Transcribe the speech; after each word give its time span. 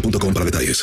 boostmobile.com 0.00 0.32
para 0.34 0.44
detalles. 0.44 0.82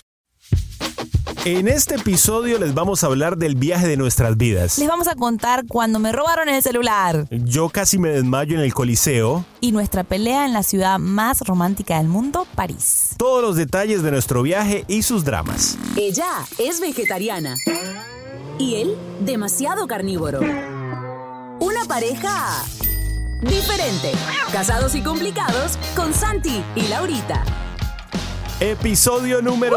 En 1.46 1.68
este 1.68 1.96
episodio 1.96 2.58
les 2.58 2.74
vamos 2.74 3.04
a 3.04 3.08
hablar 3.08 3.36
del 3.38 3.56
viaje 3.56 3.86
de 3.90 3.98
nuestras 3.98 4.38
vidas. 4.38 4.78
Les 4.78 4.88
vamos 4.88 5.10
a 5.10 5.16
contar 5.16 5.66
cuando 5.68 6.00
me 6.00 6.14
robaron 6.14 6.48
el 6.48 6.64
celular 6.64 7.28
Yo 7.32 7.68
casi 7.68 7.98
me 8.00 8.10
desmayo 8.10 8.56
en 8.56 8.62
el 8.62 8.74
Coliseo. 8.74 9.44
y 9.60 9.74
nuestra 9.74 10.06
pelea 10.06 10.46
en 10.46 10.54
la 10.54 10.64
ciudad 10.64 11.00
más 11.00 11.42
romántica 11.42 11.98
del 11.98 12.08
mundo, 12.08 12.48
París. 12.56 13.10
Todos 13.18 13.42
los 13.42 13.58
detalles 13.58 14.04
de 14.04 14.12
nuestro 14.12 14.42
viaje 14.42 14.86
y 14.88 15.04
sus 15.04 15.26
dramas. 15.26 15.78
Ella 15.98 16.30
es 16.60 16.80
vegetariana 16.80 17.56
y 18.58 18.76
él 18.76 18.96
demasiado 19.20 19.86
carnívoro. 19.86 20.40
Una 21.60 21.84
pareja 21.90 22.64
diferente. 23.42 24.14
Casados 24.54 24.96
y 24.96 25.02
complicados 25.02 25.78
con 25.94 26.14
Santi 26.14 26.64
y 26.76 26.84
Laurita. 26.88 27.44
Episodio 28.64 29.42
número 29.42 29.76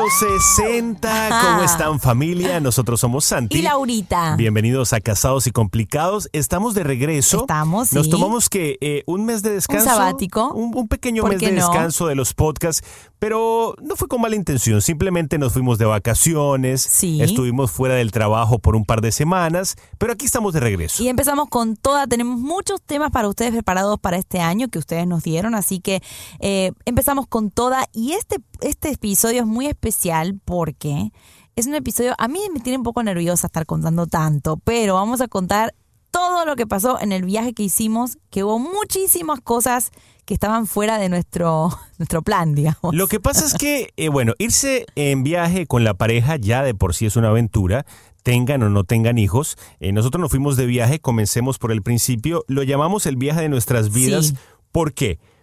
60. 0.55 1.41
¿Cómo 1.43 1.65
están 1.65 1.99
familia? 1.99 2.61
Nosotros 2.61 3.01
somos 3.01 3.25
Santi. 3.25 3.59
Y 3.59 3.63
Laurita. 3.63 4.37
Bienvenidos 4.37 4.93
a 4.93 5.01
Casados 5.01 5.49
y 5.49 5.51
Complicados. 5.51 6.29
Estamos 6.33 6.75
de 6.75 6.85
regreso. 6.85 7.41
Estamos, 7.41 7.93
Nos 7.93 8.05
sí. 8.05 8.11
tomamos 8.13 8.49
que 8.49 8.79
eh, 8.81 9.03
un 9.07 9.25
mes 9.25 9.43
de 9.43 9.51
descanso. 9.51 9.87
sabático. 9.87 10.53
Un, 10.53 10.73
un 10.73 10.87
pequeño 10.87 11.23
¿Por 11.23 11.33
mes 11.33 11.41
de 11.41 11.51
no? 11.51 11.67
descanso 11.67 12.07
de 12.07 12.15
los 12.15 12.33
podcasts. 12.33 12.87
Pero 13.19 13.75
no 13.83 13.97
fue 13.97 14.07
con 14.07 14.21
mala 14.21 14.37
intención. 14.37 14.81
Simplemente 14.81 15.37
nos 15.37 15.53
fuimos 15.53 15.79
de 15.79 15.87
vacaciones. 15.87 16.81
Sí. 16.83 17.21
Estuvimos 17.21 17.73
fuera 17.73 17.97
del 17.97 18.13
trabajo 18.13 18.61
por 18.61 18.77
un 18.77 18.85
par 18.85 19.01
de 19.01 19.11
semanas. 19.11 19.75
Pero 19.99 20.13
aquí 20.13 20.27
estamos 20.27 20.53
de 20.53 20.61
regreso. 20.61 21.03
Y 21.03 21.09
empezamos 21.09 21.49
con 21.49 21.77
toda, 21.77 22.07
tenemos 22.07 22.39
muchos 22.39 22.81
temas 22.83 23.11
para 23.11 23.27
ustedes 23.27 23.51
preparados 23.51 23.99
para 23.99 24.17
este 24.17 24.39
año 24.39 24.69
que 24.69 24.79
ustedes 24.79 25.09
nos 25.09 25.25
dieron, 25.25 25.57
así 25.57 25.81
que 25.81 26.03
eh, 26.39 26.71
empezamos 26.85 27.27
con 27.27 27.51
toda 27.51 27.89
y 27.93 28.13
este, 28.13 28.37
este 28.61 28.75
episodio 28.82 29.41
es 29.41 29.47
muy 29.47 29.66
especial 29.66 30.41
porque 30.44 31.10
es 31.56 31.66
un 31.66 31.75
episodio, 31.75 32.14
a 32.19 32.28
mí 32.28 32.41
me 32.53 32.60
tiene 32.60 32.78
un 32.78 32.84
poco 32.84 33.03
nerviosa 33.03 33.47
estar 33.47 33.66
contando 33.66 34.06
tanto, 34.06 34.59
pero 34.59 34.94
vamos 34.94 35.20
a 35.20 35.28
contar 35.28 35.75
todo 36.10 36.47
lo 36.47 36.56
que 36.56 36.66
pasó 36.66 37.00
en 37.00 37.12
el 37.12 37.25
viaje 37.25 37.53
que 37.53 37.62
hicimos, 37.62 38.19
que 38.31 38.44
hubo 38.44 38.59
muchísimas 38.59 39.41
cosas 39.41 39.91
que 40.25 40.34
estaban 40.34 40.66
fuera 40.66 40.98
de 40.98 41.09
nuestro, 41.09 41.70
nuestro 41.98 42.22
plan, 42.22 42.54
digamos. 42.54 42.94
Lo 42.94 43.06
que 43.06 43.20
pasa 43.20 43.44
es 43.44 43.54
que, 43.54 43.91
eh, 43.97 44.09
bueno, 44.09 44.34
irse 44.38 44.87
en 44.94 45.22
viaje 45.22 45.66
con 45.66 45.84
la 45.84 45.94
pareja 45.94 46.37
ya 46.37 46.62
de 46.62 46.75
por 46.75 46.94
sí 46.94 47.06
es 47.06 47.16
una 47.16 47.28
aventura, 47.28 47.87
tengan 48.22 48.62
o 48.62 48.70
no 48.70 48.84
tengan 48.84 49.19
hijos. 49.19 49.56
Eh, 49.78 49.93
nosotros 49.93 50.20
nos 50.20 50.31
fuimos 50.31 50.56
de 50.56 50.66
viaje, 50.66 51.00
comencemos 51.00 51.58
por 51.58 51.70
el 51.70 51.82
principio, 51.82 52.44
lo 52.48 52.62
llamamos 52.64 53.06
el 53.06 53.16
viaje 53.16 53.43
de 53.43 53.48
nuestras 53.48 53.93
vidas. 53.93 54.26
Sí. 54.26 54.34
¿Por 54.72 54.94
qué? 54.94 55.19
Porque 55.19 55.36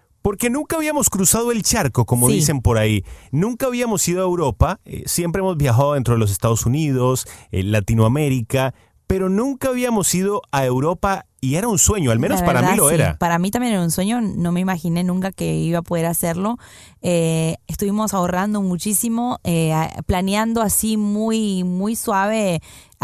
nunca 0.49 0.77
habíamos 0.77 1.09
cruzado 1.09 1.51
el 1.51 1.63
charco, 1.63 2.05
como 2.05 2.27
Sí. 2.29 2.35
dicen 2.35 2.61
por 2.61 2.77
ahí. 2.77 3.03
Nunca 3.31 3.67
habíamos 3.67 4.07
ido 4.07 4.21
a 4.21 4.23
Europa, 4.25 4.79
eh, 4.85 5.03
siempre 5.05 5.41
hemos 5.41 5.57
viajado 5.57 5.93
dentro 5.93 6.13
de 6.15 6.19
los 6.19 6.31
Estados 6.31 6.65
Unidos, 6.65 7.27
eh, 7.51 7.63
Latinoamérica, 7.63 8.73
pero 9.07 9.29
nunca 9.29 9.69
habíamos 9.69 10.13
ido 10.15 10.41
a 10.51 10.65
Europa 10.65 11.25
y 11.41 11.55
era 11.55 11.67
un 11.67 11.77
sueño, 11.77 12.09
al 12.11 12.19
menos 12.19 12.41
para 12.41 12.61
mí 12.61 12.77
lo 12.77 12.87
sí. 12.87 12.95
era. 12.95 13.17
Para 13.17 13.37
mí 13.37 13.51
también 13.51 13.73
era 13.73 13.83
un 13.83 13.91
sueño, 13.91 14.21
no 14.21 14.53
me 14.53 14.61
imaginé 14.61 15.03
nunca 15.03 15.31
que 15.33 15.55
iba 15.55 15.79
a 15.79 15.81
poder 15.81 16.05
hacerlo. 16.05 16.57
Eh, 17.01 17.57
estuvimos 17.67 18.13
ahorrando 18.13 18.61
muchísimo, 18.61 19.39
eh, 19.43 19.73
planeando 20.05 20.61
así 20.61 20.95
muy, 20.95 21.65
muy 21.65 21.97
suave 21.97 22.61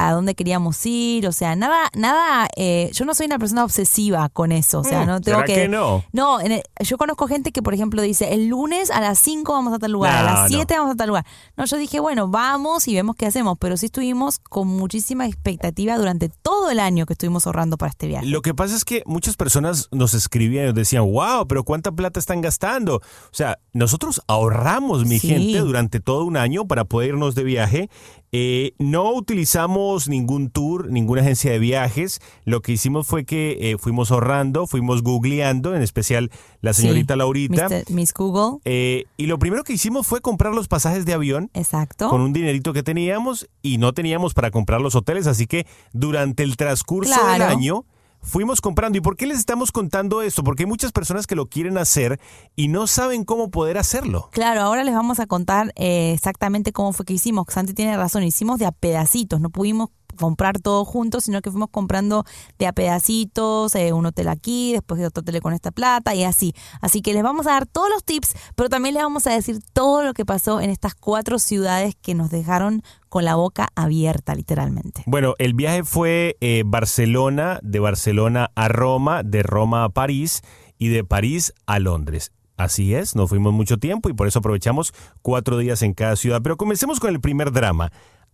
a 0.08 0.14
dónde 0.14 0.36
queríamos 0.36 0.86
ir, 0.86 1.28
o 1.28 1.32
sea, 1.32 1.56
nada, 1.56 1.90
nada, 1.96 2.48
eh, 2.56 2.90
yo 2.94 3.06
no 3.06 3.14
soy 3.16 3.26
una 3.26 3.40
persona 3.40 3.64
obsesiva 3.64 4.30
con 4.30 4.52
eso, 4.52 4.80
o 4.80 4.84
sea, 4.84 5.04
Mm, 5.04 5.08
no 5.08 5.22
tengo 5.22 5.38
¿será 5.40 5.46
que... 5.48 5.54
que 5.56 5.68
no? 5.68 6.04
No, 6.14 6.40
en 6.42 6.54
el- 6.54 6.64
yo 6.80 6.98
conozco 6.98 7.28
gente 7.28 7.52
que, 7.52 7.62
por 7.62 7.74
ejemplo, 7.74 8.02
dice, 8.02 8.34
el 8.34 8.48
lunes 8.48 8.92
a 8.92 9.02
las 9.02 9.20
5 9.20 9.52
vamos 9.54 9.74
a 9.74 9.80
tal 9.80 9.92
lugar, 9.92 10.16
a 10.16 10.24
las 10.24 10.52
no. 10.52 10.58
7 10.58 10.76
vamos 10.78 10.94
a 10.94 10.96
tal 10.96 11.08
lugar. 11.10 11.26
No, 11.58 11.66
yo 11.66 11.78
dije, 11.78 12.00
bueno, 12.00 12.28
vamos 12.28 12.88
y 12.88 12.96
vemos 12.96 13.16
qué 13.16 13.26
hacemos, 13.26 13.58
pero 13.60 13.78
sí 13.78 13.88
estuvimos 13.88 14.40
con 14.40 14.68
muchísima 14.68 15.26
expectativa 15.28 15.98
durante 15.98 16.30
todo 16.30 16.70
el 16.72 16.80
año 16.80 17.06
que 17.06 17.14
estuvimos 17.14 17.46
ahorrando 17.48 17.78
para 17.78 17.90
este 17.92 18.08
viaje. 18.08 18.26
Lo 18.28 18.42
que 18.42 18.54
pasa 18.54 18.76
es 18.76 18.86
que 18.86 19.04
muchas 19.06 19.36
personas 19.38 19.88
nos 19.92 20.14
escribían 20.14 20.64
y 20.64 20.68
nos 20.68 20.76
decían, 20.76 21.04
wow, 21.12 21.48
pero 21.48 21.64
¿cuánta 21.64 21.92
plata 21.92 22.20
están 22.20 22.42
gastando? 22.42 22.96
O 22.98 23.02
sea, 23.34 23.58
nosotros 23.74 24.22
ahorramos, 24.28 25.06
mi 25.06 25.20
Sí. 25.20 25.28
gente, 25.30 25.60
durante 25.60 26.00
todo 26.00 26.24
un 26.26 26.38
año 26.38 26.66
para 26.68 26.86
poder 26.86 27.10
irnos 27.10 27.36
de 27.36 27.44
viaje. 27.44 27.90
Eh, 28.32 28.74
no 28.78 29.12
utilizamos 29.12 30.08
ningún 30.08 30.50
tour, 30.50 30.92
ninguna 30.92 31.22
agencia 31.22 31.52
de 31.52 31.60
viajes. 31.60 32.22
Lo 32.46 32.62
que 32.62 32.72
hicimos 32.74 33.08
fue 33.08 33.26
que 33.26 33.72
eh, 33.72 33.78
fuimos 33.78 34.12
ahorrando, 34.12 34.68
fuimos 34.68 35.02
googleando, 35.02 35.76
en 35.76 35.82
especial 35.82 36.32
la 36.62 36.74
señorita 36.74 37.16
Sí, 37.16 37.18
Laurita. 37.18 37.68
Miss 37.90 38.14
Google. 38.14 38.60
Eh, 38.66 39.06
y 39.18 39.26
lo 39.26 39.40
primero 39.40 39.64
que 39.64 39.74
hicimos 39.74 40.06
fue 40.06 40.22
comprar 40.22 40.54
los 40.54 40.68
pasajes 40.68 41.06
de 41.06 41.14
avión 41.14 41.50
Exacto. 41.54 42.10
con 42.10 42.22
un 42.22 42.34
dinerito 42.34 42.74
que 42.74 42.84
teníamos 42.84 43.50
y 43.62 43.78
no 43.78 43.94
teníamos 43.94 44.34
para 44.34 44.52
comprar 44.52 44.82
los 44.82 44.96
hoteles, 44.96 45.28
así 45.28 45.48
que 45.48 45.66
durante 45.94 46.44
el 46.44 46.58
transcurso 46.58 47.26
del 47.32 47.42
año 47.42 47.86
fuimos 48.22 48.62
comprando. 48.62 48.98
¿Y 48.98 49.02
por 49.02 49.16
qué 49.16 49.26
les 49.28 49.40
estamos 49.40 49.72
contando 49.72 50.22
esto? 50.22 50.44
Porque 50.44 50.64
hay 50.64 50.68
muchas 50.68 50.92
personas 50.92 51.28
que 51.28 51.36
lo 51.36 51.48
quieren 51.48 51.78
hacer 51.78 52.20
y 52.56 52.68
no 52.68 52.88
saben 52.88 53.24
cómo 53.24 53.52
poder 53.52 53.78
hacerlo. 53.78 54.30
Claro, 54.32 54.62
ahora 54.62 54.84
les 54.84 54.96
vamos 54.96 55.20
a 55.20 55.28
contar 55.28 55.74
eh, 55.76 56.14
exactamente 56.14 56.72
cómo 56.72 56.94
fue 56.94 57.06
que 57.06 57.14
hicimos. 57.14 57.46
Santi 57.50 57.74
tiene 57.74 57.96
razón, 57.98 58.24
hicimos 58.24 58.60
de 58.60 58.66
a 58.66 58.72
pedacitos, 58.72 59.42
no 59.42 59.50
pudimos 59.50 59.90
comprar 60.20 60.60
todo 60.60 60.86
junto, 60.86 61.22
sino 61.22 61.42
que 61.42 61.50
fuimos 61.50 61.70
comprando 61.70 62.26
de 62.58 62.68
a 62.68 62.74
pedacitos, 62.74 63.74
eh, 63.76 63.94
un 63.94 64.06
hotel 64.06 64.28
aquí, 64.28 64.74
después 64.74 65.00
de 65.00 65.08
otro 65.08 65.22
hotel 65.22 65.42
con 65.42 65.54
esta 65.54 65.72
plata 65.72 66.14
y 66.14 66.24
así. 66.24 66.54
Así 66.82 67.02
que 67.02 67.14
les 67.14 67.24
vamos 67.24 67.48
a 67.48 67.52
dar 67.52 67.66
todos 67.66 67.90
los 67.90 68.04
tips, 68.04 68.34
pero 68.56 68.70
también 68.70 68.96
les 68.96 69.04
vamos 69.04 69.26
a 69.28 69.32
decir 69.32 69.60
todo 69.74 70.04
lo 70.04 70.14
que 70.14 70.26
pasó 70.26 70.62
en 70.62 70.70
estas 70.70 70.96
cuatro 70.96 71.40
ciudades 71.40 71.96
que 71.96 72.14
nos 72.14 72.30
dejaron 72.30 72.84
con 73.08 73.26
la 73.26 73.36
boca 73.36 73.70
abierta, 73.76 74.36
literalmente. 74.36 75.04
Bueno, 75.06 75.34
el 75.40 75.54
viaje 75.54 75.84
fue 75.84 76.38
eh, 76.42 76.64
Barcelona, 76.66 77.60
de 77.64 77.80
Barcelona 77.80 78.52
a 78.56 78.68
Roma, 78.68 79.24
de 79.24 79.44
Roma 79.44 79.84
a 79.84 79.90
París 79.90 80.42
y 80.78 80.90
de 80.90 81.04
París 81.04 81.54
a 81.66 81.80
Londres. 81.80 82.32
Así 82.60 82.94
es, 82.94 83.16
no 83.16 83.26
fuimos 83.26 83.54
mucho 83.54 83.78
tiempo 83.78 84.10
y 84.10 84.14
por 84.14 84.28
eso 84.28 84.40
aprovechamos 84.40 84.94
cuatro 85.22 85.58
días 85.58 85.82
en 85.82 85.94
cada 85.94 86.18
ciudad. 86.18 86.42
Pero 86.44 86.58
comencemos 86.58 87.00
con 87.00 87.10
el 87.10 87.22
primer 87.22 87.54
drama. 87.54 87.90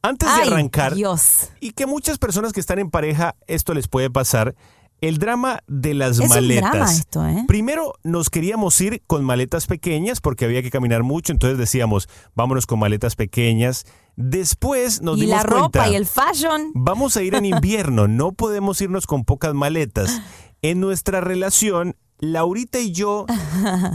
Antes 0.05 0.29
de 0.35 0.41
arrancar, 0.43 0.93
Dios. 0.95 1.49
y 1.59 1.71
que 1.71 1.85
muchas 1.85 2.17
personas 2.17 2.53
que 2.53 2.59
están 2.59 2.79
en 2.79 2.89
pareja 2.91 3.35
esto 3.47 3.73
les 3.73 3.87
puede 3.87 4.09
pasar, 4.09 4.55
el 5.01 5.17
drama 5.17 5.59
de 5.67 5.93
las 5.93 6.13
Es 6.13 6.19
un 6.19 6.29
maletas. 6.29 6.71
drama 6.71 6.91
esto, 6.91 7.27
¿eh? 7.27 7.43
Primero 7.47 7.93
nos 8.03 8.29
queríamos 8.29 8.79
ir 8.81 9.03
con 9.07 9.23
maletas 9.25 9.67
pequeñas 9.67 10.21
porque 10.21 10.45
había 10.45 10.61
que 10.61 10.71
caminar 10.71 11.03
mucho, 11.03 11.33
entonces 11.33 11.57
decíamos, 11.57 12.07
vámonos 12.33 12.65
con 12.65 12.79
maletas 12.79 13.15
pequeñas. 13.15 13.85
Después 14.15 15.01
nos 15.01 15.17
y 15.17 15.21
dimos 15.21 15.37
la 15.37 15.43
ropa 15.43 15.59
cuenta, 15.81 15.89
y 15.89 15.95
el 15.95 16.05
fashion. 16.05 16.71
vamos 16.73 17.17
a 17.17 17.21
ir 17.23 17.35
en 17.35 17.45
invierno, 17.53 18.07
no 18.07 18.31
podemos 18.31 18.79
irnos 18.81 19.05
con 19.05 19.25
pocas 19.25 19.53
maletas. 19.53 20.21
En 20.61 20.79
nuestra 20.79 21.19
relación, 21.21 21.95
Laurita 22.19 22.79
y 22.79 22.91
yo, 22.93 23.25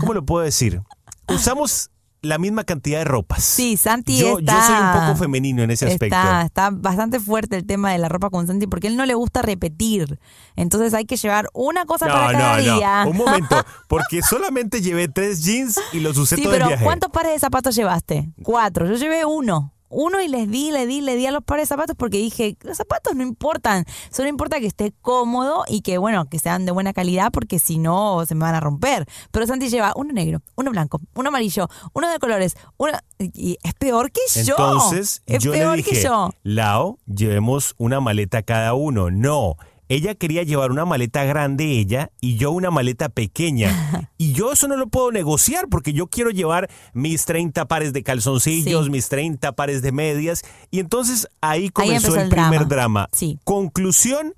¿cómo 0.00 0.12
lo 0.12 0.24
puedo 0.24 0.44
decir? 0.44 0.82
Usamos 1.28 1.90
la 2.22 2.38
misma 2.38 2.64
cantidad 2.64 2.98
de 2.98 3.04
ropas. 3.04 3.42
Sí, 3.42 3.76
Santi 3.76 4.18
yo, 4.18 4.38
está... 4.38 4.52
yo 4.54 4.66
soy 4.66 4.76
un 4.76 5.06
poco 5.06 5.18
femenino 5.18 5.62
en 5.62 5.70
ese 5.70 5.86
aspecto. 5.86 6.16
Está, 6.16 6.42
está 6.42 6.70
bastante 6.70 7.20
fuerte 7.20 7.56
el 7.56 7.66
tema 7.66 7.92
de 7.92 7.98
la 7.98 8.08
ropa 8.08 8.30
con 8.30 8.46
Santi 8.46 8.66
porque 8.66 8.86
él 8.86 8.96
no 8.96 9.06
le 9.06 9.14
gusta 9.14 9.42
repetir. 9.42 10.18
Entonces 10.56 10.94
hay 10.94 11.06
que 11.06 11.16
llevar 11.16 11.48
una 11.52 11.86
cosa 11.86 12.06
para 12.06 12.32
cada 12.32 12.56
día. 12.58 13.04
Un 13.06 13.16
momento, 13.16 13.56
porque 13.88 14.22
solamente 14.22 14.82
llevé 14.82 15.08
tres 15.08 15.44
jeans 15.44 15.80
y 15.92 16.00
los 16.00 16.16
usé 16.16 16.36
Sí, 16.36 16.42
todo 16.42 16.54
el 16.54 16.62
pero. 16.62 16.76
¿cuántos 16.82 17.10
pares 17.10 17.32
de 17.32 17.38
zapatos 17.38 17.74
llevaste? 17.74 18.30
Cuatro. 18.42 18.86
Yo 18.86 18.94
llevé 18.94 19.24
uno. 19.24 19.72
Uno 19.90 20.22
y 20.22 20.28
les 20.28 20.48
di, 20.48 20.70
le 20.70 20.86
di, 20.86 21.00
le 21.00 21.16
di 21.16 21.26
a 21.26 21.32
los 21.32 21.42
pares 21.42 21.64
de 21.64 21.74
zapatos 21.74 21.96
porque 21.96 22.18
dije, 22.18 22.56
los 22.62 22.76
zapatos 22.76 23.14
no 23.14 23.22
importan, 23.22 23.84
solo 24.10 24.28
importa 24.28 24.60
que 24.60 24.66
esté 24.66 24.92
cómodo 25.02 25.64
y 25.68 25.82
que, 25.82 25.98
bueno, 25.98 26.28
que 26.28 26.38
sean 26.38 26.64
de 26.64 26.72
buena 26.72 26.92
calidad 26.92 27.30
porque 27.32 27.58
si 27.58 27.78
no 27.78 28.24
se 28.24 28.34
me 28.34 28.42
van 28.42 28.54
a 28.54 28.60
romper. 28.60 29.06
Pero 29.30 29.46
Santi 29.46 29.68
lleva 29.68 29.92
uno 29.96 30.12
negro, 30.12 30.40
uno 30.54 30.70
blanco, 30.70 31.00
uno 31.14 31.28
amarillo, 31.28 31.68
uno 31.92 32.10
de 32.10 32.18
colores, 32.18 32.56
uno... 32.76 32.92
Y 33.18 33.58
es 33.62 33.74
peor 33.74 34.10
que 34.12 34.20
yo. 34.44 34.54
Entonces, 34.56 35.22
es 35.26 35.44
yo 35.44 35.52
peor 35.52 35.76
le 35.76 35.82
que 35.82 36.02
yo. 36.02 36.30
Lao, 36.42 36.98
llevemos 37.06 37.74
una 37.76 38.00
maleta 38.00 38.42
cada 38.42 38.72
uno. 38.72 39.10
No, 39.10 39.56
ella 39.90 40.14
quería 40.14 40.44
llevar 40.44 40.70
una 40.70 40.84
maleta 40.84 41.24
grande 41.24 41.64
ella 41.80 42.12
y 42.20 42.36
yo 42.36 42.52
una 42.52 42.70
maleta 42.70 43.08
pequeña. 43.08 44.08
y 44.18 44.32
yo 44.32 44.52
eso 44.52 44.68
no 44.68 44.76
lo 44.76 44.86
puedo 44.86 45.10
negociar 45.10 45.66
porque 45.68 45.92
yo 45.92 46.06
quiero 46.06 46.30
llevar 46.30 46.70
mis 46.92 47.24
30 47.24 47.66
pares 47.66 47.92
de 47.92 48.04
calzoncillos, 48.04 48.84
Sí. 48.84 48.90
mis 48.90 49.08
30 49.08 49.50
pares 49.52 49.82
de 49.82 49.90
medias. 49.90 50.42
Y 50.70 50.78
entonces 50.78 51.26
ahí 51.40 51.70
comenzó 51.70 52.14
el, 52.14 52.22
el 52.22 52.28
primer 52.28 52.68
drama. 52.68 52.68
drama. 52.68 53.08
Sí. 53.12 53.40
Conclusión, 53.42 54.34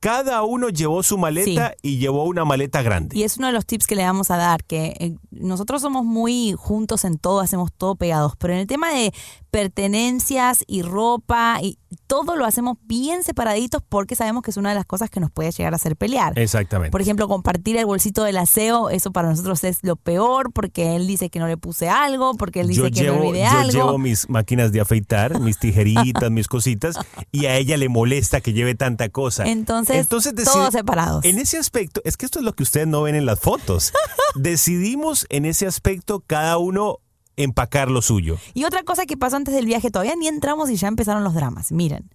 cada 0.00 0.42
uno 0.42 0.70
llevó 0.70 1.02
su 1.04 1.16
maleta 1.18 1.74
y 1.82 1.98
llevó 1.98 2.24
una 2.24 2.44
maleta 2.44 2.82
grande. 2.82 3.16
Y 3.16 3.22
es 3.22 3.38
uno 3.38 3.46
de 3.46 3.52
los 3.52 3.64
tips 3.64 3.86
que 3.86 3.94
le 3.94 4.02
vamos 4.04 4.30
a 4.32 4.36
dar, 4.36 4.64
que 4.64 4.94
eh, 4.98 5.14
nosotros 5.30 5.82
somos 5.82 6.04
muy 6.04 6.52
juntos 6.58 7.04
en 7.04 7.16
todo, 7.18 7.38
hacemos 7.40 7.70
todo 7.72 7.94
pegados, 7.94 8.32
pero 8.38 8.54
en 8.54 8.58
el 8.60 8.66
tema 8.66 8.92
de 8.92 9.12
pertenencias 9.50 10.64
y 10.66 10.82
ropa 10.82 11.58
y 11.62 11.78
todo 12.06 12.36
lo 12.36 12.44
hacemos 12.44 12.78
bien 12.84 13.22
separaditos 13.22 13.82
porque 13.88 14.16
sabemos 14.16 14.42
que 14.42 14.50
es 14.50 14.56
una 14.56 14.70
de 14.70 14.74
las 14.74 14.86
cosas 14.86 15.10
que 15.10 15.20
nos 15.20 15.30
puede 15.30 15.50
llegar 15.52 15.72
a 15.72 15.76
hacer 15.76 15.96
pelear. 15.96 16.38
Exactamente. 16.38 16.90
Por 16.90 17.00
ejemplo, 17.00 17.28
compartir 17.28 17.76
el 17.76 17.86
bolsito 17.86 18.24
del 18.24 18.36
aseo, 18.38 18.90
eso 18.90 19.12
para 19.12 19.28
nosotros 19.28 19.62
es 19.64 19.78
lo 19.82 19.96
peor 19.96 20.52
porque 20.52 20.96
él 20.96 21.06
dice 21.06 21.30
que 21.30 21.38
no 21.38 21.46
le 21.46 21.56
puse 21.56 21.88
algo, 21.88 22.34
porque 22.34 22.60
él 22.60 22.68
dice 22.68 22.80
yo 22.80 22.84
que 22.86 22.90
llevo, 22.90 23.18
me 23.20 23.28
olvidé 23.28 23.44
yo 23.44 23.50
algo. 23.58 23.72
llevo 23.72 23.98
mis 23.98 24.28
máquinas 24.28 24.72
de 24.72 24.80
afeitar, 24.80 25.40
mis 25.40 25.58
tijeritas, 25.58 26.30
mis 26.30 26.48
cositas, 26.48 26.96
y 27.32 27.46
a 27.46 27.56
ella 27.56 27.76
le 27.76 27.88
molesta 27.88 28.40
que 28.40 28.52
lleve 28.52 28.74
tanta 28.74 29.08
cosa. 29.08 29.44
Entonces, 29.46 30.08
decidi- 30.08 30.44
todos 30.44 30.72
separados. 30.72 31.24
En 31.24 31.38
ese 31.38 31.58
aspecto, 31.58 32.00
es 32.04 32.16
que 32.16 32.26
esto 32.26 32.38
es 32.38 32.44
lo 32.44 32.52
que 32.54 32.62
ustedes 32.62 32.86
no 32.86 33.02
ven 33.02 33.14
en 33.14 33.26
las 33.26 33.40
fotos. 33.40 33.92
Decidimos 34.34 35.26
en 35.30 35.44
ese 35.44 35.66
aspecto 35.66 36.22
cada 36.26 36.58
uno 36.58 36.98
empacar 37.36 37.90
lo 37.90 38.02
suyo. 38.02 38.38
Y 38.54 38.64
otra 38.64 38.82
cosa 38.82 39.06
que 39.06 39.16
pasó 39.16 39.36
antes 39.36 39.54
del 39.54 39.66
viaje, 39.66 39.90
todavía 39.90 40.16
ni 40.16 40.28
entramos 40.28 40.70
y 40.70 40.76
ya 40.76 40.88
empezaron 40.88 41.24
los 41.24 41.34
dramas. 41.34 41.72
Miren, 41.72 42.10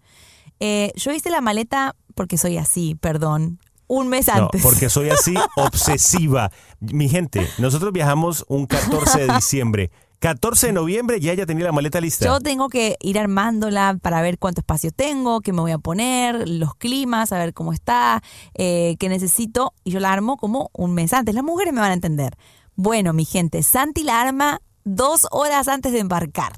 eh, 0.60 0.92
yo 0.96 1.12
hice 1.12 1.30
la 1.30 1.42
maleta 1.42 1.96
porque 2.16 2.38
soy 2.38 2.58
así, 2.58 2.96
perdón, 2.96 3.60
un 3.88 4.08
mes 4.08 4.28
No, 4.28 4.44
antes. 4.46 4.62
porque 4.62 4.90
soy 4.90 5.10
así 5.10 5.34
obsesiva. 5.56 6.52
Mi 6.80 7.10
gente, 7.10 7.48
nosotros 7.58 7.92
viajamos 7.92 8.46
un 8.48 8.66
14 8.66 9.28
de 9.28 9.34
diciembre. 9.36 9.92
14 10.20 10.68
de 10.68 10.74
noviembre 10.74 11.20
ya 11.20 11.32
ella 11.34 11.48
tenía 11.48 11.66
la 11.66 11.72
maleta 11.72 12.00
lista. 12.00 12.26
Yo 12.26 12.40
tengo 12.40 12.70
que 12.70 12.96
ir 13.02 13.18
armándola 13.18 13.98
para 14.00 14.22
ver 14.22 14.38
cuánto 14.38 14.62
espacio 14.62 14.92
tengo, 14.92 15.42
qué 15.42 15.52
me 15.52 15.62
voy 15.62 15.72
a 15.72 15.80
poner, 15.80 16.48
los 16.48 16.76
climas, 16.76 17.32
a 17.32 17.40
ver 17.40 17.56
cómo 17.56 17.74
está, 17.74 18.22
eh, 18.54 18.98
qué 19.00 19.10
necesito. 19.10 19.74
Y 19.84 19.90
yo 19.90 20.00
la 20.00 20.14
armo 20.14 20.38
como 20.38 20.70
un 20.74 20.94
mes 20.94 21.12
antes. 21.14 21.34
Las 21.34 21.44
mujeres 21.44 21.74
me 21.74 21.82
van 21.82 21.90
a 21.90 21.96
entender. 21.96 22.38
Bueno, 22.76 23.14
mi 23.14 23.26
gente, 23.26 23.64
Santi 23.64 24.04
la 24.04 24.22
arma 24.22 24.62
dos 24.84 25.28
horas 25.32 25.68
antes 25.68 25.92
de 25.94 26.00
embarcar. 26.00 26.54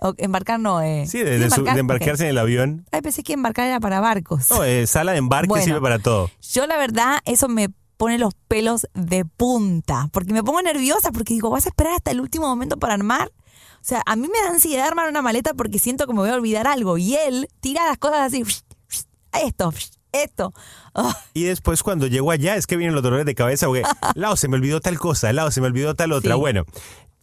O- 0.00 0.14
embarcar 0.18 0.58
no, 0.60 0.80
eh. 0.82 1.06
sí, 1.06 1.18
de, 1.18 1.38
de 1.38 1.50
su- 1.50 1.62
de 1.62 1.70
embarcarse 1.78 2.24
en 2.24 2.30
el 2.30 2.38
avión. 2.38 2.86
Ay, 2.92 3.00
pensé 3.00 3.22
que 3.22 3.32
embarcar 3.32 3.66
era 3.68 3.80
para 3.80 4.00
barcos. 4.00 4.50
No, 4.50 4.64
eh, 4.64 4.86
sala 4.86 5.12
de 5.12 5.18
embarque 5.18 5.48
Bueno. 5.48 5.64
sirve 5.64 5.80
para 5.80 5.98
todo. 5.98 6.30
Yo 6.52 6.66
la 6.66 6.76
verdad, 6.76 7.18
eso 7.24 7.48
me 7.48 7.68
pone 7.96 8.18
los 8.18 8.34
pelos 8.48 8.88
de 8.94 9.24
punta, 9.24 10.08
porque 10.12 10.32
me 10.32 10.42
pongo 10.42 10.60
nerviosa, 10.62 11.12
porque 11.12 11.32
digo, 11.34 11.48
¿vas 11.50 11.66
a 11.66 11.68
esperar 11.68 11.94
hasta 11.94 12.10
el 12.10 12.20
último 12.20 12.46
momento 12.48 12.76
para 12.76 12.94
armar? 12.94 13.30
O 13.80 13.86
sea, 13.86 14.02
a 14.06 14.16
mí 14.16 14.28
me 14.28 14.40
da 14.42 14.50
ansiedad 14.50 14.86
armar 14.88 15.08
una 15.08 15.22
maleta 15.22 15.54
porque 15.54 15.78
siento 15.78 16.06
que 16.06 16.12
me 16.12 16.20
voy 16.20 16.30
a 16.30 16.34
olvidar 16.34 16.66
algo. 16.66 16.98
Y 16.98 17.14
él 17.16 17.48
tira 17.60 17.86
las 17.86 17.98
cosas 17.98 18.20
así, 18.20 18.42
esto, 19.44 19.72
esto. 20.12 20.52
Ah, 20.94 21.16
Y 21.34 21.44
después 21.44 21.82
cuando 21.82 22.06
llego 22.06 22.30
allá 22.30 22.56
es 22.56 22.66
que 22.66 22.76
vienen 22.76 22.94
los 22.94 23.02
dolores 23.02 23.26
de 23.26 23.34
cabeza 23.34 23.66
porque, 23.66 23.82
Lao, 24.14 24.36
se 24.36 24.48
me 24.48 24.56
olvidó 24.56 24.80
tal 24.80 24.98
cosa, 24.98 25.32
Lao, 25.32 25.50
se 25.50 25.60
me 25.60 25.66
olvidó 25.66 25.94
tal 25.94 26.12
otra. 26.12 26.34
Sí. 26.34 26.40
Bueno, 26.40 26.64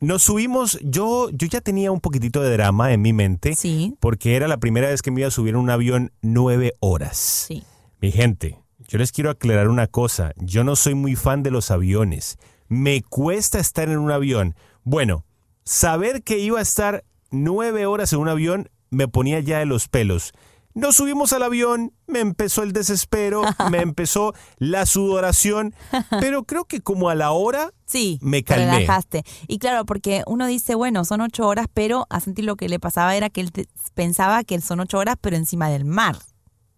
nos 0.02 0.24
subimos, 0.24 0.78
yo, 0.82 1.30
yo 1.30 1.48
ya 1.48 1.62
tenía 1.62 1.92
un 1.92 2.02
poquitito 2.02 2.42
de 2.42 2.52
drama 2.52 2.92
en 2.92 3.02
mi 3.02 3.14
mente 3.14 3.56
Sí. 3.56 3.96
porque 4.00 4.36
era 4.36 4.48
la 4.48 4.58
primera 4.58 4.90
vez 4.90 5.02
que 5.02 5.12
me 5.12 5.22
iba 5.22 5.28
a 5.28 5.32
subir 5.32 5.54
en 5.54 5.60
un 5.62 5.70
avión 5.70 6.12
nueve 6.22 6.74
horas. 6.80 7.18
Sí. 7.48 7.64
Mi 8.02 8.12
gente, 8.12 8.60
yo 8.88 8.98
les 8.98 9.12
quiero 9.12 9.30
aclarar 9.30 9.70
una 9.70 9.88
cosa, 9.88 10.34
yo 10.38 10.64
no 10.64 10.76
soy 10.76 10.96
muy 10.96 11.16
fan 11.16 11.44
de 11.44 11.52
los 11.52 11.72
aviones, 11.72 12.38
me 12.68 13.02
cuesta 13.04 13.60
estar 13.60 13.88
en 13.90 14.00
un 14.00 14.12
avión. 14.12 14.56
Bueno, 14.84 15.24
saber 15.64 16.24
que 16.24 16.40
iba 16.40 16.60
a 16.60 16.64
estar 16.64 17.04
nueve 17.30 17.86
horas 17.86 18.12
en 18.12 18.20
un 18.20 18.28
avión 18.28 18.70
me 18.90 19.08
ponía 19.08 19.40
ya 19.40 19.60
de 19.60 19.66
los 19.66 19.88
pelos. 19.88 20.34
Nos 20.74 20.96
subimos 20.96 21.34
al 21.34 21.44
avión, 21.44 21.94
me 22.08 22.20
empezó 22.20 22.64
el 22.64 22.72
desespero, 22.74 23.44
me 23.70 23.80
empezó 23.82 24.34
la 24.58 24.86
sudoración, 24.86 25.74
pero 26.20 26.44
creo 26.44 26.66
que 26.66 26.82
como 26.82 27.10
a 27.10 27.16
la 27.16 27.32
hora 27.32 27.72
Sí, 27.86 28.20
me 28.22 28.38
te 28.38 28.46
calmé. 28.56 28.66
relajaste. 28.72 29.24
Y 29.48 29.60
claro, 29.60 29.86
porque 29.86 30.24
uno 30.26 30.48
dice, 30.48 30.76
bueno, 30.76 31.04
son 31.04 31.20
ocho 31.22 31.46
horas, 31.46 31.68
pero 31.74 32.08
a 32.10 32.22
sentir 32.22 32.46
lo 32.46 32.56
que 32.56 32.70
le 32.70 32.80
pasaba 32.80 33.16
era 33.18 33.30
que 33.30 33.42
él 33.42 33.52
pensaba 33.94 34.44
que 34.46 34.62
son 34.62 34.80
ocho 34.80 34.98
horas, 34.98 35.16
pero 35.20 35.36
encima 35.36 35.70
del 35.70 35.84
mar. 35.84 36.18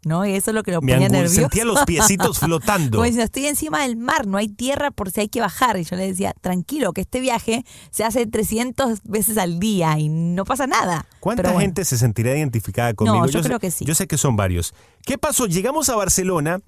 ¿No? 0.06 0.26
Y 0.26 0.34
eso 0.34 0.52
es 0.52 0.56
lo 0.56 0.64
que 0.64 0.72
lo 0.72 0.82
Me 0.82 0.94
ponía 0.94 1.08
nervioso. 1.08 1.36
sentía 1.36 1.64
los 1.64 1.84
piecitos 1.86 2.38
flotando. 2.40 2.98
Como 2.98 3.04
diciendo, 3.06 3.24
estoy 3.24 3.46
encima 3.46 3.84
del 3.84 3.96
mar, 3.96 4.28
no 4.28 4.38
hay 4.38 4.50
tierra 4.50 4.92
por 4.92 5.12
si 5.12 5.22
hay 5.22 5.30
que 5.30 5.40
bajar. 5.40 5.78
Y 5.80 5.84
yo 5.86 5.96
le 5.96 6.08
decía, 6.08 6.34
tranquilo, 6.42 6.92
que 6.92 7.02
este 7.02 7.20
viaje 7.22 7.66
se 7.92 8.04
hace 8.04 8.26
300 8.26 9.00
veces 9.04 9.38
al 9.38 9.60
día 9.60 9.98
y 9.98 10.10
no 10.10 10.44
pasa 10.46 10.68
nada. 10.68 11.06
¿Cuánta 11.22 11.44
Pero 11.44 11.54
bueno, 11.54 11.66
gente 11.68 11.86
se 11.86 11.98
sentirá 11.98 12.36
identificada 12.36 12.94
conmigo? 12.94 13.28
yo 13.28 13.42
sé- 13.42 13.48
creo 13.48 13.60
que 13.60 13.72
sí. 13.72 13.86
Yo 13.86 13.96
sé 13.96 14.08
que 14.08 14.18
son 14.18 14.36
varios. 14.36 14.74
¿Qué 15.06 15.18
pasó? 15.18 15.46
Llegamos 15.48 15.88
a 15.90 15.96
Barcelona. 15.96 16.60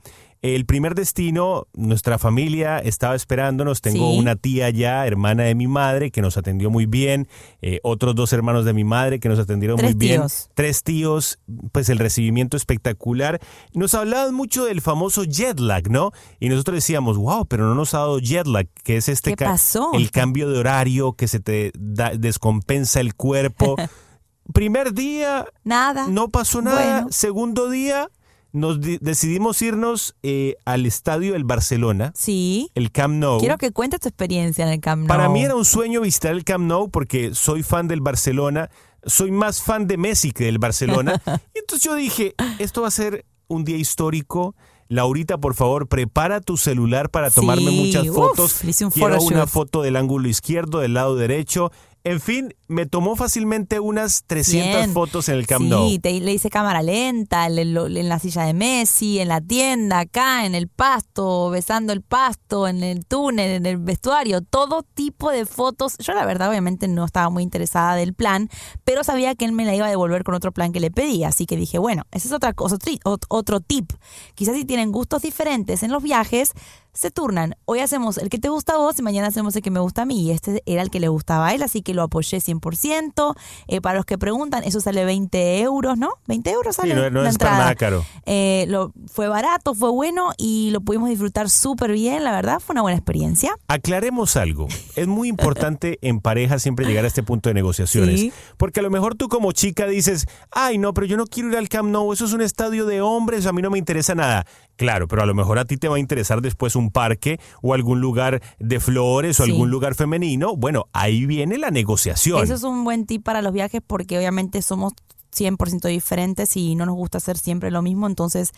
El 0.53 0.65
primer 0.67 0.93
destino, 0.93 1.65
nuestra 1.73 2.19
familia 2.19 2.77
estaba 2.77 3.15
esperándonos. 3.15 3.81
Tengo 3.81 4.11
Sí. 4.11 4.19
una 4.19 4.35
tía 4.35 4.69
ya, 4.69 5.07
hermana 5.07 5.41
de 5.43 5.55
mi 5.55 5.65
madre, 5.65 6.11
que 6.11 6.21
nos 6.21 6.37
atendió 6.37 6.69
muy 6.69 6.85
bien. 6.85 7.27
eh, 7.63 7.79
otros 7.81 8.13
dos 8.13 8.31
hermanos 8.31 8.63
de 8.63 8.73
mi 8.73 8.83
madre 8.83 9.19
que 9.19 9.27
nos 9.27 9.39
atendieron 9.39 9.77
Tres 9.77 9.95
muy 9.95 9.99
bien. 10.07 10.21
tíos. 10.21 10.49
Tres 10.53 10.83
tíos, 10.83 11.39
pues 11.71 11.89
el 11.89 11.97
recibimiento 11.97 12.57
espectacular. 12.57 13.39
Nos 13.73 13.95
hablaban 13.95 14.35
mucho 14.35 14.65
del 14.65 14.81
famoso 14.81 15.23
jet 15.23 15.59
lag, 15.59 15.89
¿no? 15.89 16.11
Y 16.39 16.49
nosotros 16.49 16.75
decíamos, 16.75 17.17
wow, 17.17 17.47
pero 17.47 17.65
no 17.65 17.73
nos 17.73 17.95
ha 17.95 17.99
dado 17.99 18.19
jet 18.19 18.45
lag, 18.45 18.67
que 18.83 18.97
es 18.97 19.09
este 19.09 19.35
¿Qué 19.35 19.45
pasó? 19.45 19.89
el 19.93 20.11
cambio 20.11 20.47
de 20.47 20.59
horario 20.59 21.13
que 21.13 21.27
se 21.27 21.39
te 21.39 21.71
da- 21.73 22.11
descompensa 22.15 22.99
el 22.99 23.15
cuerpo. 23.15 23.75
Primer 24.53 24.93
día, 24.93 25.47
nada. 25.63 26.05
no 26.07 26.29
pasó 26.29 26.61
nada. 26.61 26.93
Bueno. 27.01 27.07
Segundo 27.11 27.67
día, 27.67 28.09
nos 28.55 28.79
di- 28.81 28.97
decidimos 29.01 29.61
irnos 29.61 30.15
eh, 30.23 30.55
al 30.65 30.85
estadio 30.85 31.33
del 31.33 31.43
Barcelona, 31.43 32.11
Sí. 32.15 32.71
el 32.73 32.91
Camp 32.91 33.15
Nou. 33.15 33.39
Quiero 33.39 33.57
que 33.57 33.71
cuentes 33.71 33.99
tu 33.99 34.07
experiencia 34.07 34.65
en 34.65 34.71
el 34.73 34.79
Camp 34.79 35.01
Nou. 35.01 35.07
Para 35.07 35.29
mí 35.29 35.43
era 35.43 35.55
un 35.55 35.65
sueño 35.65 36.01
visitar 36.01 36.31
el 36.31 36.43
Camp 36.43 36.65
Nou 36.65 36.89
porque 36.89 37.33
soy 37.35 37.63
fan 37.63 37.87
del 37.87 38.01
Barcelona, 38.01 38.69
soy 39.05 39.29
más 39.31 39.61
fan 39.61 39.87
de 39.87 39.97
Messi 39.97 40.31
que 40.31 40.45
del 40.45 40.57
Barcelona. 40.57 41.21
y 41.53 41.59
entonces 41.59 41.83
yo 41.83 41.95
dije, 41.95 42.33
esto 42.59 42.81
va 42.81 42.87
a 42.87 42.91
ser 42.91 43.25
un 43.47 43.63
día 43.65 43.77
histórico. 43.77 44.55
Laurita, 44.87 45.39
por 45.39 45.55
favor, 45.55 45.87
prepara 45.87 46.41
tu 46.41 46.57
celular 46.57 47.09
para 47.09 47.31
tomarme 47.31 47.71
Sí, 47.71 47.75
muchas 47.87 48.07
uf, 48.07 48.15
fotos. 48.15 48.63
un 48.83 48.91
Quiero 48.91 49.19
una 49.21 49.47
foto 49.47 49.81
del 49.81 49.95
ángulo 49.95 50.27
izquierdo, 50.29 50.79
del 50.79 50.93
lado 50.93 51.15
derecho. 51.15 51.71
En 52.07 52.21
fin, 52.21 52.53
me 52.67 52.85
tomó 52.85 53.15
fácilmente 53.15 53.79
unas 53.79 54.25
300 54.27 54.75
Bien. 54.75 54.93
fotos 54.93 55.27
en 55.27 55.35
el 55.37 55.47
Camp 55.47 55.65
sí, 55.87 55.97
te, 55.97 56.19
le 56.19 56.33
hice 56.33 56.51
cámara 56.51 56.83
lenta, 56.83 57.49
le- 57.49 57.65
lo- 57.65 57.87
en 57.87 58.07
la 58.09 58.19
silla 58.19 58.43
de 58.43 58.53
Messi, 58.53 59.17
en 59.19 59.27
la 59.27 59.41
tienda, 59.41 60.01
acá, 60.01 60.45
en 60.45 60.53
el 60.53 60.67
pasto, 60.67 61.49
besando 61.49 61.93
el 61.93 62.03
pasto, 62.03 62.67
en 62.67 62.83
el 62.83 63.07
túnel, 63.07 63.49
en 63.53 63.65
el 63.65 63.77
vestuario, 63.77 64.41
todo 64.41 64.83
tipo 64.83 65.31
de 65.31 65.47
fotos. 65.47 65.97
Yo 65.97 66.13
la 66.13 66.27
verdad 66.27 66.49
obviamente 66.51 66.87
no 66.87 67.05
estaba 67.05 67.31
muy 67.31 67.41
interesada 67.41 67.95
del 67.95 68.13
plan, 68.13 68.49
pero 68.83 69.03
sabía 69.03 69.33
que 69.33 69.45
él 69.45 69.53
me 69.53 69.65
la 69.65 69.73
iba 69.75 69.87
a 69.87 69.89
devolver 69.89 70.23
con 70.23 70.35
otro 70.35 70.51
plan 70.51 70.73
que 70.73 70.79
le 70.79 70.91
pedía, 70.91 71.29
así 71.29 71.47
que 71.47 71.57
dije, 71.57 71.79
bueno, 71.79 72.03
ese 72.11 72.27
es 72.27 72.33
otra 72.35 72.53
cosa, 72.53 72.75
otro, 72.75 72.93
ot- 73.03 73.25
otro 73.29 73.61
tip. 73.61 73.91
Quizás 74.35 74.55
si 74.55 74.63
tienen 74.63 74.91
gustos 74.91 75.23
diferentes 75.23 75.81
en 75.81 75.91
los 75.91 76.03
viajes, 76.03 76.51
se 76.95 77.11
turnan. 77.11 77.55
Hoy 77.65 77.79
hacemos 77.79 78.17
el 78.17 78.29
que 78.29 78.39
te 78.39 78.49
gusta 78.49 78.73
a 78.73 78.77
vos 78.77 78.97
y 78.97 79.01
mañana 79.01 79.27
hacemos 79.27 79.55
el 79.55 79.61
que 79.61 79.69
me 79.69 79.79
gusta 79.81 80.03
a 80.03 80.05
mí. 80.05 80.23
Y 80.23 80.31
este 80.31 80.63
era 80.65 80.81
el 80.81 80.89
que 80.89 80.99
le 80.99 81.09
gustaba 81.09 81.47
a 81.47 81.53
él, 81.53 81.61
así 81.61 81.81
que 81.81 81.93
lo 81.93 82.01
apoyé 82.03 82.37
100%. 82.39 83.35
Eh, 83.67 83.81
para 83.81 83.97
los 83.97 84.05
que 84.05 84.17
preguntan, 84.17 84.63
eso 84.63 84.79
sale 84.79 85.05
20 85.05 85.59
euros, 85.59 85.97
¿no? 85.97 86.13
20 86.27 86.49
euros 86.51 86.77
sale 86.77 86.95
Sí, 86.95 86.99
no, 86.99 87.09
no 87.09 87.21
la 87.21 87.29
es 87.29 87.37
para 87.37 87.49
entrada. 87.49 87.57
nada 87.57 87.75
caro. 87.75 88.05
Eh, 88.25 88.65
lo, 88.69 88.93
fue 89.11 89.27
barato, 89.27 89.75
fue 89.75 89.91
bueno 89.91 90.31
y 90.37 90.71
lo 90.71 90.81
pudimos 90.81 91.09
disfrutar 91.09 91.49
súper 91.49 91.91
bien, 91.91 92.23
la 92.23 92.31
verdad, 92.31 92.59
fue 92.59 92.73
una 92.73 92.81
buena 92.81 92.97
experiencia. 92.97 93.55
Aclaremos 93.67 94.37
algo. 94.37 94.67
Es 94.95 95.07
muy 95.07 95.27
importante 95.27 95.99
en 96.01 96.21
pareja 96.21 96.59
siempre 96.59 96.85
llegar 96.85 97.03
a 97.03 97.07
este 97.07 97.23
punto 97.23 97.49
de 97.49 97.53
negociaciones. 97.53 98.19
Sí. 98.21 98.33
Porque 98.57 98.79
a 98.79 98.83
lo 98.83 98.89
mejor 98.89 99.15
tú 99.15 99.27
como 99.27 99.51
chica 99.51 99.85
dices, 99.85 100.27
ay 100.51 100.77
no, 100.77 100.93
pero 100.93 101.07
yo 101.07 101.17
no 101.17 101.25
quiero 101.25 101.49
ir 101.49 101.57
al 101.57 101.67
Camp 101.67 101.89
Nou, 101.89 102.13
eso 102.13 102.25
es 102.25 102.33
un 102.33 102.41
estadio 102.41 102.85
de 102.85 103.01
hombres, 103.01 103.45
a 103.45 103.51
mí 103.51 103.61
no 103.61 103.69
me 103.69 103.77
interesa 103.77 104.15
nada. 104.15 104.45
Claro, 104.77 105.07
pero 105.07 105.23
a 105.23 105.25
lo 105.25 105.33
mejor 105.33 105.57
a 105.59 105.65
ti 105.65 105.77
te 105.77 105.87
va 105.87 105.95
a 105.95 105.99
interesar 105.99 106.41
después 106.41 106.75
un 106.75 106.91
parque 106.91 107.39
o 107.61 107.73
algún 107.73 108.01
lugar 108.01 108.41
de 108.59 108.79
flores 108.79 109.39
o 109.39 109.45
Sí. 109.45 109.51
algún 109.51 109.69
lugar 109.71 109.95
femenino. 109.95 110.55
Bueno, 110.55 110.85
ahí 110.91 111.25
viene 111.25 111.57
la 111.57 111.71
negociación. 111.71 112.43
Eso 112.43 112.55
es 112.55 112.63
un 112.63 112.83
buen 112.83 113.05
tip 113.05 113.23
para 113.23 113.41
los 113.41 113.53
viajes 113.53 113.81
porque 113.85 114.17
obviamente 114.17 114.61
somos 114.61 114.93
100% 115.31 115.87
diferentes 115.87 116.55
y 116.57 116.75
no 116.75 116.85
nos 116.85 116.95
gusta 116.95 117.17
hacer 117.19 117.37
siempre 117.37 117.71
lo 117.71 117.81
mismo, 117.81 118.07
entonces 118.07 118.51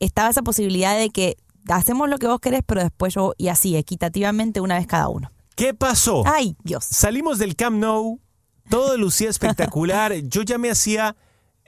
estaba 0.00 0.28
esa 0.30 0.42
posibilidad 0.42 0.96
de 0.98 1.10
que 1.10 1.36
hacemos 1.68 2.08
lo 2.08 2.18
que 2.18 2.26
vos 2.26 2.40
querés, 2.40 2.62
pero 2.66 2.82
después 2.82 3.14
yo, 3.14 3.32
y 3.38 3.48
así, 3.48 3.76
equitativamente, 3.76 4.60
una 4.60 4.76
vez 4.76 4.86
cada 4.86 5.08
uno. 5.08 5.30
¿Qué 5.56 5.72
pasó? 5.72 6.22
Ay, 6.26 6.56
Dios. 6.64 6.84
Salimos 6.84 7.38
del 7.38 7.56
Camp 7.56 7.78
Nou, 7.78 8.20
todo 8.68 8.96
lucía 8.98 9.30
espectacular. 9.30 10.12
Yo 10.24 10.42
ya 10.42 10.58
me 10.58 10.70
hacía, 10.70 11.16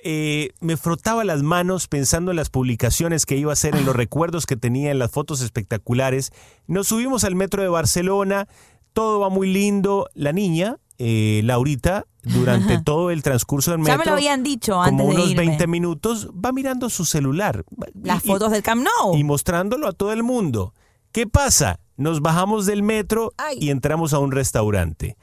eh, 0.05 0.51
me 0.61 0.77
frotaba 0.77 1.25
las 1.25 1.43
manos 1.43 1.89
pensando 1.89 2.31
en 2.31 2.37
las 2.37 2.51
publicaciones 2.51 3.27
que 3.27 3.37
iba 3.37 3.51
a 3.51 3.55
hacer, 3.55 3.75
en 3.77 3.85
los 3.85 3.97
recuerdos 3.97 4.47
que 4.47 4.57
tenía, 4.57 4.91
en 4.91 4.99
las 4.99 5.11
fotos 5.11 5.41
espectaculares. 5.41 6.33
Nos 6.67 6.89
subimos 6.89 7.25
al 7.25 7.35
metro 7.35 7.63
de 7.63 7.69
Barcelona, 7.69 8.49
todo 8.93 9.21
va 9.21 9.29
muy 9.29 9.53
lindo. 9.53 10.09
La 10.15 10.33
niña, 10.33 10.79
eh, 10.99 11.41
Laurita, 11.45 12.07
durante 12.23 12.81
todo 12.83 13.11
el 13.11 13.23
transcurso 13.23 13.71
del 13.71 13.81
metro, 13.81 13.95
Ya 13.95 13.99
me 13.99 14.05
lo 14.07 14.13
habían 14.13 14.43
dicho 14.43 14.81
antes 14.81 14.99
como 15.01 15.11
de 15.11 15.17
unos 15.17 15.31
irme. 15.31 15.47
20 15.47 15.67
minutos, 15.67 16.29
va 16.33 16.53
mirando 16.53 16.91
su 16.91 17.05
celular. 17.05 17.65
Las 18.03 18.25
Y- 18.25 18.29
fotos 18.29 18.51
del 18.53 18.63
Camp 18.63 18.83
Nou. 18.85 19.17
y 19.17 19.25
mostrándolo 19.25 19.87
a 19.89 19.93
todo 19.93 20.13
el 20.13 20.23
mundo. 20.23 20.75
¿Qué 21.13 21.27
pasa? 21.27 21.81
Nos 21.97 22.21
bajamos 22.21 22.67
del 22.67 22.83
metro 22.83 23.33
Ay. 23.39 23.59
y 23.61 23.71
entramos 23.71 24.13
a 24.13 24.19
un 24.19 24.31
restaurante. 24.31 25.17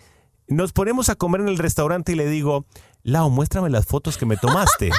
Nos 0.48 0.74
ponemos 0.74 1.10
a 1.10 1.15
comer 1.15 1.41
en 1.41 1.48
el 1.48 1.58
restaurante 1.58 2.12
y 2.12 2.15
le 2.15 2.27
digo, 2.29 2.65
Lau, 3.05 3.29
muéstrame 3.29 3.69
las 3.69 3.85
fotos 3.85 4.17
que 4.17 4.25
me 4.25 4.35
tomaste. 4.35 4.89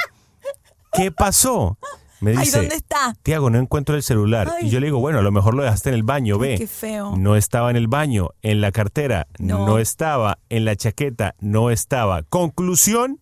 ¿Qué 0.92 1.10
pasó? 1.10 1.76
Me 2.20 2.30
Ay, 2.30 2.36
dice, 2.38 2.58
¿dónde 2.60 2.76
está? 2.76 3.14
Tiago, 3.24 3.50
no 3.50 3.58
encuentro 3.58 3.96
el 3.96 4.02
celular. 4.04 4.48
Ay. 4.56 4.68
Y 4.68 4.70
yo 4.70 4.78
le 4.78 4.86
digo, 4.86 5.00
bueno, 5.00 5.18
a 5.18 5.22
lo 5.22 5.32
mejor 5.32 5.54
lo 5.54 5.64
dejaste 5.64 5.88
en 5.88 5.96
el 5.96 6.02
baño, 6.04 6.36
Ay, 6.36 6.40
ve. 6.40 6.54
qué 6.58 6.66
feo. 6.68 7.16
No 7.16 7.34
estaba 7.34 7.68
en 7.68 7.76
el 7.76 7.88
baño, 7.88 8.30
en 8.42 8.60
la 8.60 8.70
cartera, 8.70 9.26
No. 9.40 9.66
no, 9.66 9.78
estaba, 9.80 10.38
en 10.48 10.64
la 10.64 10.76
chaqueta, 10.76 11.34
no 11.40 11.68
estaba. 11.70 12.22
Conclusión, 12.22 13.20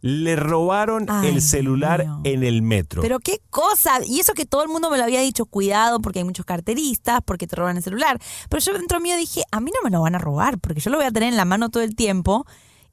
le 0.00 0.34
robaron 0.34 1.06
Ay, 1.10 1.28
el 1.28 1.42
celular 1.42 2.00
mío. 2.04 2.20
en 2.24 2.42
el 2.42 2.62
metro. 2.62 3.02
Pero 3.02 3.20
qué 3.20 3.40
cosa, 3.50 4.00
y 4.04 4.18
eso 4.18 4.32
que 4.32 4.46
todo 4.46 4.62
el 4.62 4.70
mundo 4.70 4.90
me 4.90 4.96
lo 4.96 5.04
había 5.04 5.20
dicho, 5.20 5.44
cuidado 5.44 6.00
porque 6.00 6.20
hay 6.20 6.24
muchos 6.24 6.46
carteristas, 6.46 7.20
porque 7.24 7.46
te 7.46 7.54
roban 7.54 7.76
el 7.76 7.82
celular. 7.82 8.18
Pero 8.48 8.60
yo 8.62 8.72
dentro 8.72 8.98
mío 8.98 9.14
dije, 9.18 9.42
a 9.52 9.60
mí 9.60 9.70
no 9.72 9.82
me 9.84 9.90
lo 9.94 10.00
van 10.00 10.14
a 10.14 10.18
robar, 10.18 10.58
porque 10.58 10.80
yo 10.80 10.90
lo 10.90 10.96
voy 10.96 11.06
a 11.06 11.12
tener 11.12 11.28
en 11.28 11.36
la 11.36 11.44
mano 11.44 11.68
todo 11.68 11.82
el 11.84 11.94
tiempo 11.94 12.44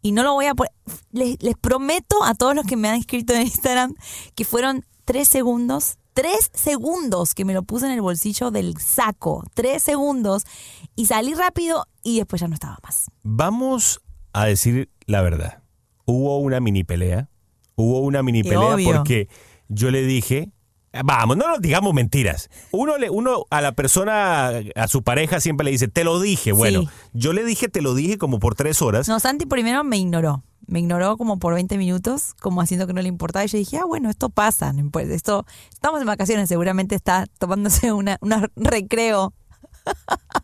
y 0.01 0.11
no 0.11 0.23
lo 0.23 0.33
voy 0.33 0.45
a 0.45 0.55
poner. 0.55 0.71
Les, 1.11 1.41
les 1.41 1.55
prometo 1.55 2.23
a 2.23 2.33
todos 2.35 2.55
los 2.55 2.65
que 2.65 2.75
me 2.75 2.89
han 2.89 2.95
escrito 2.95 3.33
en 3.33 3.43
Instagram 3.43 3.95
que 4.35 4.45
fueron 4.45 4.85
tres 5.05 5.27
segundos, 5.27 5.97
tres 6.13 6.51
segundos 6.53 7.33
que 7.33 7.45
me 7.45 7.53
lo 7.53 7.63
puse 7.63 7.85
en 7.85 7.93
el 7.93 8.01
bolsillo 8.01 8.51
del 8.51 8.77
saco, 8.77 9.43
tres 9.53 9.83
segundos, 9.83 10.43
y 10.95 11.07
salí 11.07 11.33
rápido 11.33 11.87
y 12.03 12.17
después 12.17 12.41
ya 12.41 12.47
no 12.47 12.53
estaba 12.53 12.77
más. 12.83 13.09
Vamos 13.23 14.01
a 14.33 14.45
decir 14.45 14.89
la 15.05 15.21
verdad. 15.21 15.63
Hubo 16.05 16.37
una 16.39 16.59
mini 16.59 16.83
pelea. 16.83 17.29
Hubo 17.75 17.99
una 18.01 18.23
mini 18.23 18.43
pelea 18.43 18.77
porque 18.83 19.29
yo 19.69 19.89
le 19.91 20.01
dije, 20.01 20.51
vamos, 21.03 21.37
no 21.37 21.47
nos 21.47 21.61
digamos 21.61 21.93
mentiras. 21.93 22.49
Uno, 22.71 22.97
le, 22.97 23.09
uno 23.09 23.45
a 23.49 23.61
la 23.61 23.73
persona, 23.73 24.51
a 24.75 24.87
su 24.87 25.03
pareja 25.03 25.39
siempre 25.39 25.65
le 25.65 25.71
dice, 25.71 25.87
te 25.87 26.03
lo 26.03 26.19
dije. 26.19 26.51
Bueno, 26.51 26.81
Sí. 26.81 26.87
yo 27.13 27.33
le 27.33 27.43
dije, 27.43 27.67
te 27.69 27.81
lo 27.81 27.93
dije 27.93 28.17
como 28.17 28.39
por 28.39 28.55
tres 28.55 28.81
horas. 28.81 29.07
No, 29.07 29.19
Santi 29.19 29.45
primero 29.45 29.83
me 29.83 29.97
ignoró. 29.97 30.43
Me 30.67 30.79
ignoró 30.79 31.17
como 31.17 31.39
por 31.39 31.55
20 31.55 31.79
minutos, 31.79 32.35
como 32.39 32.61
haciendo 32.61 32.85
que 32.85 32.93
no 32.93 33.01
le 33.01 33.07
importaba. 33.07 33.43
Y 33.43 33.47
yo 33.47 33.57
dije, 33.57 33.77
ah, 33.77 33.85
bueno, 33.85 34.07
esto 34.09 34.29
pasa. 34.29 34.71
Esto, 35.09 35.45
estamos 35.71 35.99
en 36.01 36.05
vacaciones, 36.07 36.47
seguramente 36.47 36.93
está 36.93 37.25
tomándose 37.39 37.91
una, 37.91 38.17
una 38.21 38.47
recreo. 38.55 39.33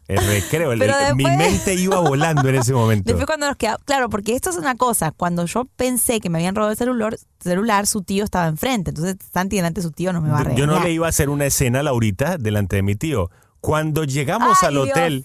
El 0.08 0.26
recreo, 0.28 0.72
el- 0.72 1.16
mi 1.16 1.24
mente 1.24 1.74
iba 1.74 2.00
volando 2.00 2.48
en 2.48 2.56
ese 2.56 2.74
momento. 2.74 3.06
Después 3.08 3.26
cuando 3.26 3.48
nos 3.48 3.58
quedamos, 3.58 3.82
claro, 3.86 4.10
porque 4.10 4.36
esto 4.36 4.52
es 4.52 4.58
una 4.58 4.76
cosa, 4.76 5.12
cuando 5.12 5.46
yo 5.46 5.66
pensé 5.76 6.20
que 6.20 6.30
me 6.30 6.38
habían 6.38 6.54
robado 6.56 6.72
el 6.72 6.78
celular, 6.78 7.18
celular 7.40 7.88
su 7.88 8.04
tío 8.04 8.24
estaba 8.24 8.48
enfrente. 8.48 8.92
Entonces 8.92 9.16
Santi 9.34 9.56
delante 9.56 9.82
de 9.82 9.88
su 9.88 9.92
tío 9.92 10.14
no 10.14 10.22
me 10.22 10.30
va 10.30 10.40
a 10.40 10.44
regañar. 10.44 10.60
Yo 10.60 10.68
no 10.68 10.80
le 10.84 10.92
iba 10.92 11.08
a 11.08 11.10
hacer 11.10 11.30
una 11.30 11.46
escena, 11.46 11.82
Laurita, 11.82 12.38
delante 12.38 12.76
de 12.76 12.84
mi 12.84 12.96
tío. 12.96 13.32
Cuando 13.62 14.04
llegamos 14.04 14.58
Ay, 14.62 14.68
al 14.68 14.74
Dios. 14.74 15.24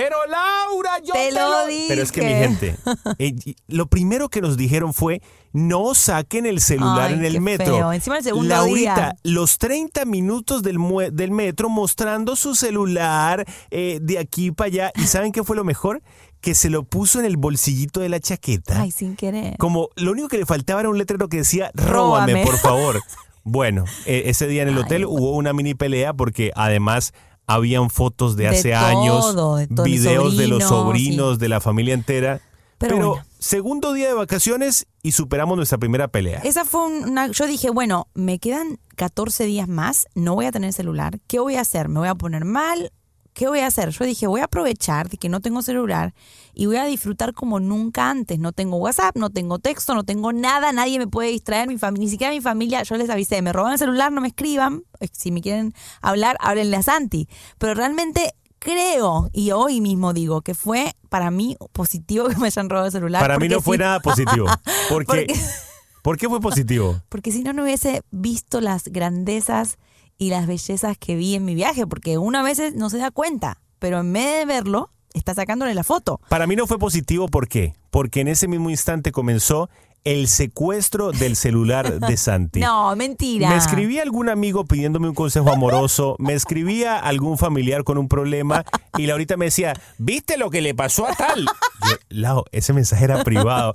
Pero 0.00 0.16
Laura, 0.28 0.98
yo 1.04 1.12
Te 1.12 1.28
te, 1.28 1.32
lo 1.32 1.50
Pero 1.88 2.02
es 2.02 2.12
que 2.12 2.20
mi 2.22 2.28
dije. 2.28 2.40
gente, 2.40 2.76
eh, 3.18 3.34
lo 3.66 3.86
primero 3.86 4.28
que 4.28 4.40
nos 4.40 4.56
dijeron 4.56 4.94
fue, 4.94 5.20
no 5.52 5.94
saquen 5.94 6.46
el 6.46 6.60
celular 6.60 7.08
Ay, 7.08 7.14
en 7.14 7.24
el 7.24 7.40
metro. 7.40 7.74
feo. 7.76 7.92
Encima 7.92 8.18
el 8.18 8.24
segundo 8.24 8.48
Laurita, 8.48 8.94
día. 8.94 9.16
los 9.24 9.58
30 9.58 10.04
minutos 10.04 10.62
del, 10.62 10.78
del 11.12 11.30
metro 11.30 11.68
mostrando 11.68 12.36
su 12.36 12.54
celular 12.54 13.44
eh, 13.70 13.98
de 14.02 14.18
aquí 14.18 14.50
para 14.52 14.66
allá. 14.68 14.92
¿Y 14.94 15.02
saben 15.06 15.32
qué 15.32 15.42
fue 15.42 15.56
lo 15.56 15.64
mejor? 15.64 16.02
Que 16.40 16.54
se 16.54 16.70
lo 16.70 16.84
puso 16.84 17.18
en 17.18 17.24
el 17.24 17.36
bolsillito 17.36 17.98
de 18.00 18.08
la 18.08 18.20
chaqueta. 18.20 18.80
Ay, 18.80 18.90
sin 18.92 19.16
querer. 19.16 19.56
Como 19.58 19.88
lo 19.96 20.12
único 20.12 20.28
que 20.28 20.38
le 20.38 20.46
faltaba 20.46 20.80
era 20.80 20.88
un 20.90 20.98
letrero 20.98 21.28
que 21.28 21.38
decía, 21.38 21.70
róbame, 21.74 22.32
Róbame. 22.34 22.44
por 22.44 22.58
favor. 22.58 23.02
Bueno, 23.50 23.86
eh, 24.04 24.24
ese 24.26 24.46
día 24.46 24.60
en 24.60 24.68
el 24.68 24.74
Ay. 24.76 24.82
hotel 24.82 25.04
hubo 25.06 25.30
una 25.30 25.54
mini 25.54 25.74
pelea 25.74 26.12
porque 26.12 26.50
además 26.54 27.14
habían 27.48 27.90
fotos 27.90 28.36
de 28.36 28.44
De 28.44 28.48
hace 28.50 28.70
todo, 28.72 29.56
años, 29.56 29.68
de 29.68 29.82
videos 29.82 30.36
de 30.36 30.46
los 30.46 30.62
sobrinos, 30.62 31.40
de 31.40 31.48
la 31.48 31.60
familia 31.60 31.94
entera. 31.94 32.40
Pero 32.78 32.94
Pero, 32.94 33.08
bueno. 33.08 33.24
segundo 33.40 33.92
día 33.92 34.06
de 34.06 34.14
vacaciones 34.14 34.86
y 35.02 35.10
superamos 35.10 35.56
nuestra 35.56 35.78
primera 35.78 36.06
pelea. 36.06 36.38
Esa 36.44 36.64
fue 36.64 36.86
una. 36.86 37.26
Yo 37.26 37.48
dije, 37.48 37.70
bueno, 37.70 38.06
me 38.14 38.38
quedan 38.38 38.78
14 38.94 39.46
días 39.46 39.66
más, 39.66 40.06
no 40.14 40.36
voy 40.36 40.46
a 40.46 40.52
tener 40.52 40.72
celular. 40.72 41.18
¿Qué 41.26 41.40
voy 41.40 41.56
a 41.56 41.62
hacer? 41.62 41.88
¿Me 41.88 41.98
voy 41.98 42.08
a 42.08 42.14
poner 42.14 42.44
mal? 42.44 42.92
¿Qué 43.38 43.46
voy 43.46 43.60
a 43.60 43.68
hacer? 43.68 43.90
Yo 43.90 44.04
dije, 44.04 44.26
voy 44.26 44.40
a 44.40 44.46
aprovechar 44.46 45.08
de 45.08 45.16
que 45.16 45.28
no 45.28 45.38
tengo 45.40 45.62
celular 45.62 46.12
y 46.54 46.66
voy 46.66 46.74
a 46.74 46.86
disfrutar 46.86 47.34
como 47.34 47.60
nunca 47.60 48.10
antes. 48.10 48.40
No 48.40 48.50
tengo 48.50 48.78
WhatsApp, 48.78 49.14
no 49.16 49.30
tengo 49.30 49.60
texto, 49.60 49.94
no 49.94 50.02
tengo 50.02 50.32
nada, 50.32 50.72
nadie 50.72 50.98
me 50.98 51.06
puede 51.06 51.30
distraer, 51.30 51.68
mi 51.68 51.76
ni 51.96 52.08
siquiera 52.08 52.32
mi 52.32 52.40
familia. 52.40 52.82
Yo 52.82 52.96
les 52.96 53.08
avisé, 53.08 53.40
me 53.40 53.52
roban 53.52 53.74
el 53.74 53.78
celular, 53.78 54.10
no 54.10 54.20
me 54.20 54.26
escriban. 54.26 54.82
Eh, 54.98 55.06
Si 55.12 55.30
me 55.30 55.40
quieren 55.40 55.72
hablar, 56.02 56.36
háblenle 56.40 56.78
a 56.78 56.82
Santi. 56.82 57.28
Pero 57.58 57.74
realmente 57.74 58.34
creo, 58.58 59.30
y 59.32 59.52
hoy 59.52 59.80
mismo 59.80 60.12
digo, 60.12 60.42
que 60.42 60.54
fue 60.54 60.96
para 61.08 61.30
mí 61.30 61.56
positivo 61.70 62.26
que 62.26 62.34
me 62.38 62.48
hayan 62.48 62.68
robado 62.68 62.86
el 62.86 62.92
celular. 62.92 63.22
Para 63.22 63.38
mí 63.38 63.48
no 63.48 63.60
fue 63.60 63.78
nada 63.78 64.00
positivo. 64.00 64.46
Porque, 64.88 65.06
Porque- 65.06 65.40
¿Por 66.02 66.16
qué 66.16 66.28
fue 66.28 66.40
positivo? 66.40 67.00
porque 67.08 67.30
si 67.30 67.42
no, 67.44 67.52
no 67.52 67.62
hubiese 67.62 68.02
visto 68.10 68.60
las 68.60 68.84
grandezas 68.84 69.76
y 70.18 70.30
las 70.30 70.46
bellezas 70.46 70.98
que 70.98 71.14
vi 71.16 71.36
en 71.36 71.44
mi 71.44 71.54
viaje, 71.54 71.86
porque 71.86 72.18
uno 72.18 72.38
a 72.38 72.42
veces 72.42 72.74
no 72.74 72.90
se 72.90 72.98
da 72.98 73.10
cuenta, 73.10 73.60
pero 73.78 74.00
en 74.00 74.12
vez 74.12 74.38
de 74.40 74.44
verlo, 74.44 74.90
está 75.14 75.34
sacándole 75.34 75.74
la 75.74 75.84
foto. 75.84 76.20
Para 76.28 76.46
mí 76.46 76.56
no 76.56 76.66
fue 76.66 76.78
positivo, 76.78 77.28
¿por 77.28 77.48
qué? 77.48 77.74
Porque 77.90 78.20
en 78.20 78.28
ese 78.28 78.48
mismo 78.48 78.68
instante 78.68 79.12
comenzó 79.12 79.70
el 80.08 80.26
secuestro 80.26 81.12
del 81.12 81.36
celular 81.36 82.00
de 82.00 82.16
Santi. 82.16 82.60
No, 82.60 82.96
mentira. 82.96 83.50
Me 83.50 83.56
escribía 83.56 84.00
algún 84.00 84.30
amigo 84.30 84.64
pidiéndome 84.64 85.06
un 85.06 85.14
consejo 85.14 85.52
amoroso, 85.52 86.16
me 86.18 86.32
escribía 86.32 86.98
algún 86.98 87.36
familiar 87.36 87.84
con 87.84 87.98
un 87.98 88.08
problema 88.08 88.64
y 88.96 89.06
Laurita 89.06 89.36
me 89.36 89.44
decía, 89.44 89.74
¿viste 89.98 90.38
lo 90.38 90.48
que 90.48 90.62
le 90.62 90.74
pasó 90.74 91.06
a 91.06 91.14
tal? 91.14 91.44
Yo, 91.44 91.96
Lau, 92.08 92.44
ese 92.52 92.72
mensaje 92.72 93.04
era 93.04 93.22
privado. 93.22 93.74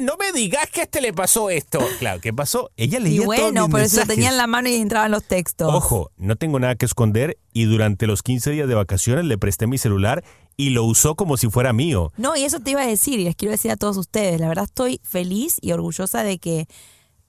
No 0.00 0.16
me 0.16 0.32
digas 0.32 0.70
que 0.70 0.82
a 0.82 0.84
este 0.84 1.00
le 1.00 1.12
pasó 1.12 1.50
esto. 1.50 1.80
Claro, 1.98 2.20
¿qué 2.20 2.32
pasó? 2.32 2.70
Ella 2.76 3.00
Y 3.00 3.02
leía 3.02 3.24
todos 3.24 3.26
bueno, 3.26 3.66
mis 3.66 3.74
pero 3.74 3.88
si 3.88 3.96
lo 3.96 4.06
tenía 4.06 4.28
en 4.28 4.36
la 4.36 4.46
mano 4.46 4.68
y 4.68 4.76
entraban 4.76 5.10
los 5.10 5.24
textos. 5.24 5.74
Ojo, 5.74 6.12
no 6.16 6.36
tengo 6.36 6.60
nada 6.60 6.76
que 6.76 6.86
esconder 6.86 7.36
y 7.52 7.64
durante 7.64 8.06
los 8.06 8.22
15 8.22 8.52
días 8.52 8.68
de 8.68 8.76
vacaciones 8.76 9.24
le 9.24 9.38
presté 9.38 9.66
mi 9.66 9.78
celular 9.78 10.22
y 10.56 10.70
lo 10.70 10.84
usó 10.84 11.14
como 11.16 11.36
si 11.36 11.48
fuera 11.50 11.72
mío. 11.72 12.12
No, 12.16 12.36
y 12.36 12.44
eso 12.44 12.60
te 12.60 12.70
iba 12.72 12.82
a 12.82 12.86
decir, 12.86 13.18
y 13.20 13.24
les 13.24 13.36
quiero 13.36 13.52
decir 13.52 13.70
a 13.70 13.76
todos 13.76 13.96
ustedes, 13.96 14.40
la 14.40 14.48
verdad 14.48 14.64
estoy 14.64 15.00
feliz 15.02 15.58
y 15.60 15.72
orgullosa 15.72 16.22
de 16.22 16.38
que 16.38 16.66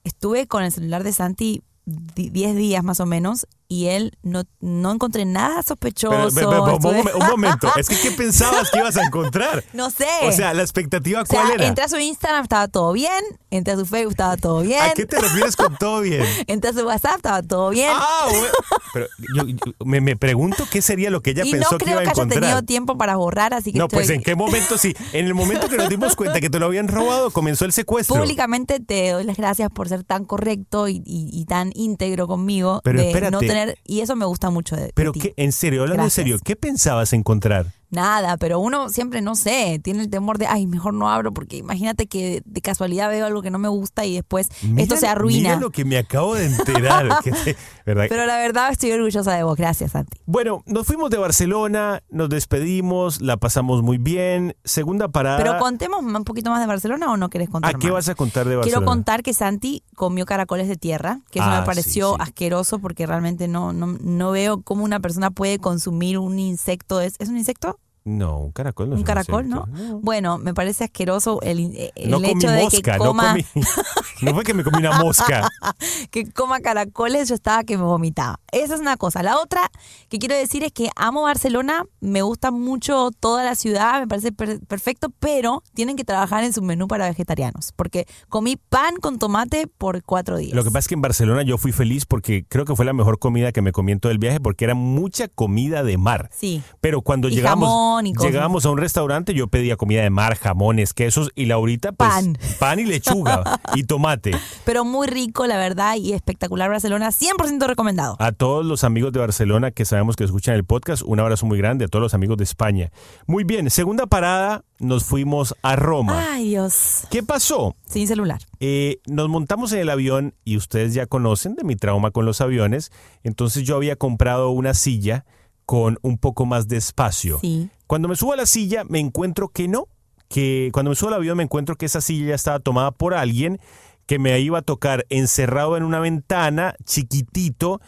estuve 0.04 0.46
con 0.46 0.62
el 0.62 0.70
celular 0.72 1.02
de 1.04 1.12
Santi 1.12 1.62
di- 1.84 2.30
10 2.30 2.54
días 2.56 2.84
más 2.84 3.00
o 3.00 3.06
menos 3.06 3.46
y 3.68 3.86
él 3.86 4.16
no, 4.22 4.42
no 4.60 4.92
encontré 4.92 5.24
nada 5.24 5.62
sospechoso. 5.62 6.28
Pero, 6.34 6.50
pero, 6.50 6.78
pero, 6.80 7.18
un, 7.18 7.26
momento, 7.26 7.70
es 7.76 7.88
que 7.88 7.96
¿qué 7.98 8.10
pensabas 8.16 8.70
que 8.70 8.78
ibas 8.78 8.96
a 8.96 9.04
encontrar? 9.04 9.64
No 9.72 9.90
sé. 9.90 10.06
O 10.22 10.32
sea, 10.32 10.54
la 10.54 10.62
expectativa 10.62 11.22
O 11.22 11.26
sea, 11.26 11.40
cuál 11.42 11.52
era? 11.54 11.66
entré 11.66 11.84
a 11.84 11.88
su 11.88 11.98
Instagram, 11.98 12.42
estaba 12.44 12.68
todo 12.68 12.92
bien, 12.92 13.24
entré 13.50 13.74
a 13.74 13.76
su 13.76 13.86
Facebook, 13.86 14.12
estaba 14.12 14.36
todo 14.36 14.60
bien. 14.62 14.82
¿A 14.82 14.92
qué 14.94 15.06
te 15.06 15.18
refieres 15.20 15.56
con 15.56 15.76
todo 15.76 16.00
bien? 16.00 16.24
Entré 16.46 16.70
a 16.70 16.72
su 16.72 16.86
WhatsApp, 16.86 17.16
estaba 17.16 17.42
todo 17.42 17.70
bien. 17.70 17.90
Ah, 17.92 18.26
bueno. 18.30 18.46
Pero 18.94 19.06
yo, 19.36 19.46
yo- 19.46 19.72
me, 19.84 20.00
me 20.00 20.16
pregunto 20.16 20.64
qué 20.70 20.80
sería 20.82 21.10
lo 21.10 21.20
que 21.22 21.30
ella 21.30 21.44
y 21.44 21.50
pensó 21.52 21.72
no 21.72 21.78
que 21.78 21.84
creo 21.86 21.94
iba 21.94 22.00
a 22.00 22.04
que 22.04 22.10
haya 22.10 22.22
encontrar. 22.22 22.40
tenido 22.42 22.62
tiempo 22.62 22.96
para 22.98 23.16
borrar, 23.16 23.54
así 23.54 23.72
que 23.72 23.78
no, 23.78 23.88
pues 23.88 24.02
estoy- 24.02 24.16
en 24.16 24.22
qué 24.22 24.34
momento 24.34 24.78
sí. 24.78 24.94
En 25.12 25.26
el 25.26 25.34
momento 25.34 25.68
que 25.68 25.76
nos 25.76 25.88
dimos 25.88 26.14
cuenta 26.16 26.40
que 26.40 26.50
te 26.50 26.58
lo 26.58 26.66
habían 26.66 26.88
robado, 26.88 27.30
comenzó 27.30 27.64
el 27.64 27.72
secuestro. 27.72 28.16
Públicamente 28.16 28.80
te 28.80 29.10
doy 29.10 29.24
las 29.24 29.36
gracias 29.36 29.70
por 29.70 29.88
ser 29.88 30.04
tan 30.04 30.24
correcto 30.24 30.88
y, 30.88 31.02
y- 31.04 31.28
y 31.32 31.44
tan 31.46 31.72
íntegro 31.74 32.26
conmigo. 32.26 32.80
Pero 32.84 33.00
de 33.00 33.08
espérate. 33.08 33.30
no 33.32 33.38
tener, 33.56 33.78
y 33.84 34.00
eso 34.00 34.16
me 34.16 34.24
gusta 34.26 34.50
mucho 34.50 34.76
de, 34.76 34.82
de 34.86 34.92
Pero 34.94 35.12
ti. 35.12 35.20
qué, 35.20 35.34
en 35.36 35.52
serio, 35.52 35.82
hablando 35.82 36.02
Gracias. 36.02 36.18
en 36.18 36.24
serio, 36.24 36.40
¿qué 36.44 36.56
pensabas 36.56 37.12
encontrar? 37.12 37.66
Nada, 37.96 38.36
pero 38.36 38.58
uno 38.60 38.90
siempre, 38.90 39.22
no 39.22 39.34
sé, 39.36 39.80
tiene 39.82 40.02
el 40.02 40.10
temor 40.10 40.36
de, 40.36 40.46
ay, 40.46 40.66
mejor 40.66 40.92
no 40.92 41.08
abro, 41.10 41.32
porque 41.32 41.56
imagínate 41.56 42.06
que 42.06 42.42
de 42.44 42.60
casualidad 42.60 43.08
veo 43.08 43.24
algo 43.24 43.40
que 43.40 43.50
no 43.50 43.58
me 43.58 43.68
gusta 43.68 44.04
y 44.04 44.14
después 44.16 44.48
esto 44.76 44.96
se 44.98 45.08
arruina. 45.08 45.48
Mira 45.48 45.56
lo 45.60 45.70
que 45.70 45.86
me 45.86 45.96
acabo 45.96 46.34
de 46.34 46.44
enterar. 46.44 47.08
que 47.24 47.30
¿verdad? 47.86 48.04
Pero 48.10 48.26
la 48.26 48.36
verdad 48.36 48.70
estoy 48.70 48.92
orgullosa 48.92 49.32
de 49.34 49.42
vos. 49.44 49.56
Gracias, 49.56 49.92
Santi. 49.92 50.18
Bueno, 50.26 50.62
nos 50.66 50.86
fuimos 50.86 51.08
de 51.10 51.16
Barcelona, 51.16 52.02
nos 52.10 52.28
despedimos, 52.28 53.20
la 53.22 53.38
pasamos 53.38 53.82
muy 53.82 53.96
bien. 53.96 54.54
Segunda 54.64 55.08
parada. 55.08 55.38
Pero 55.38 55.58
contemos 55.58 56.02
un 56.02 56.24
poquito 56.24 56.50
más 56.50 56.60
de 56.60 56.66
Barcelona 56.66 57.10
o 57.10 57.16
no 57.16 57.30
querés 57.30 57.48
contar 57.48 57.74
¿A 57.74 57.78
qué 57.78 57.86
más? 57.86 57.94
vas 57.94 58.08
a 58.10 58.14
contar 58.14 58.46
de 58.46 58.56
Barcelona? 58.56 58.78
Quiero 58.80 58.84
contar 58.92 59.22
que 59.22 59.32
Santi 59.32 59.82
comió 59.94 60.26
caracoles 60.26 60.68
de 60.68 60.76
tierra, 60.76 61.20
que 61.30 61.38
eso 61.38 61.48
Ah, 61.48 61.54
me 61.56 61.60
sí, 61.62 61.66
pareció 61.66 62.10
sí. 62.10 62.16
asqueroso 62.20 62.78
porque 62.78 63.06
realmente 63.06 63.48
no, 63.48 63.72
no, 63.72 63.96
no 64.00 64.30
veo 64.32 64.60
cómo 64.60 64.84
una 64.84 65.00
persona 65.00 65.30
puede 65.30 65.58
consumir 65.58 66.18
un 66.18 66.38
insecto. 66.38 67.00
¿Es, 67.00 67.14
¿es 67.18 67.28
un 67.30 67.38
insecto? 67.38 67.78
No, 68.06 68.38
un 68.38 68.52
caracol 68.52 68.88
no 68.88 68.94
es 68.94 69.00
un 69.00 69.04
caracol. 69.04 69.48
¿no? 69.48 69.66
Bueno, 70.00 70.38
me 70.38 70.54
parece 70.54 70.84
asqueroso 70.84 71.40
el, 71.42 71.72
eh, 71.74 71.90
el 71.96 72.08
No 72.10 72.18
comí 72.18 72.30
hecho 72.30 72.48
de 72.50 72.62
mosca, 72.62 72.92
que 72.92 72.98
no 72.98 73.04
coma, 73.06 73.30
comí. 73.32 73.44
No 74.22 74.32
fue 74.32 74.44
que 74.44 74.54
me 74.54 74.62
comí 74.62 74.78
una 74.78 75.02
mosca. 75.02 75.48
que 76.12 76.30
coma 76.30 76.60
caracoles, 76.60 77.28
yo 77.28 77.34
estaba 77.34 77.64
que 77.64 77.76
me 77.76 77.82
vomitaba. 77.82 78.38
Esa 78.52 78.74
es 78.76 78.80
una 78.80 78.96
cosa. 78.96 79.24
La 79.24 79.38
otra 79.38 79.70
que 80.08 80.18
quiero 80.20 80.36
decir 80.36 80.62
es 80.62 80.70
que 80.72 80.88
amo 80.94 81.22
Barcelona, 81.22 81.82
me 82.00 82.22
gusta 82.22 82.52
mucho 82.52 83.10
toda 83.18 83.42
la 83.44 83.56
ciudad, 83.56 83.98
me 84.00 84.06
parece 84.06 84.30
per- 84.30 84.60
perfecto, 84.66 85.10
pero 85.18 85.64
tienen 85.74 85.96
que 85.96 86.04
trabajar 86.04 86.44
en 86.44 86.52
su 86.52 86.62
menú 86.62 86.86
para 86.86 87.08
vegetarianos, 87.08 87.72
porque 87.74 88.06
comí 88.28 88.56
pan 88.56 88.96
con 89.00 89.18
tomate 89.18 89.66
por 89.66 90.02
cuatro 90.04 90.36
días. 90.36 90.54
Lo 90.54 90.62
que 90.62 90.70
pasa 90.70 90.78
es 90.80 90.88
que 90.88 90.94
en 90.94 91.02
Barcelona 91.02 91.42
yo 91.42 91.58
fui 91.58 91.72
feliz 91.72 92.06
porque 92.06 92.44
creo 92.48 92.64
que 92.64 92.76
fue 92.76 92.84
la 92.84 92.92
mejor 92.92 93.18
comida 93.18 93.50
que 93.50 93.62
me 93.62 93.72
comí 93.72 93.90
en 93.92 93.98
todo 94.00 94.12
el 94.12 94.18
viaje 94.18 94.38
porque 94.38 94.64
era 94.64 94.74
mucha 94.76 95.26
comida 95.28 95.82
de 95.82 95.98
mar. 95.98 96.30
Sí. 96.32 96.62
Pero 96.80 97.02
cuando 97.02 97.28
Y 97.28 97.32
llegamos, 97.34 97.68
jamón 97.68 97.95
y 98.04 98.12
cosas. 98.12 98.32
llegábamos 98.32 98.66
a 98.66 98.70
un 98.70 98.78
restaurante, 98.78 99.32
yo 99.32 99.46
pedía 99.46 99.76
comida 99.76 100.02
de 100.02 100.10
mar, 100.10 100.36
jamones, 100.36 100.92
quesos 100.92 101.30
y 101.34 101.46
Laurita, 101.46 101.92
pues 101.92 102.10
Pan. 102.10 102.38
pan 102.58 102.80
y 102.80 102.84
lechuga 102.84 103.60
y 103.74 103.84
tomate. 103.84 104.32
Pero 104.64 104.84
muy 104.84 105.06
rico, 105.06 105.46
la 105.46 105.56
verdad, 105.56 105.94
y 105.96 106.12
espectacular 106.12 106.68
Barcelona, 106.68 107.10
100% 107.10 107.66
recomendado. 107.66 108.16
A 108.18 108.32
todos 108.32 108.66
los 108.66 108.84
amigos 108.84 109.12
de 109.12 109.20
Barcelona 109.20 109.70
que 109.70 109.84
sabemos 109.84 110.16
que 110.16 110.24
escuchan 110.24 110.56
el 110.56 110.64
podcast, 110.64 111.02
un 111.06 111.20
abrazo 111.20 111.46
muy 111.46 111.58
grande 111.58 111.84
a 111.84 111.88
todos 111.88 112.02
los 112.02 112.14
amigos 112.14 112.36
de 112.36 112.44
España. 112.44 112.90
Muy 113.26 113.44
bien, 113.44 113.70
segunda 113.70 114.06
parada, 114.06 114.64
nos 114.78 115.04
fuimos 115.04 115.54
a 115.62 115.76
Roma. 115.76 116.32
Ay, 116.32 116.50
Dios. 116.50 117.06
¿Qué 117.10 117.22
pasó? 117.22 117.74
Sin 117.86 118.08
celular. 118.08 118.40
Eh, 118.60 118.98
nos 119.06 119.28
montamos 119.28 119.72
en 119.72 119.78
el 119.80 119.90
avión 119.90 120.34
y 120.44 120.56
ustedes 120.56 120.94
ya 120.94 121.06
conocen 121.06 121.54
de 121.54 121.64
mi 121.64 121.76
trauma 121.76 122.10
con 122.10 122.26
los 122.26 122.40
aviones. 122.40 122.90
Entonces 123.22 123.64
yo 123.64 123.76
había 123.76 123.96
comprado 123.96 124.50
una 124.50 124.74
silla 124.74 125.24
con 125.66 125.98
un 126.02 126.16
poco 126.18 126.46
más 126.46 126.68
de 126.68 126.76
espacio. 126.78 127.38
Sí. 127.40 127.68
Cuando 127.86 128.08
me 128.08 128.16
subo 128.16 128.32
a 128.32 128.36
la 128.36 128.46
silla 128.46 128.84
me 128.84 128.98
encuentro 129.00 129.48
que 129.48 129.68
no, 129.68 129.88
que 130.28 130.70
cuando 130.72 130.90
me 130.90 130.94
subo 130.96 131.08
al 131.08 131.14
avión 131.16 131.36
me 131.36 131.42
encuentro 131.42 131.76
que 131.76 131.86
esa 131.86 132.00
silla 132.00 132.28
ya 132.28 132.34
estaba 132.34 132.58
tomada 132.60 132.90
por 132.92 133.12
alguien 133.14 133.60
que 134.06 134.18
me 134.18 134.38
iba 134.40 134.58
a 134.58 134.62
tocar 134.62 135.04
encerrado 135.08 135.76
en 135.76 135.82
una 135.82 135.98
ventana, 135.98 136.74
chiquitito, 136.84 137.80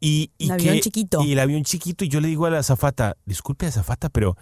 y, 0.00 0.30
y 0.38 0.46
Un 0.46 0.52
avión 0.52 0.74
que- 0.74 0.80
chiquito. 0.80 1.22
Y 1.22 1.32
el 1.32 1.38
avión 1.38 1.62
chiquito, 1.64 2.04
y 2.04 2.08
yo 2.08 2.20
le 2.20 2.28
digo 2.28 2.46
a 2.46 2.50
la 2.50 2.58
azafata, 2.58 3.16
disculpe 3.26 3.66
azafata, 3.66 4.08
pero 4.08 4.36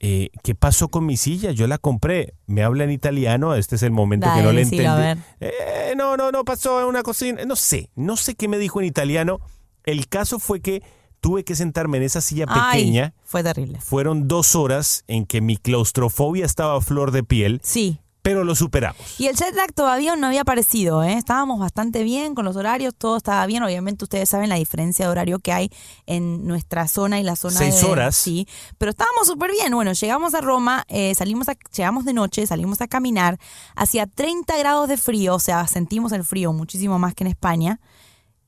eh, 0.00 0.30
¿qué 0.42 0.54
pasó 0.54 0.88
con 0.88 1.04
mi 1.04 1.16
silla? 1.16 1.50
Yo 1.52 1.66
la 1.66 1.76
compré. 1.78 2.34
Me 2.46 2.62
habla 2.62 2.84
en 2.84 2.90
italiano, 2.90 3.54
este 3.54 3.76
es 3.76 3.82
el 3.82 3.90
momento 3.90 4.28
que 4.34 4.42
no 4.42 4.52
le 4.52 4.60
a 4.60 4.62
entendí. 4.62 5.22
Eh, 5.40 5.94
no, 5.96 6.16
no, 6.16 6.30
no 6.30 6.44
pasó 6.44 6.80
en 6.80 6.86
una 6.86 7.02
cocina. 7.02 7.44
No 7.46 7.56
sé, 7.56 7.90
no 7.96 8.16
sé 8.16 8.34
qué 8.34 8.48
me 8.48 8.58
dijo 8.58 8.80
en 8.80 8.86
italiano. 8.86 9.40
El 9.84 10.08
caso 10.08 10.38
fue 10.38 10.60
que 10.60 10.82
tuve 11.20 11.44
que 11.44 11.54
sentarme 11.56 11.96
en 11.98 12.04
esa 12.04 12.20
silla 12.20 12.46
Ay, 12.48 12.80
pequeña. 12.80 13.14
fue 13.24 13.42
terrible. 13.42 13.80
Fueron 13.80 14.28
dos 14.28 14.54
horas 14.54 15.04
en 15.08 15.26
que 15.26 15.40
mi 15.40 15.56
claustrofobia 15.56 16.44
estaba 16.46 16.76
a 16.76 16.80
flor 16.80 17.10
de 17.10 17.22
piel, 17.24 17.60
Sí. 17.62 17.98
pero 18.22 18.44
lo 18.44 18.54
superamos. 18.54 19.18
Y 19.18 19.26
el 19.26 19.36
jet 19.36 19.54
lag 19.54 19.72
todavía 19.72 20.14
no 20.14 20.26
había 20.26 20.42
aparecido, 20.42 21.02
¿eh? 21.02 21.14
Estábamos 21.14 21.58
bastante 21.60 22.02
bien 22.02 22.34
con 22.34 22.44
los 22.44 22.56
horarios, 22.56 22.94
todo 22.94 23.16
estaba 23.16 23.46
bien. 23.46 23.62
Obviamente 23.62 24.04
ustedes 24.04 24.28
saben 24.28 24.48
la 24.50 24.56
diferencia 24.56 25.06
de 25.06 25.10
horario 25.10 25.38
que 25.38 25.52
hay 25.52 25.70
en 26.06 26.46
nuestra 26.46 26.88
zona 26.88 27.18
y 27.20 27.22
la 27.22 27.36
zona 27.36 27.56
Seis 27.58 27.80
de... 27.80 27.86
horas. 27.86 28.14
Sí, 28.16 28.46
pero 28.76 28.90
estábamos 28.90 29.26
súper 29.28 29.50
bien. 29.52 29.72
Bueno, 29.72 29.92
llegamos 29.94 30.34
a 30.34 30.40
Roma, 30.42 30.84
eh, 30.88 31.14
salimos 31.14 31.48
a, 31.48 31.56
llegamos 31.74 32.04
de 32.04 32.12
noche, 32.12 32.46
salimos 32.46 32.80
a 32.82 32.86
caminar. 32.88 33.38
Hacía 33.76 34.06
30 34.06 34.58
grados 34.58 34.88
de 34.88 34.98
frío, 34.98 35.34
o 35.36 35.40
sea, 35.40 35.66
sentimos 35.66 36.12
el 36.12 36.22
frío 36.24 36.52
muchísimo 36.52 36.98
más 36.98 37.14
que 37.14 37.24
en 37.24 37.28
España. 37.28 37.80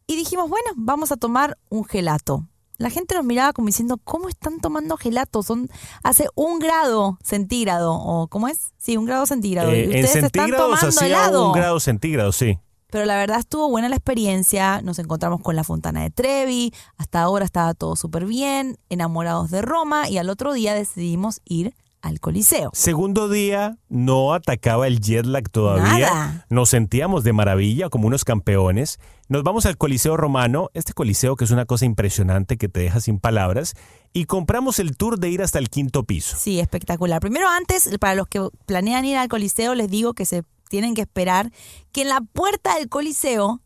Y 0.07 0.17
dijimos, 0.17 0.51
bueno, 0.51 0.71
vamos 0.77 1.11
a 1.13 1.17
tomar 1.17 1.57
un 1.71 1.85
gelato. 1.85 2.45
La 2.81 2.89
gente 2.89 3.15
nos 3.15 3.27
miraba 3.27 3.53
como 3.53 3.67
diciendo, 3.67 4.01
¿cómo 4.03 4.31
están 4.31 4.59
tomando 4.59 4.97
gelato? 4.97 5.43
Son 5.43 5.69
hace 6.03 6.29
un 6.35 6.59
grado 6.59 7.19
centígrado, 7.23 7.93
o 7.93 8.27
¿cómo 8.29 8.49
es? 8.49 8.73
Sí, 8.79 8.97
un 8.97 9.05
grado 9.05 9.27
centígrado. 9.27 9.71
Eh, 9.71 9.81
y 9.81 9.83
en 9.83 10.05
ustedes 10.07 10.25
están 10.25 10.51
tomando 10.51 10.89
hacía 10.89 11.07
helado. 11.07 11.49
un 11.49 11.53
grado 11.53 11.79
centígrado, 11.79 12.33
sí. 12.33 12.59
Pero 12.91 13.05
la 13.05 13.19
verdad 13.19 13.39
estuvo 13.39 13.69
buena 13.69 13.91
la 13.91 13.97
experiencia, 13.97 14.81
nos 14.81 14.99
encontramos 14.99 15.43
con 15.43 15.57
la 15.57 15.63
Fontana 15.63 16.03
de 16.03 16.11
Trevi, 16.11 16.73
hasta 16.97 17.21
ahora 17.21 17.45
estaba 17.45 17.75
todo 17.75 17.97
súper 17.97 18.25
bien, 18.25 18.79
enamorados 18.89 19.51
de 19.51 19.61
Roma 19.61 20.09
y 20.09 20.17
al 20.17 20.31
otro 20.31 20.55
día 20.55 20.73
decidimos 20.73 21.43
ir 21.45 21.75
al 22.03 22.21
Coliseo. 22.21 22.71
Segundo 22.73 23.29
día, 23.29 23.79
no 23.89 24.33
atacaba 24.35 24.87
el 24.87 25.01
jet 25.01 25.27
lag 25.27 25.49
todavía. 25.51 26.11
Nada. 26.11 26.47
Nos 26.49 26.71
sentíamos 26.71 27.25
de 27.25 27.33
maravilla 27.33 27.89
como 27.89 28.07
unos 28.07 28.25
campeones. 28.25 28.99
Nos 29.29 29.43
vamos 29.43 29.67
al 29.67 29.77
Coliseo 29.77 30.17
Romano, 30.17 30.71
este 30.75 30.93
Coliseo 30.93 31.37
que 31.37 31.45
es 31.45 31.51
una 31.51 31.67
cosa 31.67 31.85
impresionante 31.85 32.57
que 32.57 32.69
te 32.69 32.81
deja 32.81 33.01
sin 33.01 33.19
palabras, 33.19 33.75
y 34.13 34.25
compramos 34.25 34.79
el 34.79 34.97
tour 34.97 35.19
de 35.19 35.31
ir 35.31 35.43
hasta 35.43 35.59
el 35.59 35.69
quinto 35.71 36.05
piso. 36.05 36.37
Sí, 36.39 36.59
espectacular. 36.59 37.21
Primero 37.21 37.49
antes, 37.49 37.89
para 38.01 38.15
los 38.15 38.27
que 38.27 38.49
planean 38.67 39.05
ir 39.05 39.17
al 39.17 39.29
Coliseo, 39.29 39.75
les 39.75 39.89
digo 39.89 40.15
que 40.15 40.27
se 40.27 40.45
tienen 40.69 40.95
que 40.95 41.03
esperar 41.03 41.53
que 41.93 42.03
en 42.03 42.09
la 42.09 42.21
puerta 42.21 42.77
del 42.77 42.89
Coliseo 42.89 43.61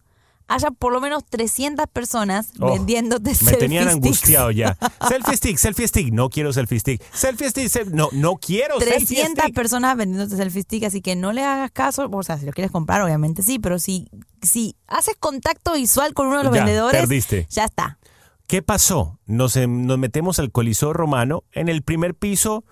haya 0.47 0.71
por 0.71 0.93
lo 0.93 1.01
menos 1.01 1.25
300 1.25 1.87
personas 1.93 2.49
Oh, 2.61 2.73
vendiéndote 2.73 3.31
Me 3.31 3.35
selfie 3.35 3.57
tenían 3.59 3.85
sticks. 3.85 3.95
angustiado 4.05 4.51
ya. 4.51 4.77
Selfie 5.09 5.37
stick, 5.37 5.57
selfie 5.59 5.89
stick. 5.89 6.13
No 6.13 6.29
quiero 6.31 6.53
selfie 6.53 6.79
stick. 6.81 7.03
Selfie 7.13 7.49
stick, 7.51 7.69
sel- 7.69 7.91
no, 7.93 8.09
no 8.13 8.37
quiero 8.37 8.79
selfie 8.79 9.07
300 9.07 9.45
stick. 9.45 9.55
personas 9.55 9.97
vendiéndote 9.97 10.37
selfie 10.37 10.63
stick, 10.63 10.85
así 10.85 11.01
que 11.01 11.17
no 11.17 11.33
le 11.33 11.43
hagas 11.45 11.71
caso, 11.71 12.09
o 12.13 12.23
sea, 12.23 12.39
si 12.39 12.47
lo 12.47 12.53
quieres 12.53 12.71
comprar, 12.71 13.01
obviamente 13.03 13.43
sí, 13.43 13.59
pero 13.59 13.79
si, 13.79 14.09
si 14.43 14.77
haces 14.87 15.17
contacto 15.19 15.73
visual 15.75 16.13
con 16.15 16.27
uno 16.27 16.39
de 16.39 16.45
los 16.45 16.55
Ya, 16.55 16.65
vendedores, 16.65 17.01
perdiste. 17.01 17.47
ya 17.51 17.65
está. 17.65 17.99
¿Qué 18.47 18.61
pasó? 18.61 19.19
Nos, 19.25 19.57
em, 19.57 19.87
nos 19.87 19.99
metemos 19.99 20.39
al 20.39 20.53
Coliseo 20.53 20.93
Romano. 20.93 21.45
En 21.53 21.71
el 21.71 21.83
primer 21.83 22.15
piso 22.15 22.65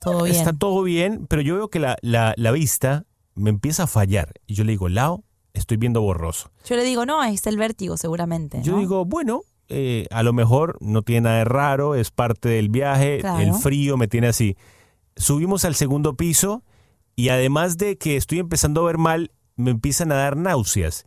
Todo 0.00 0.24
bien. 0.24 0.34
está 0.36 0.52
todo 0.52 0.82
bien, 0.82 1.26
pero 1.28 1.42
yo 1.42 1.54
veo 1.54 1.68
que 1.70 1.78
la, 1.78 1.96
la, 2.02 2.34
la 2.36 2.50
vista 2.50 3.04
me 3.36 3.50
empieza 3.50 3.84
a 3.84 3.86
fallar. 3.86 4.32
Y 4.48 4.54
yo 4.54 4.64
le 4.64 4.72
digo, 4.72 4.88
Lao, 4.88 5.22
estoy 5.54 5.76
viendo 5.76 6.00
borroso. 6.00 6.50
Yo 6.64 6.76
le 6.76 6.84
digo, 6.84 7.06
no, 7.06 7.22
es 7.24 7.46
el 7.46 7.56
vértigo 7.56 7.96
seguramente. 7.96 8.60
Yo 8.62 8.78
digo, 8.78 9.04
bueno, 9.04 9.42
eh, 9.68 10.06
a 10.10 10.22
lo 10.22 10.32
mejor 10.32 10.76
no 10.80 11.02
tiene 11.02 11.22
nada 11.22 11.38
de 11.38 11.44
raro, 11.44 11.94
es 11.94 12.10
parte 12.10 12.48
del 12.48 12.68
viaje, 12.68 13.18
Claro. 13.20 13.40
el 13.40 13.54
frío 13.54 13.96
me 13.96 14.08
tiene 14.08 14.28
así. 14.28 14.56
Subimos 15.16 15.64
al 15.64 15.74
segundo 15.74 16.14
piso 16.16 16.62
y 17.16 17.28
además 17.28 17.76
de 17.78 17.98
que 17.98 18.16
estoy 18.16 18.38
empezando 18.38 18.82
a 18.82 18.86
ver 18.86 18.98
mal, 18.98 19.30
me 19.56 19.70
empiezan 19.70 20.10
a 20.12 20.16
dar 20.16 20.36
náuseas. 20.36 21.04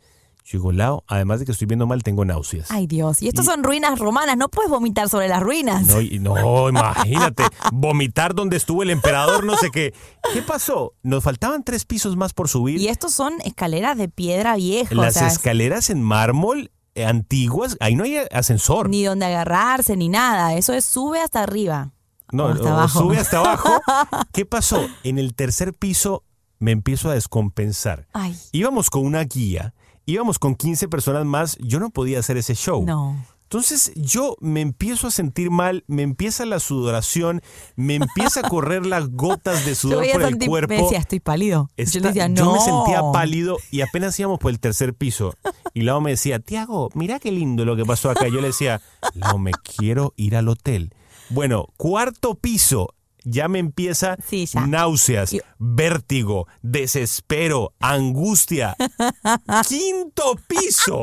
Yo 0.48 0.60
digo, 0.60 0.72
Lao, 0.72 1.04
además 1.08 1.40
de 1.40 1.46
que 1.48 1.52
estoy 1.54 1.66
viendo 1.66 1.88
mal, 1.88 2.04
tengo 2.04 2.24
náuseas. 2.24 2.70
Ay 2.70 2.86
Dios, 2.86 3.20
y 3.24 3.28
estos 3.28 3.46
son 3.46 3.64
ruinas 3.64 3.98
romanas, 3.98 4.38
no 4.38 4.48
puedes 4.48 4.70
vomitar 4.70 5.10
sobre 5.10 5.28
las 5.28 5.42
ruinas. 5.42 5.88
No, 5.88 6.00
y- 6.02 6.20
no, 6.20 6.70
imagínate, 6.70 7.44
vomitar 7.74 8.36
donde 8.36 8.56
estuvo 8.56 8.84
el 8.84 8.92
emperador, 8.92 9.44
no 9.44 9.58
sé 9.58 9.72
qué. 9.72 9.94
¿Qué 10.34 10.44
pasó? 10.44 10.94
Nos 11.02 11.24
faltaban 11.24 11.64
tres 11.64 11.84
pisos 11.86 12.16
más 12.16 12.34
por 12.34 12.48
subir. 12.48 12.80
Y 12.80 12.90
estos 12.90 13.12
son 13.14 13.34
escaleras 13.44 13.98
de 13.98 14.08
piedra 14.08 14.56
vieja, 14.56 14.94
o 14.94 15.02
Las 15.02 15.16
sea, 15.16 15.28
escaleras 15.28 15.90
en 15.90 16.04
mármol 16.04 16.70
eh, 16.94 17.06
antiguas, 17.06 17.76
ahí 17.80 17.96
no 17.96 18.04
hay 18.04 18.18
ascensor. 18.32 18.88
ni 18.88 19.04
donde 19.04 19.26
agarrarse 19.26 19.98
ni 19.98 20.10
nada, 20.10 20.54
eso 20.54 20.74
es 20.74 20.86
sube 20.86 21.22
hasta 21.22 21.42
arriba. 21.42 21.92
No, 22.32 22.48
hasta 22.50 22.70
abajo. 22.70 23.00
sube 23.00 23.18
hasta 23.18 23.40
abajo. 23.40 23.82
¿Qué 24.32 24.46
pasó? 24.46 24.86
En 25.04 25.18
el 25.18 25.34
tercer 25.34 25.74
piso 25.74 26.24
me 26.60 26.72
empiezo 26.72 27.10
a 27.10 27.16
descompensar. 27.16 28.08
Ay, 28.14 28.38
Íbamos 28.52 28.90
con 28.90 29.06
una 29.06 29.24
guía, 29.24 29.74
íbamos 30.06 30.40
con 30.40 30.56
15 30.56 30.88
personas 30.88 31.26
más, 31.26 31.58
yo 31.60 31.80
no 31.80 31.90
podía 31.90 32.20
hacer 32.20 32.38
ese 32.38 32.56
show. 32.56 32.84
no. 32.86 33.16
Entonces 33.48 33.92
yo 33.96 34.36
me 34.42 34.62
empiezo 34.62 35.06
a 35.08 35.12
sentir 35.12 35.52
mal, 35.52 35.84
me 35.86 36.02
empieza 36.02 36.48
la 36.48 36.60
sudoración, 36.60 37.42
me 37.76 37.94
empieza 37.94 38.40
a 38.40 38.44
correr 38.50 38.88
las 38.88 39.12
gotas 39.12 39.64
de 39.66 39.72
Yo 39.72 39.76
sudor 39.76 40.06
por 40.12 40.24
el 40.24 40.40
cuerpo. 40.48 40.74
me 40.74 40.82
decía, 40.82 40.98
estoy 40.98 41.20
pálido. 41.20 41.70
yo 41.78 41.84
Está- 41.84 42.00
le 42.00 42.08
decía, 42.08 42.28
no. 42.28 42.36
yo 42.38 42.54
me 42.54 42.60
sentía 42.60 43.02
pálido 43.14 43.58
y 43.70 43.82
apenas 43.82 44.20
íbamos 44.20 44.40
por 44.40 44.50
el 44.50 44.60
tercer 44.60 44.96
piso. 44.96 45.36
Y 45.76 45.82
Lau 45.84 46.02
me 46.02 46.10
decía, 46.10 46.40
Tiago, 46.40 46.90
mira 46.96 47.20
qué 47.20 47.32
lindo 47.32 47.66
lo 47.66 47.76
que 47.76 47.86
pasó 47.86 48.10
acá. 48.10 48.28
Yo 48.28 48.42
le 48.42 48.48
decía, 48.48 48.82
Lau, 49.14 49.38
me 49.38 49.52
quiero 49.52 50.14
ir 50.18 50.36
al 50.36 50.50
hotel. 50.50 50.92
Bueno, 51.30 51.68
cuarto 51.78 52.34
piso, 52.34 52.96
ya 53.26 53.48
me 53.50 53.60
empieza 53.60 54.16
Sí, 54.26 54.46
ya. 54.46 54.66
náuseas, 54.66 55.36
vértigo, 55.60 56.48
desespero, 56.62 57.74
angustia. 57.80 58.76
Quinto 59.68 60.36
piso. 60.48 61.02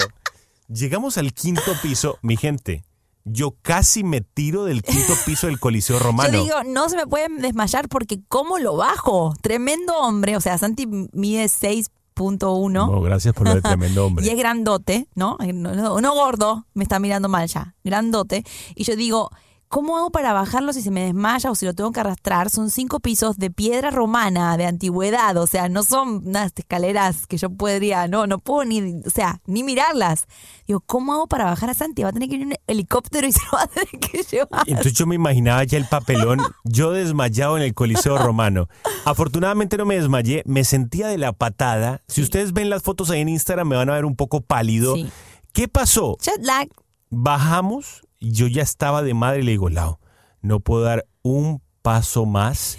Llegamos 0.69 1.19
al 1.19 1.35
quinto 1.35 1.75
piso, 1.83 2.19
mi 2.23 2.37
gente. 2.37 2.85
Yo 3.25 3.55
casi 3.63 4.03
me 4.03 4.21
tiro 4.23 4.65
del 4.65 4.83
quinto 4.83 5.13
piso 5.27 5.47
del 5.47 5.61
Coliseo 5.61 5.99
Romano. 5.99 6.33
Yo 6.33 6.43
digo, 6.45 6.57
no 6.67 6.89
se 6.89 6.97
me 6.97 7.07
puede 7.07 7.29
desmayar 7.41 7.89
porque 7.89 8.21
¿cómo 8.29 8.59
lo 8.59 8.77
bajo? 8.77 9.35
Tremendo 9.43 9.95
hombre, 9.99 10.37
o 10.37 10.41
sea, 10.41 10.59
Santi 10.59 10.87
mide 10.87 11.45
6.1 11.45 12.71
No, 12.73 13.01
gracias 13.01 13.33
por 13.35 13.47
lo 13.47 13.55
de 13.55 13.61
tremendo 13.63 14.07
hombre. 14.07 14.27
y 14.27 14.31
es 14.31 14.37
grandote, 14.37 15.07
¿no? 15.15 15.37
No, 15.53 15.75
no- 15.75 16.01
no 16.01 16.15
gordo, 16.15 16.67
me 16.75 16.83
está 16.85 16.99
mirando 16.99 17.29
mal 17.29 17.47
ya, 17.49 17.75
grandote. 17.85 18.45
Y 18.75 18.85
yo 18.85 18.97
digo, 18.97 19.31
¿cómo 19.73 19.97
hago 19.97 20.11
para 20.11 20.35
bajarlo 20.35 20.75
si 20.75 20.83
se 20.83 20.91
me 20.91 21.07
desmaya 21.07 21.51
o 21.51 21.55
si 21.55 21.65
lo 21.65 21.73
tengo 21.73 21.93
que 21.93 22.01
arrastrar? 22.01 22.51
Son 22.51 22.69
cinco 22.69 23.01
pisos 23.01 23.39
de 23.39 23.51
piedra 23.51 23.91
romana, 23.91 24.59
de 24.59 24.67
antigüedad, 24.67 25.35
o 25.39 25.47
sea, 25.47 25.71
no 25.71 25.83
son 25.83 26.27
unas 26.27 26.53
escaleras 26.55 27.27
que 27.27 27.39
yo 27.39 27.49
podría, 27.49 28.07
no, 28.07 28.27
no 28.27 28.39
puedo 28.39 28.67
ni, 28.67 29.01
o 29.01 29.11
sea, 29.11 29.41
ni 29.47 29.63
mirarlas. 29.63 30.27
Digo, 30.67 30.81
¿cómo 30.81 31.15
hago 31.15 31.27
para 31.27 31.47
bajar 31.47 31.71
a 31.71 31.75
Santi? 31.75 32.03
Va 32.03 32.11
a 32.11 32.13
tener 32.13 32.29
que 32.29 32.35
ir 32.35 32.43
en 32.43 32.49
un 32.49 32.55
helicóptero 32.67 33.27
y 33.27 33.33
se 33.33 33.41
lo 33.51 33.57
va 33.57 33.63
a 33.63 33.67
tener 33.67 33.99
que 33.99 34.23
llevar. 34.31 34.65
Entonces 34.67 34.93
yo 34.93 35.07
me 35.07 35.15
imaginaba 35.15 35.65
ya 35.65 35.79
el 35.79 35.87
papelón, 35.87 36.43
yo 36.65 36.91
desmayado 36.91 37.57
en 37.57 37.63
el 37.63 37.73
Coliseo 37.73 38.19
Romano. 38.19 38.69
Afortunadamente 39.07 39.79
no 39.79 39.87
me 39.87 39.95
desmayé, 39.95 40.43
me 40.45 40.65
sentía 40.65 41.09
de 41.09 41.17
la 41.17 41.33
patada. 41.33 42.03
Si 42.09 42.21
ustedes 42.21 42.53
ven 42.53 42.69
las 42.69 42.83
fotos 42.83 43.09
ahí 43.09 43.23
en 43.23 43.31
Instagram 43.31 43.69
me 43.69 43.77
van 43.77 43.89
a 43.89 43.95
ver 43.95 44.05
un 44.05 44.17
poco 44.17 44.43
pálido. 44.43 44.97
Sí. 44.97 45.11
¿Qué 45.55 45.67
pasó? 45.67 46.19
Jet 46.21 46.45
lag. 46.45 46.69
Bajamos 47.09 48.03
yo 48.31 48.47
ya 48.47 48.63
estaba 48.63 49.03
de 49.03 49.15
madre 49.15 49.41
y 49.41 49.45
le 49.45 49.51
digo, 49.53 49.69
Lau, 49.69 49.99
no 50.41 50.61
puedo 50.61 50.83
dar 50.83 51.07
un 51.23 51.61
paso 51.83 52.27
más. 52.27 52.79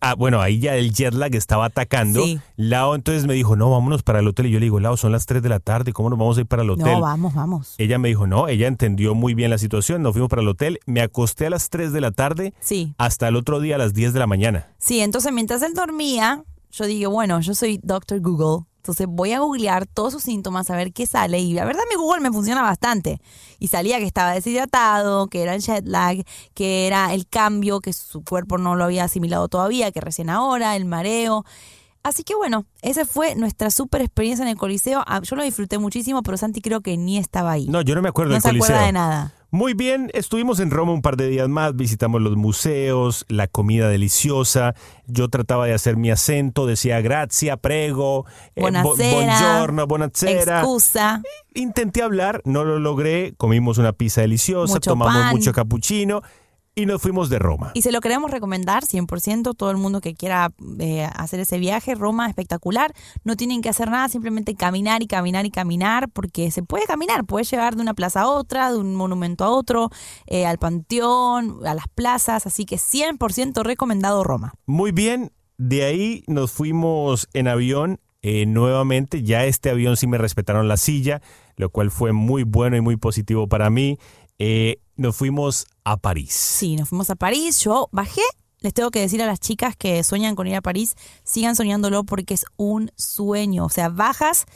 Ah, 0.00 0.14
bueno, 0.16 0.40
ahí 0.40 0.58
ya 0.58 0.74
el 0.74 0.92
jet 0.92 1.14
lag 1.14 1.32
estaba 1.36 1.66
atacando. 1.66 2.24
Sí. 2.24 2.40
Lau 2.56 2.94
entonces 2.94 3.26
me 3.26 3.34
dijo, 3.34 3.54
no, 3.54 3.70
vámonos 3.70 4.02
para 4.02 4.18
el 4.18 4.26
hotel. 4.26 4.46
Y 4.46 4.50
yo 4.50 4.58
le 4.58 4.66
digo, 4.66 4.80
Lau, 4.80 4.96
son 4.96 5.12
las 5.12 5.26
3 5.26 5.42
de 5.42 5.48
la 5.48 5.60
tarde, 5.60 5.92
¿cómo 5.92 6.10
nos 6.10 6.18
vamos 6.18 6.36
a 6.38 6.40
ir 6.40 6.46
para 6.46 6.62
el 6.64 6.70
hotel? 6.70 6.86
No, 6.86 7.00
vamos, 7.00 7.34
vamos. 7.34 7.74
Ella 7.78 7.96
me 7.98 8.08
dijo, 8.08 8.26
no, 8.26 8.48
ella 8.48 8.66
entendió 8.66 9.14
muy 9.14 9.34
bien 9.34 9.48
la 9.50 9.58
situación, 9.58 10.02
nos 10.02 10.12
fuimos 10.12 10.28
para 10.28 10.42
el 10.42 10.48
hotel, 10.48 10.80
me 10.86 11.00
acosté 11.02 11.46
a 11.46 11.50
las 11.50 11.68
3 11.70 11.92
de 11.92 12.00
la 12.00 12.10
tarde 12.10 12.52
Sí. 12.60 12.94
hasta 12.98 13.28
el 13.28 13.36
otro 13.36 13.60
día 13.60 13.76
a 13.76 13.78
las 13.78 13.94
10 13.94 14.12
de 14.12 14.18
la 14.18 14.26
mañana. 14.26 14.72
Sí, 14.78 14.98
entonces 15.00 15.32
mientras 15.32 15.62
él 15.62 15.74
dormía, 15.74 16.42
yo 16.72 16.86
dije, 16.86 17.06
bueno, 17.06 17.40
yo 17.40 17.54
soy 17.54 17.78
Dr. 17.82 18.20
Google, 18.20 18.66
entonces 18.80 19.06
voy 19.08 19.32
a 19.32 19.40
googlear 19.40 19.86
todos 19.86 20.14
sus 20.14 20.22
síntomas 20.22 20.70
a 20.70 20.76
ver 20.76 20.92
qué 20.94 21.04
sale. 21.06 21.38
Y 21.38 21.52
la 21.52 21.66
verdad 21.66 21.82
mi 21.90 21.96
Google 21.96 22.20
me 22.22 22.32
funciona 22.32 22.62
bastante. 22.62 23.20
Y 23.58 23.68
salía 23.68 23.98
que 23.98 24.06
estaba 24.06 24.32
deshidratado, 24.32 25.26
que 25.26 25.42
era 25.42 25.54
el 25.54 25.60
jet 25.60 25.84
lag, 25.86 26.24
que 26.54 26.86
era 26.86 27.12
el 27.12 27.26
cambio, 27.28 27.80
que 27.80 27.92
su 27.92 28.24
cuerpo 28.24 28.56
no 28.56 28.74
lo 28.76 28.84
había 28.84 29.04
asimilado 29.04 29.48
todavía, 29.48 29.92
que 29.92 30.00
recién 30.00 30.30
ahora, 30.30 30.76
el 30.76 30.86
mareo. 30.86 31.44
Así 32.02 32.24
que 32.24 32.34
bueno, 32.34 32.64
esa 32.80 33.04
fue 33.04 33.34
nuestra 33.34 33.70
super 33.70 34.00
experiencia 34.00 34.42
en 34.42 34.48
el 34.48 34.56
Coliseo. 34.56 35.04
Ah, 35.06 35.20
Yo 35.22 35.36
lo 35.36 35.42
disfruté 35.42 35.76
muchísimo, 35.78 36.22
pero 36.22 36.38
Santi 36.38 36.62
creo 36.62 36.80
que 36.80 36.96
ni 36.96 37.18
estaba 37.18 37.52
ahí. 37.52 37.66
No, 37.68 37.82
yo 37.82 37.94
no 37.94 38.00
me 38.00 38.08
acuerdo 38.08 38.30
No 38.30 38.34
del 38.36 38.42
se 38.42 38.48
Coliseo. 38.48 38.64
acuerda 38.74 38.86
de 38.86 38.92
nada. 38.92 39.34
Muy 39.52 39.74
bien, 39.74 40.10
estuvimos 40.14 40.60
en 40.60 40.70
Roma 40.70 40.92
un 40.92 41.02
par 41.02 41.16
de 41.16 41.28
días 41.28 41.48
más, 41.48 41.74
visitamos 41.74 42.22
los 42.22 42.36
museos, 42.36 43.24
la 43.28 43.48
comida 43.48 43.88
deliciosa. 43.88 44.74
Yo 45.06 45.28
trataba 45.28 45.66
de 45.66 45.74
hacer 45.74 45.96
mi 45.96 46.08
acento, 46.10 46.66
decía 46.66 47.00
grazie, 47.00 47.56
prego, 47.56 48.26
eh, 48.54 48.60
bo- 48.60 48.70
Buonasera. 48.70 49.10
buongiorno, 49.12 49.86
buonasera. 49.88 50.60
Excusa. 50.60 51.22
Intenté 51.52 52.02
hablar, 52.02 52.42
no 52.44 52.64
lo 52.64 52.78
logré, 52.78 53.34
comimos 53.36 53.78
una 53.78 53.92
pizza 53.92 54.20
deliciosa, 54.20 54.74
Mucho 54.74 54.90
tomamos 54.92 55.20
pan. 55.20 55.34
mucho 55.34 55.52
cappuccino 55.52 56.22
y 56.80 56.86
nos 56.86 57.02
fuimos 57.02 57.28
de 57.28 57.38
Roma. 57.38 57.72
Y 57.74 57.82
se 57.82 57.92
lo 57.92 58.00
queremos 58.00 58.30
recomendar 58.30 58.84
100%, 58.84 59.54
todo 59.56 59.70
el 59.70 59.76
mundo 59.76 60.00
que 60.00 60.14
quiera 60.14 60.52
eh, 60.78 61.04
hacer 61.14 61.40
ese 61.40 61.58
viaje, 61.58 61.94
Roma 61.94 62.28
espectacular, 62.28 62.92
no 63.24 63.36
tienen 63.36 63.60
que 63.60 63.68
hacer 63.68 63.90
nada, 63.90 64.08
simplemente 64.08 64.54
caminar 64.54 65.02
y 65.02 65.06
caminar 65.06 65.44
y 65.46 65.50
caminar, 65.50 66.08
porque 66.08 66.50
se 66.50 66.62
puede 66.62 66.86
caminar, 66.86 67.24
puedes 67.24 67.50
llegar 67.50 67.76
de 67.76 67.82
una 67.82 67.94
plaza 67.94 68.22
a 68.22 68.28
otra, 68.28 68.72
de 68.72 68.78
un 68.78 68.94
monumento 68.94 69.44
a 69.44 69.50
otro, 69.50 69.90
eh, 70.26 70.46
al 70.46 70.58
panteón, 70.58 71.58
a 71.66 71.74
las 71.74 71.88
plazas, 71.88 72.46
así 72.46 72.64
que 72.64 72.76
100% 72.76 73.62
recomendado 73.62 74.24
Roma. 74.24 74.54
Muy 74.66 74.92
bien, 74.92 75.32
de 75.58 75.84
ahí 75.84 76.24
nos 76.26 76.52
fuimos 76.52 77.28
en 77.34 77.48
avión 77.48 78.00
eh, 78.22 78.44
nuevamente. 78.46 79.22
Ya 79.22 79.46
este 79.46 79.70
avión 79.70 79.96
sí 79.96 80.06
me 80.06 80.18
respetaron 80.18 80.68
la 80.68 80.76
silla, 80.76 81.22
lo 81.56 81.70
cual 81.70 81.90
fue 81.90 82.12
muy 82.12 82.42
bueno 82.42 82.76
y 82.76 82.80
muy 82.80 82.96
positivo 82.96 83.48
para 83.48 83.70
mí. 83.70 83.98
Eh, 84.42 84.80
nos 84.96 85.14
fuimos 85.16 85.66
a 85.84 85.98
París. 85.98 86.32
Sí, 86.32 86.74
nos 86.76 86.88
fuimos 86.88 87.10
a 87.10 87.14
París, 87.14 87.60
yo 87.62 87.88
bajé. 87.92 88.22
Les 88.60 88.72
tengo 88.74 88.90
que 88.90 89.00
decir 89.00 89.22
a 89.22 89.26
las 89.26 89.38
chicas 89.38 89.76
que 89.76 90.02
sueñan 90.02 90.34
con 90.34 90.46
ir 90.46 90.54
a 90.56 90.62
París, 90.62 90.94
sigan 91.24 91.56
soñándolo 91.56 92.04
porque 92.04 92.32
es 92.34 92.46
un 92.56 92.90
sueño. 92.96 93.66
O 93.66 93.68
sea, 93.68 93.90
bajas 93.90 94.46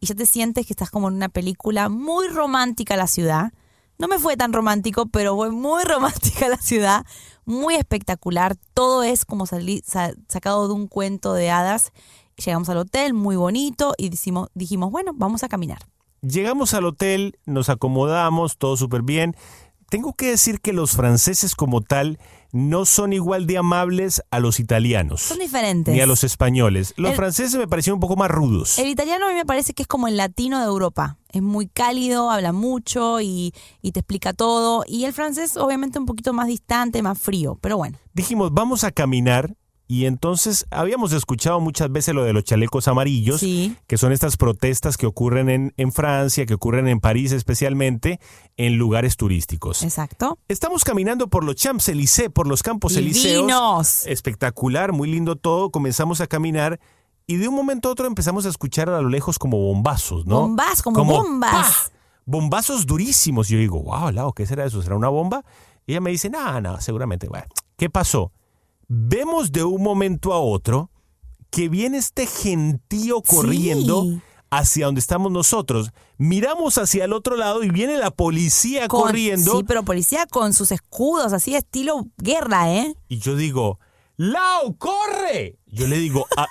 y 0.00 0.06
ya 0.06 0.14
te 0.14 0.26
sientes 0.26 0.64
que 0.66 0.72
estás 0.72 0.90
como 0.90 1.08
en 1.08 1.14
una 1.14 1.28
película 1.28 1.88
muy 1.88 2.28
romántica 2.28 2.96
la 2.96 3.08
ciudad. 3.08 3.52
No 3.98 4.06
me 4.08 4.18
fue 4.20 4.36
tan 4.36 4.52
romántico, 4.52 5.06
pero 5.06 5.34
fue 5.36 5.50
muy 5.50 5.82
romántica 5.86 6.48
la 6.48 6.56
ciudad, 6.58 7.04
muy 7.44 7.74
espectacular. 7.74 8.56
Todo 8.74 9.02
es 9.02 9.24
como 9.24 9.46
salí- 9.46 9.82
sa- 9.84 10.12
sacado 10.28 10.68
de 10.68 10.74
un 10.74 10.86
cuento 10.86 11.32
de 11.34 11.50
hadas. 11.50 11.90
Llegamos 12.44 12.68
al 12.68 12.78
hotel, 12.78 13.12
muy 13.12 13.36
bonito, 13.36 13.94
y 13.98 14.08
dijimos 14.08 14.90
bueno, 14.90 15.12
vamos 15.14 15.42
a 15.42 15.48
caminar. 15.48 15.78
Llegamos 16.26 16.72
al 16.74 16.84
hotel, 16.84 17.36
nos 17.46 17.68
acomodamos, 17.68 18.56
todo 18.56 18.76
súper 18.76 19.02
bien. 19.02 19.34
Tengo 19.88 20.14
que 20.14 20.28
decir 20.28 20.60
que 20.60 20.72
los 20.72 20.92
franceses 20.92 21.54
como 21.56 21.80
tal 21.80 22.18
no 22.52 22.86
son 22.86 23.12
igual 23.12 23.46
de 23.46 23.58
amables 23.58 24.22
a 24.30 24.38
los 24.38 24.60
italianos. 24.60 25.20
Son 25.20 25.38
diferentes. 25.40 25.92
Ni 25.92 26.00
a 26.00 26.06
los 26.06 26.22
españoles. 26.22 26.94
Los 26.96 27.10
El- 27.10 27.16
franceses 27.16 27.56
me 27.56 27.66
parecieron 27.66 27.96
un 27.96 28.00
poco 28.00 28.14
más 28.16 28.30
rudos. 28.30 28.78
El 28.78 28.86
italiano 28.88 29.26
a 29.26 29.28
mí 29.30 29.34
me 29.34 29.44
parece 29.44 29.74
que 29.74 29.82
es 29.82 29.88
como 29.88 30.06
el 30.06 30.16
latino 30.16 30.60
de 30.60 30.66
Europa. 30.66 31.18
Es 31.30 31.42
muy 31.42 31.66
cálido, 31.66 32.30
habla 32.30 32.52
mucho 32.52 33.20
y, 33.20 33.52
y 33.82 33.90
te 33.92 34.00
explica 34.00 34.32
todo. 34.32 34.84
Y 34.86 35.04
el 35.06 35.12
francés 35.12 35.56
obviamente 35.56 35.98
un 35.98 36.06
poquito 36.06 36.32
más 36.32 36.46
distante, 36.46 37.02
más 37.02 37.18
frío. 37.18 37.58
Pero 37.60 37.76
bueno, 37.78 37.98
dijimos, 38.14 38.52
vamos 38.54 38.84
a 38.84 38.92
caminar. 38.92 39.56
Y 39.92 40.06
entonces 40.06 40.64
habíamos 40.70 41.12
escuchado 41.12 41.60
muchas 41.60 41.92
veces 41.92 42.14
lo 42.14 42.24
de 42.24 42.32
los 42.32 42.44
chalecos 42.44 42.88
amarillos, 42.88 43.40
Sí. 43.40 43.76
que 43.86 43.98
son 43.98 44.10
estas 44.10 44.38
protestas 44.38 44.96
que 44.96 45.04
ocurren 45.04 45.50
en, 45.50 45.74
en 45.76 45.92
Francia, 45.92 46.46
que 46.46 46.54
ocurren 46.54 46.88
en 46.88 46.98
París 46.98 47.30
especialmente, 47.32 48.18
en 48.56 48.78
lugares 48.78 49.18
turísticos. 49.18 49.82
exacto. 49.82 50.38
Estamos 50.48 50.84
caminando 50.84 51.28
por 51.28 51.44
los 51.44 51.56
Champs-Élysées, 51.56 52.30
por 52.30 52.46
los 52.46 52.62
Campos 52.62 52.96
Elíseos. 52.96 54.06
Espectacular, 54.06 54.92
muy 54.92 55.10
lindo 55.10 55.36
todo. 55.36 55.70
Comenzamos 55.70 56.22
a 56.22 56.26
caminar 56.26 56.80
y 57.26 57.36
de 57.36 57.48
un 57.48 57.54
momento 57.54 57.90
a 57.90 57.92
otro 57.92 58.06
empezamos 58.06 58.46
a 58.46 58.48
escuchar 58.48 58.88
a 58.88 59.02
lo 59.02 59.10
lejos 59.10 59.38
como 59.38 59.58
bombazos, 59.58 60.24
¿no? 60.24 60.40
Bombas, 60.40 60.80
como 60.80 61.04
bombas. 61.04 61.52
¡pah! 61.52 61.92
Bombazos 62.24 62.86
durísimos. 62.86 63.48
Yo 63.48 63.58
digo, 63.58 63.82
wow, 63.82 64.10
Lau, 64.10 64.32
¿qué 64.32 64.46
será 64.46 64.64
eso? 64.64 64.80
¿Será 64.80 64.96
una 64.96 65.10
bomba? 65.10 65.44
Y 65.86 65.92
ella 65.92 66.00
me 66.00 66.10
dice, 66.12 66.30
no, 66.30 66.62
no, 66.62 66.80
seguramente. 66.80 67.28
Bueno, 67.28 67.44
¿qué 67.76 67.90
pasó? 67.90 68.32
Vemos 68.94 69.52
de 69.52 69.64
un 69.64 69.82
momento 69.82 70.34
a 70.34 70.38
otro 70.40 70.90
que 71.50 71.70
viene 71.70 71.96
este 71.96 72.26
gentío 72.26 73.22
corriendo 73.22 74.02
Sí. 74.02 74.20
hacia 74.50 74.84
donde 74.84 74.98
estamos 75.00 75.32
nosotros. 75.32 75.92
Miramos 76.18 76.76
hacia 76.76 77.06
el 77.06 77.14
otro 77.14 77.36
lado 77.36 77.62
y 77.62 77.70
viene 77.70 77.96
la 77.96 78.10
policía 78.10 78.88
Con- 78.88 79.00
corriendo. 79.04 79.56
Sí, 79.56 79.64
pero 79.66 79.82
policía 79.82 80.26
con 80.26 80.52
sus 80.52 80.72
escudos, 80.72 81.32
así 81.32 81.54
estilo 81.54 82.04
guerra, 82.18 82.70
¿eh? 82.70 82.94
Y 83.08 83.18
yo 83.18 83.34
digo, 83.34 83.78
¡Lau, 84.18 84.76
corre! 84.76 85.56
Yo 85.68 85.86
le 85.88 85.96
digo, 85.96 86.26
"A- 86.36 86.46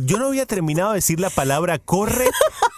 yo 0.00 0.18
no 0.18 0.28
había 0.28 0.46
terminado 0.46 0.92
de 0.92 0.96
decir 0.96 1.20
la 1.20 1.28
palabra 1.28 1.78
corre 1.78 2.30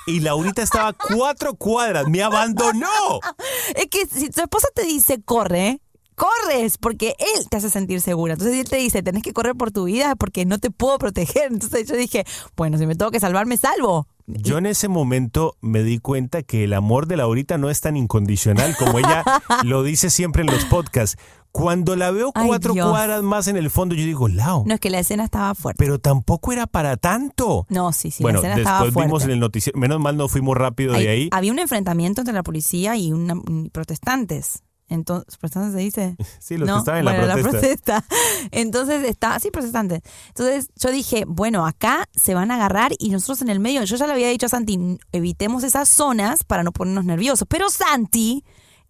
y 0.09 0.19
Laurita 0.21 0.61
estaba 0.63 0.89
a 0.89 0.93
cuatro 0.93 1.55
cuadras. 1.55 2.09
Me 2.09 2.21
abandonó. 2.21 2.89
Es 3.77 3.87
que 3.87 4.07
si 4.07 4.29
tu 4.31 4.41
esposa 4.43 4.67
te 4.75 4.83
dice 4.83 5.23
corre, 5.23 5.81
corres 6.15 6.79
porque 6.79 7.15
él 7.19 7.49
te 7.49 7.57
hace 7.57 7.71
sentir 7.71 8.01
segura. 8.01 8.35
Entonces 8.35 8.59
él 8.59 8.69
te 8.69 8.77
dice, 8.77 9.03
tenés 9.03 9.23
que 9.23 9.33
correr 9.33 9.55
por 9.55 9.71
tu 9.71 9.85
vida 9.85 10.15
porque 10.17 10.45
no 10.45 10.59
te 10.59 10.71
puedo 10.71 10.99
proteger. 10.99 11.53
Entonces 11.53 11.89
yo 11.89 11.97
dije, 11.97 12.25
bueno, 12.57 12.79
si 12.79 12.87
me 12.87 12.95
tengo 12.95 13.11
que 13.11 13.21
salvar, 13.21 13.47
me 13.47 13.57
salvo. 13.57 14.07
Yo 14.27 14.57
en 14.57 14.65
ese 14.67 14.89
momento 14.89 15.57
me 15.61 15.83
di 15.83 15.99
cuenta 15.99 16.43
que 16.43 16.65
el 16.65 16.73
amor 16.73 17.07
de 17.07 17.19
Laurita 17.19 17.59
no 17.59 17.69
es 17.69 17.81
tan 17.83 17.97
incondicional 17.97 18.75
como 18.79 18.99
ella 18.99 19.23
lo 19.65 19.83
dice 19.83 20.09
siempre 20.09 20.43
en 20.43 20.47
los 20.51 20.65
podcasts. 20.65 21.21
Cuando 21.53 21.95
la 21.95 22.11
veo 22.11 22.33
cuatro 22.33 22.75
cuadras 22.75 23.23
más 23.23 23.47
en 23.47 23.57
el 23.57 23.71
fondo, 23.71 23.95
yo 23.95 24.05
digo, 24.05 24.27
Lau, 24.27 24.65
No, 24.67 24.75
es 24.75 24.81
que 24.81 24.91
la 24.91 24.99
escena 24.99 25.23
estaba 25.23 25.55
fuerte. 25.55 25.77
pero 25.79 26.01
tampoco 26.01 26.53
era 26.53 26.67
para 26.67 26.97
tanto. 26.97 27.65
No, 27.69 27.93
sí, 27.93 28.11
sí, 28.11 28.25
bueno, 28.25 28.41
la 28.43 28.49
escena 28.49 28.57
estaba 28.63 28.79
después 28.79 28.95
fuerte. 28.95 29.07
vimos 29.09 29.25
en 29.25 29.31
el 29.31 29.39
noticiero, 29.41 29.79
menos 29.79 30.01
mal 30.01 30.17
no 30.17 30.27
fuimos 30.29 30.57
rápido 30.57 30.95
de 30.95 31.09
ahí. 31.09 31.29
Había 31.31 31.53
un 31.53 31.61
enfrentamiento 31.61 32.23
entre 32.23 32.35
la 32.35 32.43
policía 32.43 32.97
y 32.97 33.13
una, 33.13 33.37
y 33.49 33.69
protestantes. 33.71 34.65
Entonces, 34.89 35.37
¿protestantes 35.39 35.73
se 35.73 35.79
dice? 35.79 36.17
Sí, 36.41 36.57
los 36.59 36.67
No, 36.69 36.75
que 36.75 36.79
estaban 36.81 36.99
en 37.01 37.05
la 37.07 37.13
bueno, 37.13 37.43
protesta. 37.51 38.03
protesta. 38.03 38.05
Entonces 38.51 39.05
está, 39.05 39.39
sí, 39.41 39.51
protestantes. 39.51 40.01
Entonces 40.29 40.69
yo 40.77 40.91
dije, 40.91 41.25
bueno, 41.27 41.67
acá 41.67 42.09
se 42.15 42.35
van 42.35 42.51
a 42.51 42.57
agarrar 42.57 42.93
y 42.99 43.11
nosotros 43.11 43.43
en 43.43 43.49
el 43.49 43.61
medio, 43.61 43.83
yo 43.85 43.97
ya 43.97 44.07
le 44.07 44.13
había 44.13 44.29
dicho 44.29 44.47
a 44.47 44.51
Santi, 44.51 44.99
evitemos 45.13 45.65
esas 45.65 45.89
zonas 45.89 46.45
para 46.45 46.63
no 46.63 46.73
ponernos 46.73 47.05
nerviosos. 47.05 47.47
Pero 47.49 47.71
Santi 47.71 48.45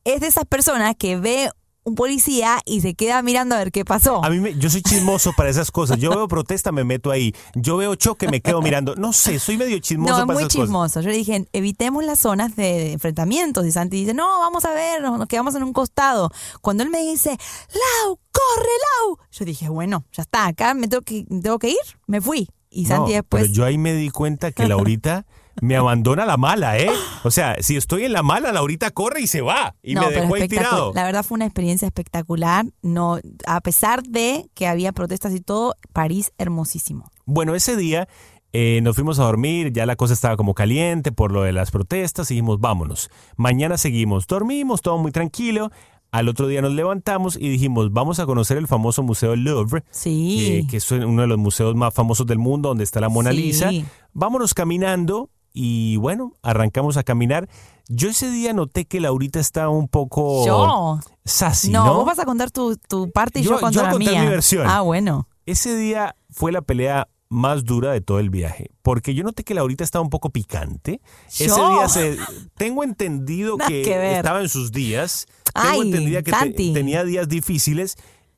es 0.04 0.20
de 0.20 0.26
esas 0.26 0.44
personas 0.46 0.96
que 0.98 1.16
ve 1.16 1.50
un 1.84 1.94
policía 1.94 2.58
y 2.64 2.80
se 2.80 2.94
queda 2.94 3.20
mirando 3.22 3.54
a 3.54 3.58
ver 3.58 3.70
qué 3.70 3.84
pasó. 3.84 4.24
A 4.24 4.30
mí 4.30 4.40
me- 4.40 4.54
yo 4.58 4.70
soy 4.70 4.82
chismoso 4.82 5.32
para 5.36 5.50
esas 5.50 5.70
cosas. 5.70 5.98
Yo 5.98 6.10
veo 6.10 6.26
protesta, 6.28 6.72
me 6.72 6.82
meto 6.82 7.10
ahí. 7.10 7.34
Yo 7.54 7.76
veo 7.76 7.94
choque, 7.94 8.26
me 8.28 8.40
quedo 8.40 8.62
mirando. 8.62 8.94
No 8.96 9.12
sé, 9.12 9.38
soy 9.38 9.56
medio 9.58 9.78
chismoso 9.80 10.12
No, 10.20 10.26
para 10.26 10.34
muy 10.34 10.42
esas 10.44 10.54
cosas. 10.54 10.66
chismoso. 10.66 11.00
Yo 11.02 11.10
le 11.10 11.16
dije, 11.16 11.46
evitemos 11.52 12.02
las 12.04 12.18
zonas 12.20 12.56
de 12.56 12.92
enfrentamientos. 12.92 13.66
Y 13.66 13.70
Santi 13.72 13.98
dice, 13.98 14.14
no, 14.14 14.26
vamos 14.40 14.64
a 14.64 14.72
ver, 14.72 15.02
nos, 15.02 15.18
nos 15.18 15.28
quedamos 15.28 15.54
en 15.54 15.62
un 15.62 15.72
costado. 15.72 16.30
Cuando 16.62 16.82
él 16.82 16.90
me 16.90 17.00
dice, 17.02 17.36
Lau, 17.72 18.18
corre, 18.32 18.70
Lau. 19.06 19.18
Yo 19.30 19.44
dije, 19.44 19.68
bueno, 19.68 20.04
ya 20.12 20.22
está, 20.22 20.46
acá 20.46 20.72
me 20.74 20.88
tengo 20.88 21.02
que, 21.02 21.24
tengo 21.24 21.58
que 21.58 21.68
ir. 21.70 21.76
Me 22.06 22.20
fui. 22.20 22.48
Y 22.70 22.86
Santi 22.86 23.10
No, 23.12 23.16
después... 23.16 23.42
Pero 23.44 23.54
yo 23.54 23.64
ahí 23.66 23.78
me 23.78 23.92
di 23.92 24.08
cuenta 24.10 24.50
que 24.52 24.66
Laurita 24.66 25.26
me 25.62 25.76
abandona 25.76 26.26
la 26.26 26.36
mala, 26.36 26.78
¿eh? 26.78 26.90
O 27.22 27.30
sea, 27.30 27.56
si 27.60 27.76
estoy 27.76 28.04
en 28.04 28.12
la 28.12 28.22
mala, 28.22 28.52
Laurita 28.52 28.90
corre 28.90 29.20
y 29.20 29.26
se 29.26 29.40
va. 29.40 29.74
Y 29.82 29.94
No, 29.94 30.02
me 30.02 30.10
dejó 30.10 30.34
ahí 30.34 30.48
tirado. 30.48 30.92
La 30.94 31.04
verdad 31.04 31.24
fue 31.24 31.36
una 31.36 31.46
experiencia 31.46 31.86
espectacular. 31.86 32.66
No, 32.82 33.18
a 33.46 33.60
pesar 33.60 34.02
de 34.02 34.48
que 34.54 34.66
había 34.66 34.92
protestas 34.92 35.34
y 35.34 35.40
todo, 35.40 35.74
París 35.92 36.32
hermosísimo. 36.38 37.10
Bueno, 37.24 37.54
ese 37.54 37.76
día 37.76 38.08
eh, 38.52 38.80
nos 38.82 38.94
fuimos 38.94 39.18
a 39.18 39.24
dormir, 39.24 39.72
ya 39.72 39.86
la 39.86 39.96
cosa 39.96 40.14
estaba 40.14 40.36
como 40.36 40.54
caliente 40.54 41.10
por 41.12 41.32
lo 41.32 41.42
de 41.42 41.52
las 41.52 41.70
protestas 41.70 42.30
y 42.30 42.34
dijimos, 42.34 42.60
vámonos. 42.60 43.10
Mañana 43.36 43.78
seguimos. 43.78 44.26
Dormimos, 44.26 44.82
todo 44.82 44.98
muy 44.98 45.10
tranquilo. 45.12 45.70
Al 46.12 46.28
otro 46.28 46.46
día 46.46 46.62
nos 46.62 46.70
levantamos 46.72 47.34
y 47.34 47.48
dijimos, 47.48 47.92
vamos 47.92 48.20
a 48.20 48.26
conocer 48.26 48.56
el 48.56 48.68
famoso 48.68 49.02
Museo 49.02 49.34
Louvre, 49.34 49.82
Sí. 49.90 50.60
que, 50.62 50.70
que 50.70 50.76
es 50.76 50.88
uno 50.92 51.22
de 51.22 51.26
los 51.26 51.38
museos 51.38 51.74
más 51.74 51.92
famosos 51.92 52.24
del 52.28 52.38
mundo, 52.38 52.68
donde 52.68 52.84
está 52.84 53.00
la 53.00 53.08
Mona 53.08 53.32
Sí. 53.32 53.36
Lisa. 53.36 53.70
Vámonos 54.12 54.54
caminando 54.54 55.30
y 55.54 55.96
bueno, 55.96 56.32
arrancamos 56.42 56.96
a 56.98 57.04
caminar. 57.04 57.48
Yo 57.88 58.08
ese 58.10 58.30
día 58.30 58.52
noté 58.52 58.84
que 58.86 59.00
Laurita 59.00 59.38
estaba 59.40 59.68
un 59.70 59.88
poco 59.88 60.44
Yo. 60.44 60.98
sassy, 61.24 61.70
no, 61.70 61.84
¿no? 61.84 61.94
vos 61.94 62.06
vas 62.06 62.18
a 62.18 62.24
contar 62.24 62.50
tu, 62.50 62.76
tu 62.76 63.10
parte 63.10 63.40
y 63.40 63.42
yo, 63.44 63.52
Yo- 63.52 63.60
cuento 63.60 63.78
yo 63.78 63.82
la 63.86 63.92
conté 63.92 64.10
mía. 64.10 64.22
mi 64.22 64.28
versión. 64.28 64.66
Ah, 64.68 64.80
bueno. 64.80 65.28
Ese 65.46 65.76
día 65.76 66.16
fue 66.30 66.50
la 66.50 66.60
pelea 66.62 67.08
más 67.28 67.64
dura 67.64 67.92
de 67.92 68.00
todo 68.00 68.20
el 68.20 68.30
viaje, 68.30 68.70
porque 68.82 69.14
yo 69.14 69.22
noté 69.24 69.44
que 69.44 69.54
Laurita 69.54 69.84
estaba 69.84 70.02
un 70.02 70.10
poco 70.10 70.30
picante. 70.30 71.00
Ese 71.28 71.48
¿Yo? 71.48 71.70
día 71.70 71.88
se, 71.88 72.16
tengo 72.56 72.82
entendido 72.84 73.56
que, 73.68 74.16
estaba 74.16 74.40
en 74.40 74.48
sus 74.48 74.72
días. 74.72 75.26
Tengo 75.52 75.68
Ay, 75.68 75.80
entendido 75.82 76.22
que 76.22 76.32
te- 76.32 76.72
tenía 76.72 77.04
días 77.04 77.28
difíciles 77.28 77.96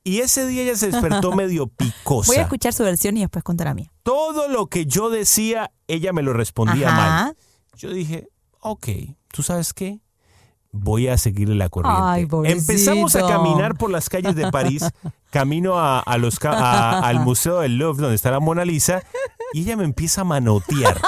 y 0.08 0.20
ese 0.20 0.46
día 0.46 0.62
ella 0.62 0.76
se 0.76 0.90
despertó 0.90 1.32
medio 1.36 1.66
picosa. 1.66 2.28
Voy 2.30 2.36
a 2.36 2.42
escuchar 2.42 2.72
su 2.72 2.84
versión 2.84 3.16
y 3.16 3.20
después 3.22 3.42
cuento 3.42 3.64
la 3.64 3.74
mía. 3.74 3.90
Todo 4.04 4.46
lo 4.46 4.68
que 4.68 4.86
yo 4.86 5.10
decía, 5.10 5.72
ella 5.88 6.12
me 6.12 6.22
lo 6.22 6.32
respondía 6.32 6.88
Ajá. 6.88 6.96
mal. 7.24 7.36
Yo 7.76 7.90
dije, 7.90 8.28
ok, 8.60 8.86
¿tú 9.32 9.42
sabes 9.42 9.72
qué? 9.74 9.98
Voy 10.70 11.08
a 11.08 11.16
seguirle 11.18 11.54
la 11.56 11.68
corriente. 11.70 12.00
Ay. 12.04 12.28
Empezamos 12.44 13.16
a 13.16 13.26
caminar 13.26 13.76
por 13.76 13.90
las 13.90 14.08
calles 14.08 14.36
de 14.36 14.50
París, 14.52 14.84
camino 15.30 15.78
a, 15.78 15.98
a 16.00 16.18
los, 16.18 16.38
a- 16.44 17.00
al 17.00 17.20
Museo 17.20 17.60
del 17.60 17.76
Louvre, 17.78 18.02
donde 18.02 18.14
está 18.16 18.30
la 18.30 18.40
Mona 18.40 18.64
Lisa, 18.64 19.02
y 19.54 19.62
ella 19.62 19.76
me 19.76 19.84
empieza 19.84 20.20
a 20.20 20.24
manotear. 20.24 21.00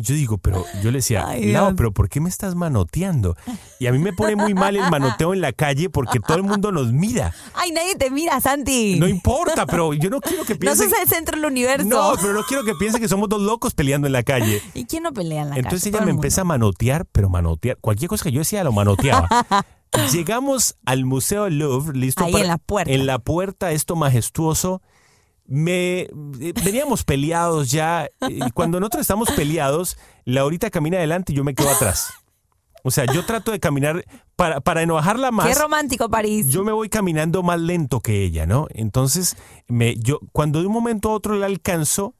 Yo 0.00 0.14
digo, 0.14 0.38
pero 0.38 0.64
yo 0.82 0.90
le 0.90 0.98
decía, 0.98 1.24
Ay, 1.26 1.52
no, 1.52 1.74
pero 1.76 1.92
¿por 1.92 2.08
qué 2.08 2.20
me 2.20 2.28
estás 2.28 2.54
manoteando? 2.54 3.36
Y 3.78 3.86
a 3.86 3.92
mí 3.92 3.98
me 3.98 4.12
pone 4.12 4.36
muy 4.36 4.54
mal 4.54 4.76
el 4.76 4.90
manoteo 4.90 5.34
en 5.34 5.40
la 5.40 5.52
calle 5.52 5.90
porque 5.90 6.20
todo 6.20 6.36
el 6.36 6.42
mundo 6.42 6.72
nos 6.72 6.92
mira. 6.92 7.34
Ay, 7.54 7.70
nadie 7.72 7.94
te 7.96 8.10
mira, 8.10 8.40
Santi. 8.40 8.96
No 8.98 9.06
importa, 9.08 9.66
pero 9.66 9.92
yo 9.94 10.10
no 10.10 10.20
quiero 10.20 10.44
que 10.44 10.54
No 10.54 10.60
piensen... 10.60 10.90
sos 10.90 10.98
el 11.00 11.08
centro 11.08 11.36
del 11.36 11.44
universo. 11.46 11.86
No, 11.86 12.12
pero 12.20 12.32
no 12.32 12.42
quiero 12.44 12.64
que 12.64 12.74
piensen 12.74 13.00
que 13.00 13.08
somos 13.08 13.28
dos 13.28 13.42
locos 13.42 13.74
peleando 13.74 14.06
en 14.06 14.12
la 14.12 14.22
calle. 14.22 14.62
¿Y 14.74 14.84
quién 14.86 15.02
no 15.02 15.12
pelea 15.12 15.42
en 15.42 15.50
la 15.50 15.56
Entonces 15.56 15.80
calle? 15.82 15.88
ella 15.90 15.98
Todo 15.98 16.06
me 16.06 16.10
el 16.12 16.16
empieza 16.16 16.40
a 16.40 16.44
manotear, 16.44 17.06
pero 17.12 17.28
manotear. 17.28 17.76
Cualquier 17.80 18.08
cosa 18.08 18.24
que 18.24 18.32
yo 18.32 18.38
decía 18.40 18.64
lo 18.64 18.72
manoteaba. 18.72 19.28
Llegamos 20.12 20.76
al 20.86 21.04
Museo 21.04 21.44
del 21.44 21.58
Louvre, 21.58 21.98
listo 21.98 22.24
Ahí 22.24 22.32
para- 22.32 22.44
en 22.44 22.48
la 22.48 22.58
puerta. 22.58 22.92
En 22.92 23.06
la 23.06 23.18
puerta, 23.18 23.72
esto 23.72 23.96
majestuoso. 23.96 24.82
Me 25.50 26.02
eh, 26.02 26.08
veníamos 26.64 27.04
peleados 27.04 27.70
ya. 27.70 28.08
Y 28.28 28.50
cuando 28.52 28.78
nosotros 28.80 29.02
estamos 29.02 29.30
peleados, 29.32 29.98
Laurita 30.24 30.70
camina 30.70 30.96
adelante 30.98 31.32
y 31.32 31.36
yo 31.36 31.44
me 31.44 31.54
quedo 31.54 31.70
atrás. 31.70 32.12
O 32.82 32.90
sea, 32.90 33.04
yo 33.04 33.26
trato 33.26 33.50
de 33.50 33.60
caminar 33.60 34.04
para, 34.36 34.60
para 34.60 34.82
enojarla 34.82 35.30
mundo. 35.30 35.44
Qué 35.44 35.50
más. 35.50 35.60
romántico, 35.60 36.08
París. 36.08 36.48
Yo 36.48 36.64
me 36.64 36.72
voy 36.72 36.88
caminando 36.88 37.42
más 37.42 37.60
lento 37.60 38.00
que 38.00 38.24
ella, 38.24 38.46
¿no? 38.46 38.68
Entonces, 38.70 39.36
me, 39.68 39.96
yo, 39.96 40.20
cuando 40.32 40.60
de 40.60 40.66
un 40.66 40.72
momento 40.72 41.10
a 41.10 41.12
otro 41.12 41.34
la 41.34 41.46
alcanzo, 41.46 42.14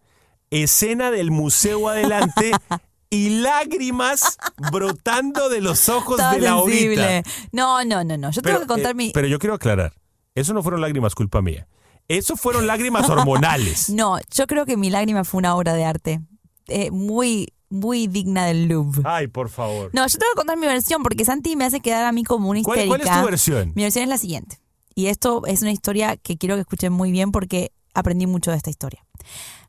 escena 0.50 1.10
del 1.10 1.30
museo 1.30 1.88
adelante 1.88 2.50
y 3.10 3.40
lágrimas 3.40 4.36
brotando 4.70 5.48
de 5.48 5.60
los 5.60 5.88
ojos 5.88 6.16
Todo 6.16 6.30
de 6.32 6.40
Laurita. 6.40 6.78
sensible. 6.78 7.22
No, 7.52 7.84
no, 7.84 8.04
no, 8.04 8.16
no. 8.16 8.30
Yo 8.30 8.42
tengo 8.42 8.60
que 8.60 8.66
contar 8.66 8.92
eh, 8.92 8.94
mi. 8.94 9.10
pero 9.12 9.26
yo 9.26 9.38
quiero 9.38 9.54
aclarar, 9.54 9.94
eso 10.34 10.52
no 10.52 10.62
fueron 10.62 10.80
lágrimas 10.80 11.14
culpa 11.14 11.40
mía. 11.40 11.66
Eso 12.10 12.36
fueron 12.36 12.66
lágrimas 12.66 13.08
hormonales. 13.08 13.88
No, 14.00 14.18
yo 14.34 14.46
creo 14.46 14.66
que 14.66 14.76
mi 14.76 14.90
lágrima 14.90 15.24
fue 15.24 15.38
una 15.38 15.54
obra 15.56 15.74
de 15.74 15.84
arte. 15.84 16.20
Eh, 16.66 16.90
muy, 16.90 17.52
muy 17.68 18.06
digna 18.08 18.46
del 18.46 18.66
Louvre. 18.68 19.02
Ay, 19.04 19.26
por 19.28 19.48
favor. 19.48 19.90
No, 19.92 20.06
yo 20.06 20.18
tengo 20.18 20.32
que 20.32 20.36
contar 20.38 20.56
mi 20.58 20.66
versión 20.66 21.02
porque 21.02 21.24
Santi 21.24 21.56
me 21.56 21.64
hace 21.64 21.80
quedar 21.80 22.04
a 22.04 22.12
mí 22.12 22.24
como 22.24 22.50
una 22.50 22.62
¿Cuál, 22.62 22.80
histérica. 22.80 23.04
cuál 23.06 23.16
es 23.16 23.20
tu 23.22 23.26
versión? 23.30 23.72
Mi 23.74 23.82
versión 23.84 24.02
es 24.04 24.08
la 24.08 24.18
siguiente. 24.18 24.60
Y 24.94 25.06
esto 25.06 25.42
es 25.46 25.62
una 25.62 25.70
historia 25.72 26.16
que 26.16 26.36
quiero 26.36 26.56
que 26.56 26.62
escuchen 26.62 26.92
muy 26.92 27.10
bien 27.12 27.30
porque 27.32 27.72
aprendí 27.94 28.26
mucho 28.26 28.50
de 28.50 28.56
esta 28.56 28.70
historia. 28.70 29.04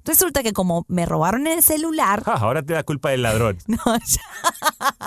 Resulta 0.03 0.41
que 0.41 0.51
como 0.53 0.83
me 0.87 1.05
robaron 1.05 1.45
el 1.45 1.61
celular. 1.61 2.23
Ah, 2.25 2.37
ahora 2.41 2.63
te 2.63 2.73
da 2.73 2.81
culpa 2.83 3.09
del 3.11 3.21
ladrón. 3.21 3.57
No, 3.67 3.77
ya- 3.85 4.21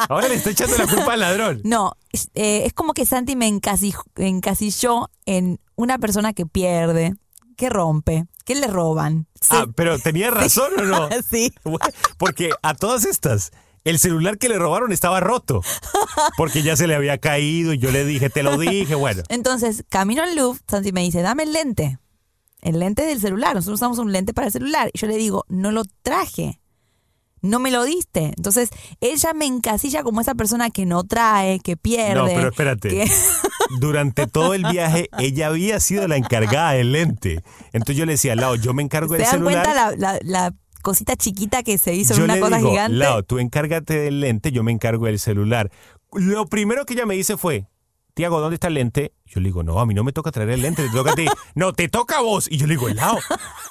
Ahora 0.08 0.28
le 0.28 0.34
estoy 0.36 0.52
echando 0.52 0.76
la 0.78 0.86
culpa 0.86 1.14
al 1.14 1.20
ladrón. 1.20 1.60
no 1.64 1.94
es, 2.12 2.30
eh, 2.34 2.62
es 2.64 2.72
como 2.72 2.92
que 2.94 3.04
Santi 3.06 3.34
me 3.34 3.48
encasilló 4.16 5.10
en 5.26 5.58
una 5.76 5.98
persona 5.98 6.32
que 6.32 6.46
pierde, 6.46 7.14
que 7.54 7.70
rompe, 7.70 8.26
que 8.44 8.54
le 8.54 8.66
roban. 8.66 9.26
Se- 9.40 9.56
Ah, 9.56 9.66
pero 9.74 9.98
tenía 9.98 10.30
razón 10.32 10.70
o 10.78 10.82
no? 10.82 11.08
sí. 11.30 11.52
Porque 12.18 12.50
a 12.62 12.74
todas 12.74 13.04
estas, 13.04 13.50
el 13.84 13.98
celular 13.98 14.38
que 14.38 14.48
le 14.48 14.58
robaron 14.58 14.92
estaba 14.92 15.20
roto. 15.20 15.60
Porque 16.36 16.62
ya 16.62 16.76
se 16.76 16.86
le 16.86 16.94
había 16.94 17.18
caído 17.18 17.72
y 17.72 17.78
yo 17.78 17.90
le 17.90 18.04
dije, 18.04 18.30
te 18.30 18.42
lo 18.42 18.56
dije, 18.58 18.94
bueno. 18.94 19.22
Entonces, 19.28 19.84
camino 19.88 20.22
al 20.22 20.34
Louvre, 20.36 20.60
Santi 20.68 20.92
me 20.92 21.02
dice, 21.02 21.22
dame 21.22 21.42
el 21.44 21.52
lente. 21.52 21.98
El 22.62 22.78
lente 22.78 23.04
del 23.04 23.20
celular. 23.20 23.54
Nosotros 23.54 23.74
usamos 23.78 23.98
un 23.98 24.10
lente 24.12 24.32
para 24.32 24.46
el 24.46 24.52
celular. 24.52 24.90
Y 24.94 24.98
yo 24.98 25.06
le 25.06 25.16
digo, 25.16 25.44
no 25.48 25.70
lo 25.70 25.82
traje. 26.02 26.60
No 27.44 27.59
me 27.61 27.70
lo 27.70 27.85
diste. 27.85 28.33
Entonces, 28.37 28.70
ella 29.00 29.35
me 29.35 29.44
encasilla 29.46 30.02
como 30.02 30.20
esa 30.20 30.35
persona 30.35 30.70
que 30.70 30.87
no 30.87 31.04
trae, 31.04 31.61
que 31.61 31.76
pierde. 31.76 32.14
No, 32.14 32.26
pero 32.26 32.48
espérate. 32.48 32.88
que- 32.88 33.11
Durante 33.80 34.26
todo 34.26 34.54
el 34.54 34.64
viaje, 34.64 35.09
ella 35.18 35.48
había 35.48 35.78
sido 35.80 36.07
la 36.09 36.16
encargada 36.16 36.72
del 36.72 36.92
lente. 36.92 37.42
Entonces 37.72 37.96
yo 37.96 38.07
le 38.07 38.12
decía, 38.12 38.35
Lao, 38.37 38.57
yo 38.57 38.72
me 38.74 38.83
encargo 38.83 39.12
¿Se 39.14 39.18
del 39.18 39.26
celular. 39.26 39.64
cuenta 39.64 39.74
la, 39.74 39.96
la- 39.96 40.18
la 40.22 40.54
cosita 40.83 41.16
chiquita 41.16 41.62
que 41.62 41.78
se 41.78 41.94
hizo 41.94 42.14
yo 42.14 42.20
en 42.20 42.24
una 42.24 42.35
le 42.35 42.40
cosa 42.40 42.57
digo, 42.59 42.70
gigante? 42.70 42.96
Lao, 42.96 43.22
tú 43.22 43.38
encárgate 43.38 43.98
del 43.98 44.20
lente, 44.20 44.52
yo 44.52 44.62
me 44.62 44.72
encargo 44.72 45.07
del 45.07 45.18
celular. 45.18 45.70
Lo 46.12 46.46
primero 46.46 46.85
que 46.87 46.94
ella 46.94 47.07
me 47.07 47.14
dice 47.14 47.37
fue, 47.37 47.66
Tiago, 48.14 48.40
¿dónde 48.40 48.55
está 48.55 48.68
el 48.68 48.74
lente? 48.74 49.12
Yo 49.27 49.40
le 49.40 49.48
digo, 49.48 49.64
no, 49.64 49.81
a 49.81 49.87
mí 49.87 49.92
no 49.92 50.05
me 50.05 50.12
toca 50.12 50.31
traer 50.31 50.50
el 50.50 50.62
lente, 50.62 50.85
te 50.87 50.94
toca 50.94 51.12
a 51.12 51.14
ti. 51.14 51.27
No, 51.57 51.72
te 51.72 51.88
toca 51.88 52.18
a 52.18 52.20
vos. 52.20 52.46
Y 52.50 52.59
yo 52.59 52.66
le 52.66 52.74
digo, 52.74 52.88
Lao, 52.88 53.18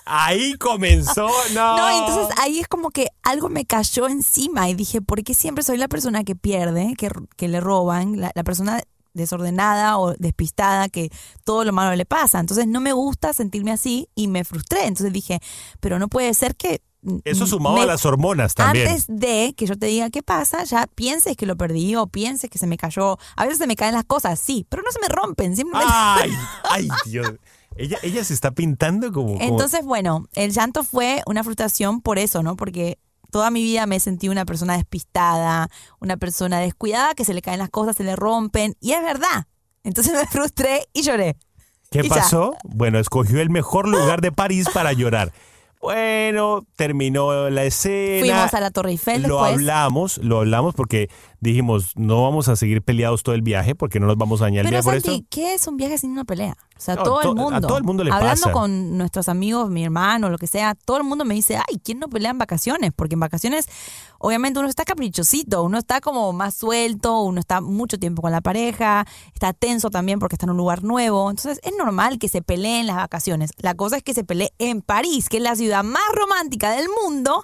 ahí 0.05 0.53
comenzó, 0.55 1.29
no. 1.53 1.77
No, 1.77 1.89
entonces 1.89 2.35
ahí 2.39 2.59
es 2.59 2.67
como 2.67 2.91
que 2.91 3.07
algo 3.23 3.49
me 3.49 3.65
cayó 3.65 4.07
encima 4.07 4.69
y 4.69 4.73
dije, 4.73 5.01
¿por 5.01 5.23
qué 5.23 5.33
siempre 5.33 5.63
soy 5.63 5.77
la 5.77 5.87
persona 5.87 6.23
que 6.23 6.35
pierde, 6.35 6.93
que, 6.97 7.09
que 7.37 7.47
le 7.47 7.61
roban, 7.61 8.19
la, 8.19 8.31
la 8.35 8.43
persona 8.43 8.81
desordenada 9.13 9.97
o 9.97 10.13
despistada 10.13 10.89
que 10.89 11.09
todo 11.45 11.63
lo 11.63 11.71
malo 11.71 11.95
le 11.95 12.05
pasa? 12.05 12.39
Entonces 12.39 12.67
no 12.67 12.81
me 12.81 12.91
gusta 12.91 13.31
sentirme 13.31 13.71
así 13.71 14.09
y 14.13 14.27
me 14.27 14.43
frustré. 14.43 14.87
Entonces 14.87 15.13
dije, 15.13 15.39
pero 15.79 15.99
no 15.99 16.09
puede 16.09 16.33
ser 16.33 16.55
que 16.55 16.81
Eso 17.25 17.45
sumado 17.47 17.75
me- 17.75 17.81
a 17.83 17.85
las 17.85 18.05
hormonas 18.05 18.53
también. 18.55 18.87
Antes 18.87 19.05
de 19.07 19.53
que 19.57 19.65
yo 19.65 19.77
te 19.77 19.87
diga 19.87 20.09
qué 20.09 20.23
pasa, 20.23 20.63
ya 20.63 20.87
pienses 20.87 21.35
que 21.35 21.45
lo 21.45 21.55
perdí 21.57 21.95
o 21.95 22.07
pienses 22.07 22.49
que 22.49 22.57
se 22.57 22.67
me 22.67 22.77
cayó. 22.77 23.17
A 23.35 23.43
veces 23.43 23.57
se 23.59 23.67
me 23.67 23.75
caen 23.75 23.93
las 23.93 24.05
cosas, 24.05 24.39
sí, 24.39 24.65
pero 24.69 24.83
no 24.83 24.91
se 24.91 24.99
me 24.99 25.07
rompen. 25.09 25.55
Simplemente 25.55 25.91
Ay, 25.93 26.31
ay, 26.69 26.87
Dios. 27.05 27.33
Ella, 27.75 27.97
ella 28.03 28.23
se 28.23 28.33
está 28.33 28.51
pintando 28.51 29.11
como... 29.11 29.33
como- 29.33 29.41
Entonces, 29.43 29.83
bueno, 29.83 30.27
el 30.35 30.51
llanto 30.51 30.83
fue 30.83 31.21
una 31.25 31.43
frustración 31.43 32.01
por 32.01 32.19
eso, 32.19 32.43
¿no? 32.43 32.55
Porque 32.55 32.99
toda 33.31 33.49
mi 33.49 33.63
vida 33.63 33.87
me 33.87 33.99
sentí 33.99 34.29
una 34.29 34.45
persona 34.45 34.77
despistada, 34.77 35.67
una 35.99 36.17
persona 36.17 36.59
descuidada, 36.59 37.15
que 37.15 37.25
se 37.25 37.33
le 37.33 37.41
caen 37.41 37.57
las 37.59 37.69
cosas, 37.71 37.95
se 37.95 38.03
le 38.03 38.15
rompen, 38.15 38.75
y 38.79 38.91
es 38.91 39.01
verdad. 39.01 39.47
Entonces 39.83 40.13
me 40.21 40.27
frustré 40.27 40.87
y 40.93 41.01
lloré. 41.01 41.35
¿Qué 41.89 42.01
y 42.01 42.09
ya. 42.09 42.15
pasó? 42.15 42.55
Bueno, 42.63 42.99
escogió 42.99 43.41
el 43.41 43.49
mejor 43.49 43.87
lugar 43.87 44.21
de 44.21 44.31
París 44.31 44.67
para 44.73 44.93
llorar. 44.93 45.33
Bueno, 45.83 46.65
terminó 46.77 47.49
la 47.49 47.65
escena. 47.65 48.21
Fuimos 48.21 48.53
a 48.53 48.61
la 48.61 48.71
Torre 48.71 48.91
Eiffel 48.91 49.23
Lo 49.23 49.35
después. 49.35 49.51
hablamos, 49.51 50.17
lo 50.19 50.39
hablamos 50.39 50.73
porque 50.75 51.09
dijimos, 51.43 51.91
no 51.95 52.23
vamos 52.23 52.47
a 52.47 52.55
seguir 52.55 52.81
peleados 52.81 53.21
todo 53.23 53.35
el 53.35 53.41
viaje 53.41 53.75
porque 53.75 53.99
no 53.99 54.07
nos 54.07 54.17
vamos 54.17 54.41
a 54.41 54.45
dañar 54.45 54.65
el 54.65 54.73
por 54.81 54.93
Santi, 54.93 55.11
esto. 55.15 55.25
¿qué 55.29 55.53
es 55.53 55.67
un 55.67 55.77
viaje 55.77 55.97
sin 55.97 56.11
una 56.11 56.23
pelea? 56.25 56.55
O 56.75 56.79
sea, 56.79 56.95
No, 56.95 57.03
todo 57.03 57.21
to- 57.21 57.31
el 57.33 57.37
a 57.37 57.41
mundo. 57.41 57.67
todo 57.67 57.77
el 57.77 57.83
mundo 57.83 58.03
le 58.03 58.11
Hablando 58.11 58.41
pasa. 58.41 58.51
con 58.51 58.97
nuestros 58.97 59.29
amigos, 59.29 59.69
mi 59.69 59.83
hermano, 59.83 60.29
lo 60.29 60.37
que 60.37 60.47
sea, 60.47 60.73
todo 60.75 60.97
el 60.97 61.03
mundo 61.03 61.23
me 61.25 61.33
dice, 61.35 61.57
ay, 61.57 61.79
¿quién 61.83 61.99
no 61.99 62.07
pelea 62.09 62.31
en 62.31 62.37
vacaciones? 62.37 62.91
Porque 62.95 63.13
en 63.13 63.19
vacaciones, 63.19 63.67
obviamente, 64.19 64.59
uno 64.59 64.67
está 64.69 64.83
caprichosito, 64.83 65.63
uno 65.63 65.77
está 65.77 66.01
como 66.01 66.33
más 66.33 66.55
suelto, 66.55 67.21
uno 67.21 67.39
está 67.39 67.61
mucho 67.61 67.97
tiempo 67.99 68.21
con 68.21 68.31
la 68.31 68.41
pareja, 68.41 69.05
está 69.33 69.53
tenso 69.53 69.89
también 69.91 70.19
porque 70.19 70.35
está 70.35 70.45
en 70.45 70.51
un 70.51 70.57
lugar 70.57 70.83
nuevo. 70.83 71.29
Entonces, 71.29 71.59
es 71.63 71.73
normal 71.77 72.17
que 72.19 72.27
se 72.29 72.41
pelee 72.41 72.79
en 72.79 72.87
las 72.87 72.95
vacaciones. 72.97 73.51
La 73.57 73.75
cosa 73.75 73.97
es 73.97 74.03
que 74.03 74.13
se 74.13 74.23
pelee 74.23 74.53
en 74.59 74.81
París, 74.81 75.29
que 75.29 75.37
es 75.37 75.43
la 75.43 75.55
ciudad 75.55 75.83
más 75.83 76.01
romántica 76.13 76.71
del 76.71 76.87
mundo. 77.03 77.43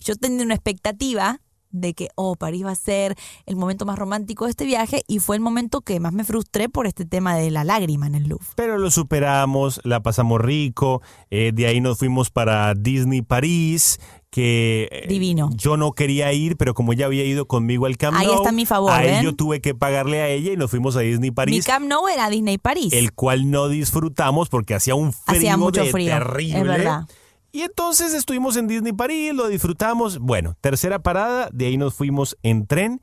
Yo 0.00 0.14
tenía 0.14 0.44
una 0.44 0.54
expectativa 0.54 1.40
de 1.70 1.94
que, 1.94 2.08
oh, 2.14 2.34
París 2.36 2.64
va 2.64 2.70
a 2.70 2.74
ser 2.74 3.14
el 3.46 3.56
momento 3.56 3.84
más 3.86 3.98
romántico 3.98 4.44
de 4.44 4.50
este 4.50 4.64
viaje 4.64 5.02
y 5.06 5.18
fue 5.18 5.36
el 5.36 5.42
momento 5.42 5.80
que 5.80 6.00
más 6.00 6.12
me 6.12 6.24
frustré 6.24 6.68
por 6.68 6.86
este 6.86 7.04
tema 7.04 7.36
de 7.36 7.50
la 7.50 7.64
lágrima 7.64 8.06
en 8.06 8.14
el 8.14 8.24
Louvre. 8.28 8.46
Pero 8.56 8.78
lo 8.78 8.90
superamos, 8.90 9.80
la 9.84 10.02
pasamos 10.02 10.40
rico, 10.40 11.02
eh, 11.30 11.52
de 11.54 11.66
ahí 11.66 11.80
nos 11.80 11.98
fuimos 11.98 12.30
para 12.30 12.74
Disney 12.74 13.22
París, 13.22 14.00
que 14.30 14.88
eh, 14.92 15.06
Divino. 15.08 15.48
yo 15.56 15.76
no 15.78 15.92
quería 15.92 16.32
ir, 16.34 16.56
pero 16.58 16.74
como 16.74 16.92
ella 16.92 17.06
había 17.06 17.24
ido 17.24 17.46
conmigo 17.46 17.86
al 17.86 17.96
Camp 17.96 18.16
Ahí 18.18 18.26
Nou, 18.26 18.36
está 18.36 18.52
mi 18.52 18.66
favor, 18.66 18.92
ahí 18.92 19.06
¿ven? 19.06 19.22
yo 19.22 19.34
tuve 19.34 19.60
que 19.62 19.74
pagarle 19.74 20.20
a 20.20 20.28
ella 20.28 20.52
y 20.52 20.56
nos 20.56 20.70
fuimos 20.70 20.96
a 20.96 21.00
Disney 21.00 21.30
Mi 21.30 21.34
París, 21.34 21.64
Camp 21.64 21.86
Nou 21.86 22.06
era 22.08 22.28
Disney 22.28 22.58
París. 22.58 22.92
el 22.92 23.12
cual 23.14 23.50
no 23.50 23.68
disfrutamos 23.68 24.48
porque 24.50 24.74
hacía 24.74 24.94
un 24.94 25.12
frío 25.14 25.38
Hacía 25.38 25.56
mucho 25.56 25.82
de 25.82 25.90
frío, 25.90 26.12
terrible. 26.12 26.58
es 26.58 26.64
verdad. 26.64 27.06
Y 27.52 27.62
entonces 27.62 28.12
estuvimos 28.14 28.56
en 28.56 28.68
Disney 28.68 28.92
París, 28.92 29.32
lo 29.34 29.48
disfrutamos. 29.48 30.18
Bueno, 30.18 30.54
tercera 30.60 30.98
parada, 30.98 31.48
de 31.52 31.66
ahí 31.66 31.76
nos 31.76 31.94
fuimos 31.94 32.36
en 32.42 32.66
tren 32.66 33.00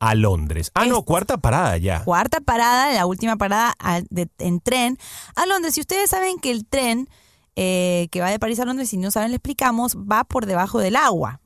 a 0.00 0.14
Londres. 0.14 0.70
Ah, 0.74 0.86
no, 0.86 1.02
cuarta 1.02 1.36
parada 1.36 1.76
ya. 1.76 2.02
Cuarta 2.04 2.40
parada, 2.40 2.92
la 2.92 3.06
última 3.06 3.36
parada 3.36 3.74
de- 4.10 4.28
en 4.38 4.60
tren 4.60 4.98
a 5.36 5.46
Londres. 5.46 5.74
Si 5.74 5.80
ustedes 5.80 6.10
saben 6.10 6.38
que 6.38 6.50
el 6.50 6.66
tren 6.66 7.08
eh, 7.54 8.08
que 8.10 8.22
va 8.22 8.30
de 8.30 8.38
París 8.38 8.58
a 8.60 8.64
Londres, 8.64 8.88
si 8.88 8.96
no 8.96 9.10
saben, 9.10 9.28
le 9.30 9.36
explicamos, 9.36 9.94
va 9.94 10.24
por 10.24 10.46
debajo 10.46 10.78
del 10.78 10.96
agua. 10.96 11.41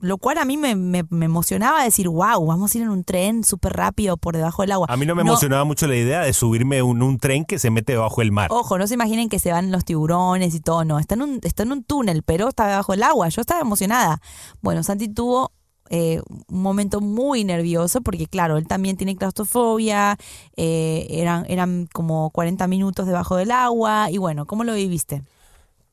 Lo 0.00 0.18
cual 0.18 0.38
a 0.38 0.44
mí 0.44 0.56
me, 0.56 0.74
me- 0.76 1.04
me 1.10 1.26
emocionaba 1.26 1.84
decir, 1.84 2.08
wow, 2.08 2.44
vamos 2.46 2.74
a 2.74 2.78
ir 2.78 2.84
en 2.84 2.90
un 2.90 3.04
tren 3.04 3.44
súper 3.44 3.72
rápido 3.74 4.16
por 4.16 4.34
debajo 4.36 4.62
del 4.62 4.72
agua. 4.72 4.86
A 4.88 4.96
mí 4.96 5.06
no 5.06 5.14
me 5.14 5.22
emocionaba 5.22 5.64
mucho 5.64 5.86
la 5.86 5.96
idea 5.96 6.20
de 6.22 6.32
subirme 6.32 6.78
en 6.78 7.02
un 7.02 7.18
tren 7.18 7.44
que 7.44 7.58
se 7.58 7.70
mete 7.70 7.96
bajo 7.96 8.22
el 8.22 8.32
mar. 8.32 8.48
Ojo, 8.50 8.78
no 8.78 8.86
se 8.86 8.94
imaginen 8.94 9.28
que 9.28 9.38
se 9.38 9.52
van 9.52 9.70
los 9.70 9.84
tiburones 9.84 10.54
y 10.54 10.60
todo, 10.60 10.84
no, 10.84 10.98
está 10.98 11.14
en 11.14 11.22
un, 11.22 11.40
está 11.42 11.62
en 11.64 11.72
un 11.72 11.84
túnel, 11.84 12.22
pero 12.22 12.48
está 12.48 12.66
debajo 12.66 12.92
del 12.92 13.02
agua, 13.02 13.28
yo 13.28 13.40
estaba 13.40 13.60
emocionada. 13.60 14.20
Bueno, 14.62 14.82
Santi 14.82 15.08
tuvo 15.08 15.52
eh, 15.90 16.22
un 16.48 16.62
momento 16.62 17.00
muy 17.00 17.44
nervioso 17.44 18.00
porque 18.00 18.26
claro, 18.26 18.56
él 18.56 18.66
también 18.66 18.96
tiene 18.96 19.16
claustrofobia, 19.16 20.16
eh, 20.56 21.06
eran, 21.10 21.44
eran 21.48 21.88
como 21.92 22.30
40 22.30 22.66
minutos 22.68 23.06
debajo 23.06 23.36
del 23.36 23.50
agua 23.50 24.10
y 24.10 24.18
bueno, 24.18 24.46
¿cómo 24.46 24.64
lo 24.64 24.74
viviste? 24.74 25.22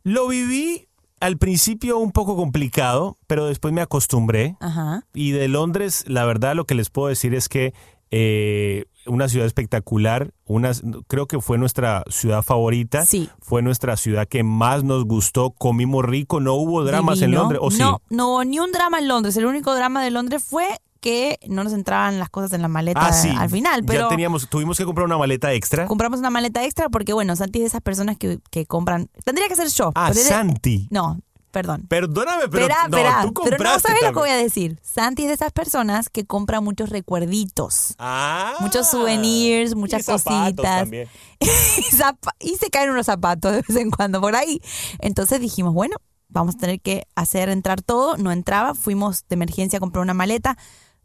Lo 0.03 0.27
viví 0.27 0.86
al 1.19 1.37
principio 1.37 1.97
un 1.97 2.11
poco 2.11 2.35
complicado, 2.35 3.17
pero 3.27 3.45
después 3.47 3.73
me 3.73 3.81
acostumbré. 3.81 4.55
Ajá. 4.59 5.03
Y 5.13 5.31
de 5.31 5.47
Londres, 5.47 6.03
la 6.07 6.25
verdad, 6.25 6.55
lo 6.55 6.65
que 6.65 6.75
les 6.75 6.89
puedo 6.89 7.07
decir 7.07 7.33
es 7.33 7.49
que 7.49 7.73
eh, 8.11 8.85
una 9.05 9.27
ciudad 9.27 9.45
espectacular, 9.45 10.31
una, 10.45 10.71
creo 11.07 11.27
que 11.27 11.41
fue 11.41 11.57
nuestra 11.57 12.03
ciudad 12.09 12.41
favorita, 12.41 13.05
Sí. 13.05 13.29
fue 13.41 13.61
nuestra 13.61 13.97
ciudad 13.97 14.27
que 14.27 14.43
más 14.43 14.83
nos 14.83 15.05
gustó, 15.05 15.51
comimos 15.51 16.05
rico, 16.05 16.39
no 16.39 16.53
hubo 16.53 16.83
dramas 16.85 17.21
en. 17.21 17.31
Londres, 17.31 17.59
¿o 17.61 17.71
sí? 17.71 17.79
No, 17.79 18.01
no 18.09 18.29
hubo 18.29 18.43
ni 18.45 18.59
un 18.59 18.71
drama 18.71 18.99
en 18.99 19.07
Londres, 19.07 19.35
el 19.37 19.45
único 19.45 19.75
drama 19.75 20.03
de 20.03 20.11
Londres 20.11 20.43
fue 20.43 20.67
que 20.97 21.39
no 21.47 21.63
nos 21.63 21.73
entraban 21.73 22.19
las 22.19 22.29
cosas 22.29 22.53
en 22.53 22.61
la 22.61 22.67
maleta 22.67 23.07
Ah, 23.07 23.13
sí. 23.13 23.29
al 23.37 23.49
final, 23.49 23.83
pero... 23.85 24.03
Ya 24.03 24.09
teníamos, 24.09 24.49
tuvimos 24.49 24.77
que 24.77 24.85
comprar 24.85 25.05
una 25.05 25.17
maleta 25.17 25.53
extra. 25.53 25.85
compramos 25.87 26.19
una 26.19 26.29
maleta 26.29 26.63
extra 26.65 26.89
porque, 26.89 27.13
bueno, 27.13 27.35
Santi 27.35 27.59
es 27.59 27.63
de 27.63 27.67
esas 27.67 27.81
personas 27.81 28.17
que, 28.17 28.39
que 28.51 28.65
compran. 28.65 29.09
Tendría 29.23 29.47
que 29.47 29.55
ser 29.55 29.67
yo. 29.69 29.91
Ah, 29.95 30.09
pero 30.13 30.27
Santi. 30.27 30.87
No, 30.91 31.19
perdón. 31.51 31.85
Perdóname, 31.87 32.49
pero 32.49 32.67
no, 32.67 32.73
tú 32.85 32.91
pero 32.91 33.09
no 33.23 33.33
compraste 33.33 33.87
sabes 33.87 34.03
lo 34.03 34.09
que 34.09 34.19
voy 34.19 34.29
a 34.29 34.35
decir. 34.37 34.79
Santi 34.83 35.23
es 35.23 35.27
de 35.29 35.33
esas 35.35 35.51
personas 35.51 36.09
que 36.09 36.25
compra 36.25 36.61
muchos 36.61 36.89
recuerditos. 36.89 37.95
Ah, 37.97 38.53
Muchos 38.59 38.87
souvenirs, 38.89 39.73
muchas 39.75 40.01
y 40.07 40.11
cositas. 40.11 40.55
también. 40.61 41.07
y 42.39 42.55
se 42.55 42.69
caen 42.69 42.89
unos 42.91 43.05
zapatos 43.05 43.51
de 43.53 43.61
vez 43.67 43.75
en 43.77 43.91
cuando 43.91 44.21
por 44.21 44.35
ahí. 44.35 44.61
Entonces 44.99 45.39
dijimos, 45.39 45.73
bueno, 45.73 45.97
vamos 46.29 46.55
a 46.55 46.57
tener 46.59 46.79
que 46.81 47.07
hacer 47.15 47.49
entrar 47.49 47.81
todo. 47.81 48.17
No 48.17 48.31
entraba, 48.31 48.75
fuimos 48.75 49.25
de 49.29 49.33
emergencia 49.35 49.77
a 49.77 49.79
comprar 49.79 50.01
una 50.03 50.13
maleta. 50.13 50.57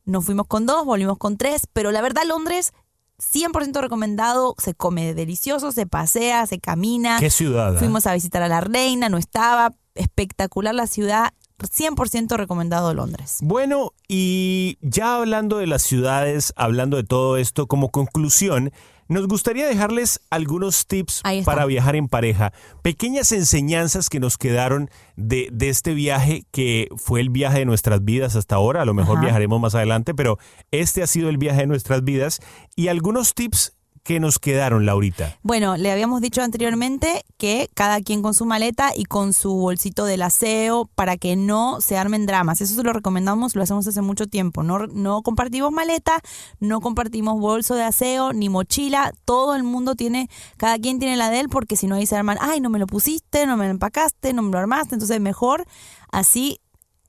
Nos 0.05 0.25
fuimos 0.25 0.47
con 0.47 0.67
dos, 0.67 0.85
volvimos 0.85 1.19
con 1.19 1.37
tres. 1.37 1.67
Pero 1.73 1.93
la 1.93 2.01
verdad, 2.01 2.23
Londres, 2.27 2.73
100% 3.19 3.81
recomendado. 3.81 4.55
Se 4.59 4.75
come 4.75 5.15
delicioso, 5.15 5.73
se 5.73 5.87
pasea, 5.87 6.47
se 6.47 6.59
camina. 6.59 7.19
Qué 7.19 7.31
ciudad. 7.31 7.77
¿eh? 7.77 7.79
Fuimos 7.79 8.07
a 8.07 8.15
visitar 8.15 8.43
a 8.43 8.49
la 8.49 8.61
reina, 8.61 9.09
no 9.09 9.19
estaba. 9.19 9.73
Espectacular 9.95 10.75
la 10.75 10.87
ciudad. 10.87 11.33
100% 11.59 12.37
recomendado 12.37 12.93
Londres. 12.93 13.39
Bueno, 13.41 13.93
y 14.09 14.79
ya 14.81 15.17
hablando 15.17 15.59
de 15.59 15.67
las 15.67 15.83
ciudades, 15.83 16.53
hablando 16.57 16.97
de 16.97 17.05
todo 17.05 17.37
esto, 17.37 17.67
como 17.67 17.91
conclusión, 17.91 18.73
nos 19.13 19.29
gustaría 19.29 19.67
dejarles 19.67 20.21
algunos 20.31 20.87
tips 20.87 21.23
para 21.45 21.65
viajar 21.67 21.97
en 21.97 22.09
pareja. 22.09 22.53
Pequeñas 22.83 23.33
enseñanzas 23.33 24.09
que 24.09 24.21
nos 24.21 24.39
quedaron 24.39 24.91
de, 25.17 25.49
de 25.53 25.69
este 25.69 25.95
viaje 25.95 26.45
que 26.51 26.89
fue 26.97 27.21
el 27.21 27.31
viaje 27.31 27.61
de 27.61 27.65
nuestras 27.65 28.05
vidas 28.05 28.37
hasta 28.37 28.57
ahora. 28.57 28.83
A 28.83 28.85
lo 28.85 28.95
mejor 28.95 29.19
Ajá. 29.19 29.27
viajaremos 29.27 29.61
más 29.61 29.75
adelante, 29.75 30.15
pero 30.15 30.39
este 30.71 31.03
ha 31.03 31.07
sido 31.07 31.29
el 31.29 31.39
viaje 31.39 31.61
de 31.61 31.67
nuestras 31.67 32.03
vidas. 32.05 32.41
Y 32.75 32.89
algunos 32.89 33.35
tips 33.35 33.75
que 34.03 34.19
nos 34.19 34.39
quedaron, 34.41 34.85
Laurita. 34.85 35.39
Bueno, 35.43 35.77
le 35.77 35.93
habíamos 35.93 36.21
dicho 36.21 36.43
anteriormente 36.43 37.25
que 37.39 37.69
cada 37.75 38.01
quien 38.01 38.21
con 38.21 38.35
su 38.35 38.45
maleta 38.47 38.91
y 38.97 39.05
con 39.05 39.33
su 39.33 39.55
bolsito 39.55 40.05
del 40.05 40.23
aseo 40.23 40.91
para 40.97 41.17
que 41.17 41.37
no 41.37 41.81
se 41.81 41.97
armen 41.97 42.27
dramas. 42.27 42.61
Eso 42.61 42.75
se 42.75 42.83
lo 42.83 42.93
recomendamos, 42.93 43.55
lo 43.55 43.63
hacemos 43.63 43.87
hace 43.87 44.03
mucho 44.03 44.27
tiempo. 44.27 44.65
No, 44.65 44.87
no 44.89 45.23
compartimos 45.23 45.71
maleta, 45.71 46.21
no 46.59 46.81
compartimos 46.81 47.39
bolso 47.41 47.77
de 47.77 47.85
aseo 47.85 48.33
ni 48.33 48.49
mochila. 48.49 49.13
Todo 49.25 49.55
el 49.55 49.63
mundo 49.63 49.95
tiene, 49.95 50.29
cada 50.57 50.79
quien 50.79 50.99
tiene 50.99 51.17
la 51.17 51.31
de 51.31 51.39
él 51.41 51.49
porque 51.49 51.77
si 51.77 51.87
no 51.87 51.95
ahí 51.95 52.07
se 52.07 52.17
arman, 52.17 52.39
ay, 52.41 52.61
no 52.61 52.71
me 52.71 52.81
lo 52.81 52.89
pusiste, 52.89 53.47
no 53.47 53.57
me 53.57 53.67
lo 53.67 53.71
empacaste, 53.71 54.33
no 54.33 54.43
me 54.43 54.51
lo 54.51 54.59
armaste. 54.59 54.97
Entonces 54.97 55.21
mejor 55.21 55.65
así 56.11 56.59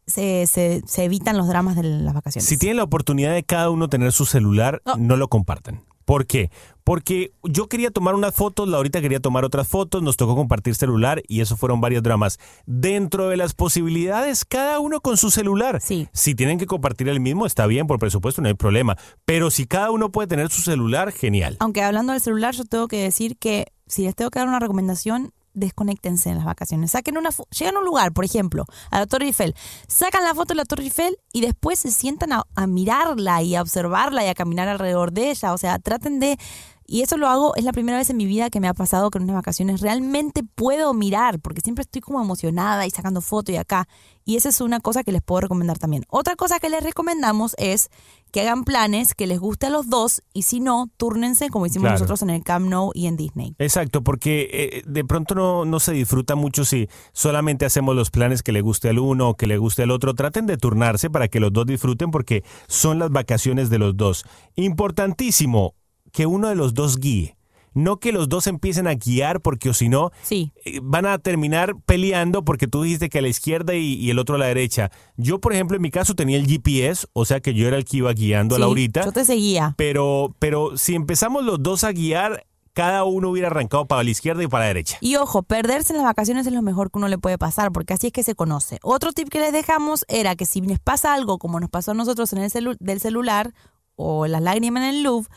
se, 0.06 0.45
se, 0.45 0.84
se 0.86 1.03
evitan 1.06 1.38
los 1.38 1.47
dramas 1.47 1.75
de 1.75 1.82
las 1.84 2.13
vacaciones. 2.13 2.47
Si 2.47 2.58
tienen 2.58 2.77
la 2.77 2.84
oportunidad 2.84 3.34
de 3.34 3.43
cada 3.43 3.71
uno 3.71 3.89
tener 3.89 4.12
su 4.12 4.25
celular, 4.25 4.82
No. 4.86 4.95
no 4.97 5.17
lo 5.17 5.27
compartan. 5.27 5.84
¿Por 6.06 6.27
qué? 6.27 6.51
Porque 6.84 7.32
yo 7.43 7.67
quería 7.67 7.91
tomar 7.91 8.15
unas 8.15 8.36
fotos, 8.36 8.67
Laurita 8.67 9.02
quería 9.02 9.19
tomar 9.19 9.46
otras 9.46 9.67
fotos, 9.67 10.02
nos 10.02 10.17
tocó 10.17 10.36
compartir 10.36 10.76
celular 10.76 11.22
y 11.28 11.41
eso 11.41 11.56
fueron 11.58 11.82
varios 11.82 12.04
dramas. 12.04 12.39
Dentro 12.65 13.30
de 13.30 13.38
las 13.38 13.54
posibilidades, 13.54 14.46
cada 14.46 14.80
uno 14.80 15.02
con 15.02 15.17
su 15.17 15.32
celular. 15.32 15.80
Sí. 15.82 16.08
Si 16.12 16.36
tienen 16.36 16.58
que 16.58 16.65
compartir 16.65 17.08
el 17.10 17.19
mismo, 17.19 17.46
está 17.46 17.67
bien, 17.67 17.88
por 17.88 18.00
presupuesto, 18.00 18.41
no 18.41 18.48
hay 18.48 18.54
problema. 18.54 18.98
Pero 19.26 19.50
si 19.50 19.65
cada 19.65 19.91
uno 19.91 20.12
puede 20.12 20.28
tener 20.28 20.50
su 20.50 20.62
celular, 20.62 21.12
genial. 21.12 21.58
Aunque 21.60 21.82
hablando 21.82 22.13
del 22.13 22.22
celular, 22.22 22.54
yo 22.54 22.65
tengo 22.65 22.88
que 22.88 23.02
decir 23.02 23.38
que 23.38 23.67
si 23.88 24.04
les 24.04 24.15
tengo 24.15 24.32
que 24.32 24.39
dar 24.39 24.48
una 24.48 24.60
recomendación, 24.60 25.32
desconéctense 25.54 26.30
en 26.30 26.38
las 26.38 26.46
vacaciones. 26.46 26.91
Saquen 26.91 27.17
una 27.17 27.30
llegan 27.58 27.76
a 27.76 27.80
un 27.80 27.86
lugar, 27.86 28.12
por 28.12 28.26
ejemplo, 28.26 28.65
a 28.91 29.00
la 29.00 29.06
Torre 29.06 29.28
Eiffel, 29.28 29.56
sacan 29.88 30.24
la 30.24 30.34
foto 30.34 30.54
de 30.54 30.56
la 30.56 30.65
Torre 30.65 30.84
Eiffel 30.84 31.17
y 31.32 31.41
después 31.41 31.80
se 31.80 31.91
sientan 31.91 32.34
a, 32.34 32.43
a 32.56 32.67
mirarla 32.67 33.41
y 33.41 33.56
a 33.56 33.62
observarla 33.62 34.26
y 34.26 34.28
a 34.28 34.34
caminar 34.34 34.67
alrededor 34.67 35.12
de 35.12 35.30
ella. 35.32 35.54
O 35.54 35.58
sea, 35.58 35.80
traten 35.80 36.19
de 36.19 36.38
Y 36.86 37.02
eso 37.02 37.17
lo 37.17 37.28
hago, 37.28 37.56
es 37.56 37.63
la 37.63 37.72
primera 37.72 37.98
vez 37.98 38.10
en 38.10 38.17
mi 38.17 38.26
vida 38.26 38.50
que 38.50 38.60
me 38.60 38.68
ha 38.68 38.74
pasado 38.74 39.10
que 39.10 39.18
en 39.18 39.24
unas 39.24 39.36
vacaciones 39.38 39.82
realmente 39.82 40.41
puedo 40.55 40.93
mirar, 40.93 41.39
porque 41.39 41.62
siempre 41.62 41.84
estoy 41.84 42.01
como 42.01 42.22
emocionada 42.22 42.86
y 42.86 42.89
sacando 42.91 43.22
fotos 43.22 43.53
y 43.53 43.57
acá. 43.57 43.88
Y 44.26 44.38
esa 44.38 44.49
es 44.49 44.62
una 44.62 44.80
cosa 44.80 45.03
que 45.03 45.12
les 45.12 45.22
puedo 45.22 45.41
recomendar 45.41 45.78
también. 45.78 46.03
Otra 46.10 46.36
cosa 46.36 46.60
que 46.60 46.70
les 46.70 46.84
recomendamos 46.84 47.55
es 47.57 47.89
que 48.32 48.41
hagan 48.41 48.64
planes 48.64 49.14
que 49.14 49.28
les 49.28 49.39
guste 49.39 49.68
a 49.68 49.70
los 49.70 49.89
dos 49.89 50.24
y 50.34 50.43
si 50.43 50.60
no, 50.60 50.89
túrnense 50.97 51.49
como 51.49 51.66
hicimos 51.68 51.84
Claro. 51.84 51.95
nosotros 51.95 52.22
en 52.24 52.30
el 52.32 52.43
Camp 52.43 52.68
Nou 52.68 52.91
y 52.93 53.07
en 53.07 53.16
Disney. 53.18 53.53
Exacto, 53.60 54.01
porque 54.03 54.49
eh, 54.51 54.84
de 54.88 55.03
pronto 55.05 55.36
no, 55.36 55.66
no 55.66 55.80
se 55.80 55.91
disfruta 55.91 56.36
mucho 56.36 56.66
si 56.66 56.88
solamente 57.12 57.66
hacemos 57.66 57.95
los 57.95 58.10
planes 58.12 58.41
que 58.41 58.51
le 58.51 58.62
guste 58.62 58.89
al 58.89 58.97
uno 58.99 59.30
o 59.30 59.36
que 59.36 59.45
le 59.45 59.57
guste 59.57 59.84
al 59.84 59.91
otro. 59.91 60.14
Traten 60.16 60.47
de 60.47 60.57
turnarse 60.57 61.10
para 61.10 61.28
que 61.28 61.39
los 61.39 61.53
dos 61.53 61.66
disfruten 61.66 62.10
porque 62.12 62.43
son 62.68 62.97
las 62.99 63.10
vacaciones 63.12 63.70
de 63.70 63.78
los 63.80 63.95
dos. 63.97 64.26
Importantísimo 64.55 65.76
que 66.14 66.26
uno 66.26 66.47
de 66.47 66.55
los 66.55 66.74
dos 66.74 66.97
guíe. 66.99 67.36
No 67.76 67.97
que 67.99 68.11
los 68.11 68.30
dos 68.30 68.45
empiecen 68.45 68.86
a 68.88 68.93
guiar 68.93 69.41
porque 69.41 69.68
o 69.70 69.74
si 69.74 69.89
no 69.89 70.11
Sí. 70.22 70.53
eh, 70.64 70.80
van 70.84 71.07
a 71.07 71.18
terminar 71.18 71.74
peleando 71.88 72.45
porque 72.45 72.68
tú 72.68 72.84
dijiste 72.84 73.09
que 73.09 73.18
a 73.18 73.22
la 73.24 73.30
izquierda 73.30 73.74
y, 73.74 73.95
y 73.95 74.11
el 74.11 74.20
otro 74.20 74.36
a 74.36 74.38
la 74.38 74.45
derecha. 74.45 74.91
Yo, 75.18 75.41
por 75.41 75.53
ejemplo, 75.53 75.76
en 75.76 75.82
mi 75.82 75.89
caso 75.89 76.14
tenía 76.14 76.38
el 76.38 76.45
GPS, 76.45 77.07
o 77.14 77.26
sea 77.26 77.39
que 77.39 77.55
yo 77.55 77.68
era 77.68 77.76
el 77.78 77.84
que 77.86 77.97
iba 77.97 78.14
guiando 78.14 78.53
a 78.53 78.57
Sí, 78.57 78.61
Laurita. 78.61 79.03
Yo 79.03 79.11
te 79.11 79.26
seguía. 79.26 79.74
Pero, 79.76 80.36
pero 80.38 80.78
si 80.78 80.93
empezamos 80.93 81.43
los 81.43 81.64
dos 81.64 81.84
a 81.84 81.91
guiar, 81.93 82.45
cada 82.74 83.05
uno 83.05 83.30
hubiera 83.30 83.47
arrancado 83.47 83.88
para 83.88 84.03
la 84.03 84.09
izquierda 84.11 84.43
y 84.43 84.47
para 84.47 84.66
la 84.66 84.68
derecha. 84.68 84.97
Y 85.01 85.16
ojo, 85.16 85.41
perderse 85.41 85.93
en 85.93 85.97
las 85.97 86.05
vacaciones 86.05 86.45
es 86.45 86.53
lo 86.53 86.61
mejor 86.61 86.91
que 86.91 86.99
uno 86.99 87.07
le 87.07 87.18
puede 87.18 87.39
pasar, 87.39 87.72
porque 87.72 87.93
así 87.95 88.07
es 88.07 88.14
que 88.14 88.22
se 88.22 88.36
conoce. 88.36 88.78
Otro 88.84 89.14
tip 89.14 89.30
que 89.30 89.39
les 89.39 89.51
dejamos 89.51 90.05
era 90.09 90.36
que 90.36 90.45
si 90.45 90.61
les 90.61 90.80
pasa 90.80 91.16
algo 91.16 91.39
como 91.39 91.59
nos 91.59 91.72
pasó 91.72 91.89
a 91.91 91.93
nosotros 91.95 92.32
en 92.34 92.39
el 92.39 92.51
celu- 92.51 92.78
del 92.80 92.99
celular 92.99 93.51
o 93.95 94.28
las 94.28 94.41
lágrimas 94.43 94.84
en 94.84 94.89
el 94.89 95.03
Louvre, 95.03 95.30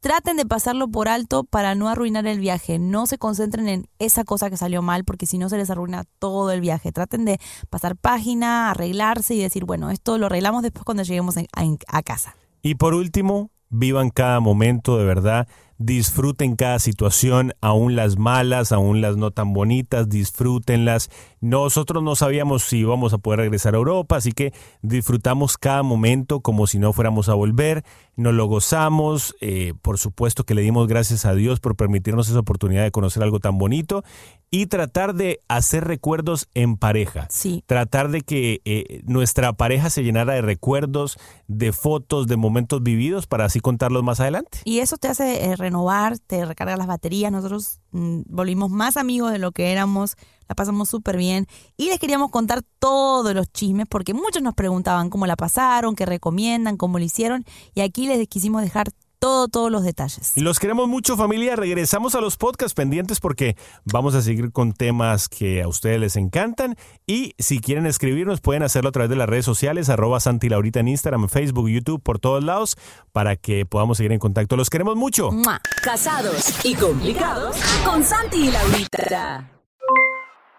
traten 0.00 0.36
de 0.36 0.46
pasarlo 0.46 0.88
por 0.88 1.08
alto 1.08 1.44
para 1.44 1.74
no 1.74 1.88
arruinar 1.88 2.26
el 2.26 2.40
viaje. 2.40 2.78
No 2.78 3.06
se 3.06 3.18
concentren 3.18 3.68
en 3.68 3.88
esa 3.98 4.24
cosa 4.24 4.50
que 4.50 4.56
salió 4.56 4.82
mal, 4.82 5.04
porque 5.04 5.26
si 5.26 5.38
no 5.38 5.48
se 5.48 5.56
les 5.56 5.70
arruina 5.70 6.04
todo 6.18 6.50
el 6.50 6.60
viaje. 6.60 6.92
Traten 6.92 7.24
de 7.24 7.38
pasar 7.70 7.96
página, 7.96 8.70
arreglarse 8.70 9.34
y 9.34 9.40
decir, 9.40 9.64
bueno, 9.64 9.90
esto 9.90 10.18
lo 10.18 10.26
arreglamos 10.26 10.62
después 10.62 10.84
cuando 10.84 11.02
lleguemos 11.02 11.36
a 11.36 12.02
casa. 12.02 12.36
Y 12.62 12.74
por 12.74 12.94
último, 12.94 13.50
vivan 13.68 14.10
cada 14.10 14.40
momento 14.40 14.98
de 14.98 15.04
verdad. 15.04 15.48
Disfruten 15.78 16.56
cada 16.56 16.78
situación, 16.78 17.52
aún 17.60 17.96
las 17.96 18.16
malas, 18.16 18.72
aún 18.72 19.02
las 19.02 19.18
no 19.18 19.30
tan 19.30 19.52
bonitas, 19.52 20.08
disfrútenlas. 20.08 21.10
Nosotros 21.46 22.02
no 22.02 22.16
sabíamos 22.16 22.64
si 22.64 22.78
íbamos 22.78 23.12
a 23.12 23.18
poder 23.18 23.38
regresar 23.38 23.74
a 23.74 23.78
Europa, 23.78 24.16
así 24.16 24.32
que 24.32 24.52
disfrutamos 24.82 25.56
cada 25.56 25.84
momento 25.84 26.40
como 26.40 26.66
si 26.66 26.80
no 26.80 26.92
fuéramos 26.92 27.28
a 27.28 27.34
volver. 27.34 27.84
Nos 28.16 28.34
lo 28.34 28.46
gozamos. 28.46 29.36
eh, 29.40 29.72
por 29.80 29.98
supuesto 29.98 30.42
que 30.42 30.54
le 30.54 30.62
dimos 30.62 30.88
gracias 30.88 31.24
a 31.24 31.34
Dios 31.34 31.60
por 31.60 31.76
permitirnos 31.76 32.28
esa 32.28 32.40
oportunidad 32.40 32.82
de 32.82 32.90
conocer 32.90 33.22
algo 33.22 33.38
tan 33.38 33.58
bonito 33.58 34.02
y 34.50 34.66
tratar 34.66 35.14
de 35.14 35.40
hacer 35.48 35.84
recuerdos 35.84 36.48
en 36.54 36.76
pareja. 36.76 37.28
Sí. 37.30 37.62
Tratar 37.66 38.10
de 38.10 38.22
que 38.22 38.60
eh, 38.64 39.02
nuestra 39.04 39.52
pareja 39.52 39.88
se 39.90 40.02
llenara 40.02 40.34
de 40.34 40.42
recuerdos, 40.42 41.18
de 41.46 41.72
fotos, 41.72 42.26
de 42.26 42.36
momentos 42.36 42.82
vividos 42.82 43.26
para 43.28 43.44
así 43.44 43.60
contarlos 43.60 44.02
más 44.02 44.18
adelante. 44.18 44.58
Y 44.64 44.80
eso 44.80 44.96
te 44.96 45.08
hace 45.08 45.44
eh, 45.44 45.56
renovar, 45.56 46.18
te 46.18 46.44
recarga 46.44 46.76
las 46.76 46.86
baterías. 46.86 47.30
Nosotros 47.30 47.80
mm, 47.92 48.22
volvimos 48.26 48.70
más 48.70 48.96
amigos 48.96 49.30
de 49.30 49.38
lo 49.38 49.52
que 49.52 49.70
éramos, 49.70 50.16
la 50.48 50.54
pasamos 50.54 50.88
súper 50.88 51.16
bien. 51.16 51.46
Y 51.76 51.86
les 51.86 51.98
queríamos 51.98 52.30
contar 52.30 52.62
todos 52.78 53.34
los 53.34 53.52
chismes 53.52 53.86
porque 53.88 54.14
muchos 54.14 54.42
nos 54.42 54.54
preguntaban 54.54 55.10
cómo 55.10 55.26
la 55.26 55.36
pasaron, 55.36 55.94
qué 55.94 56.06
recomiendan, 56.06 56.76
cómo 56.76 56.98
lo 56.98 57.04
hicieron. 57.04 57.44
Y 57.74 57.80
aquí 57.80 58.06
les 58.06 58.26
quisimos 58.28 58.62
dejar 58.62 58.90
todo, 59.18 59.48
todos 59.48 59.70
los 59.70 59.82
detalles. 59.82 60.32
Los 60.36 60.58
queremos 60.58 60.88
mucho 60.88 61.16
familia, 61.16 61.56
regresamos 61.56 62.14
a 62.14 62.20
los 62.20 62.36
podcasts 62.36 62.74
pendientes 62.74 63.20
porque 63.20 63.56
vamos 63.84 64.14
a 64.14 64.22
seguir 64.22 64.52
con 64.52 64.72
temas 64.72 65.28
que 65.28 65.62
a 65.62 65.68
ustedes 65.68 66.00
les 66.00 66.16
encantan 66.16 66.76
y 67.06 67.34
si 67.38 67.60
quieren 67.60 67.86
escribirnos 67.86 68.40
pueden 68.40 68.62
hacerlo 68.62 68.90
a 68.90 68.92
través 68.92 69.10
de 69.10 69.16
las 69.16 69.28
redes 69.28 69.44
sociales, 69.44 69.88
arroba 69.88 70.20
Santi 70.20 70.48
Laurita 70.48 70.80
en 70.80 70.88
Instagram, 70.88 71.28
Facebook, 71.28 71.68
YouTube, 71.68 72.02
por 72.02 72.18
todos 72.18 72.44
lados 72.44 72.76
para 73.12 73.36
que 73.36 73.66
podamos 73.66 73.96
seguir 73.96 74.12
en 74.12 74.18
contacto. 74.18 74.56
Los 74.56 74.70
queremos 74.70 74.96
mucho. 74.96 75.30
¡Mua! 75.32 75.60
Casados 75.82 76.64
y 76.64 76.74
complicados 76.74 77.56
con 77.84 78.02
Santi 78.02 78.48
y 78.48 78.50
Laurita. 78.50 79.55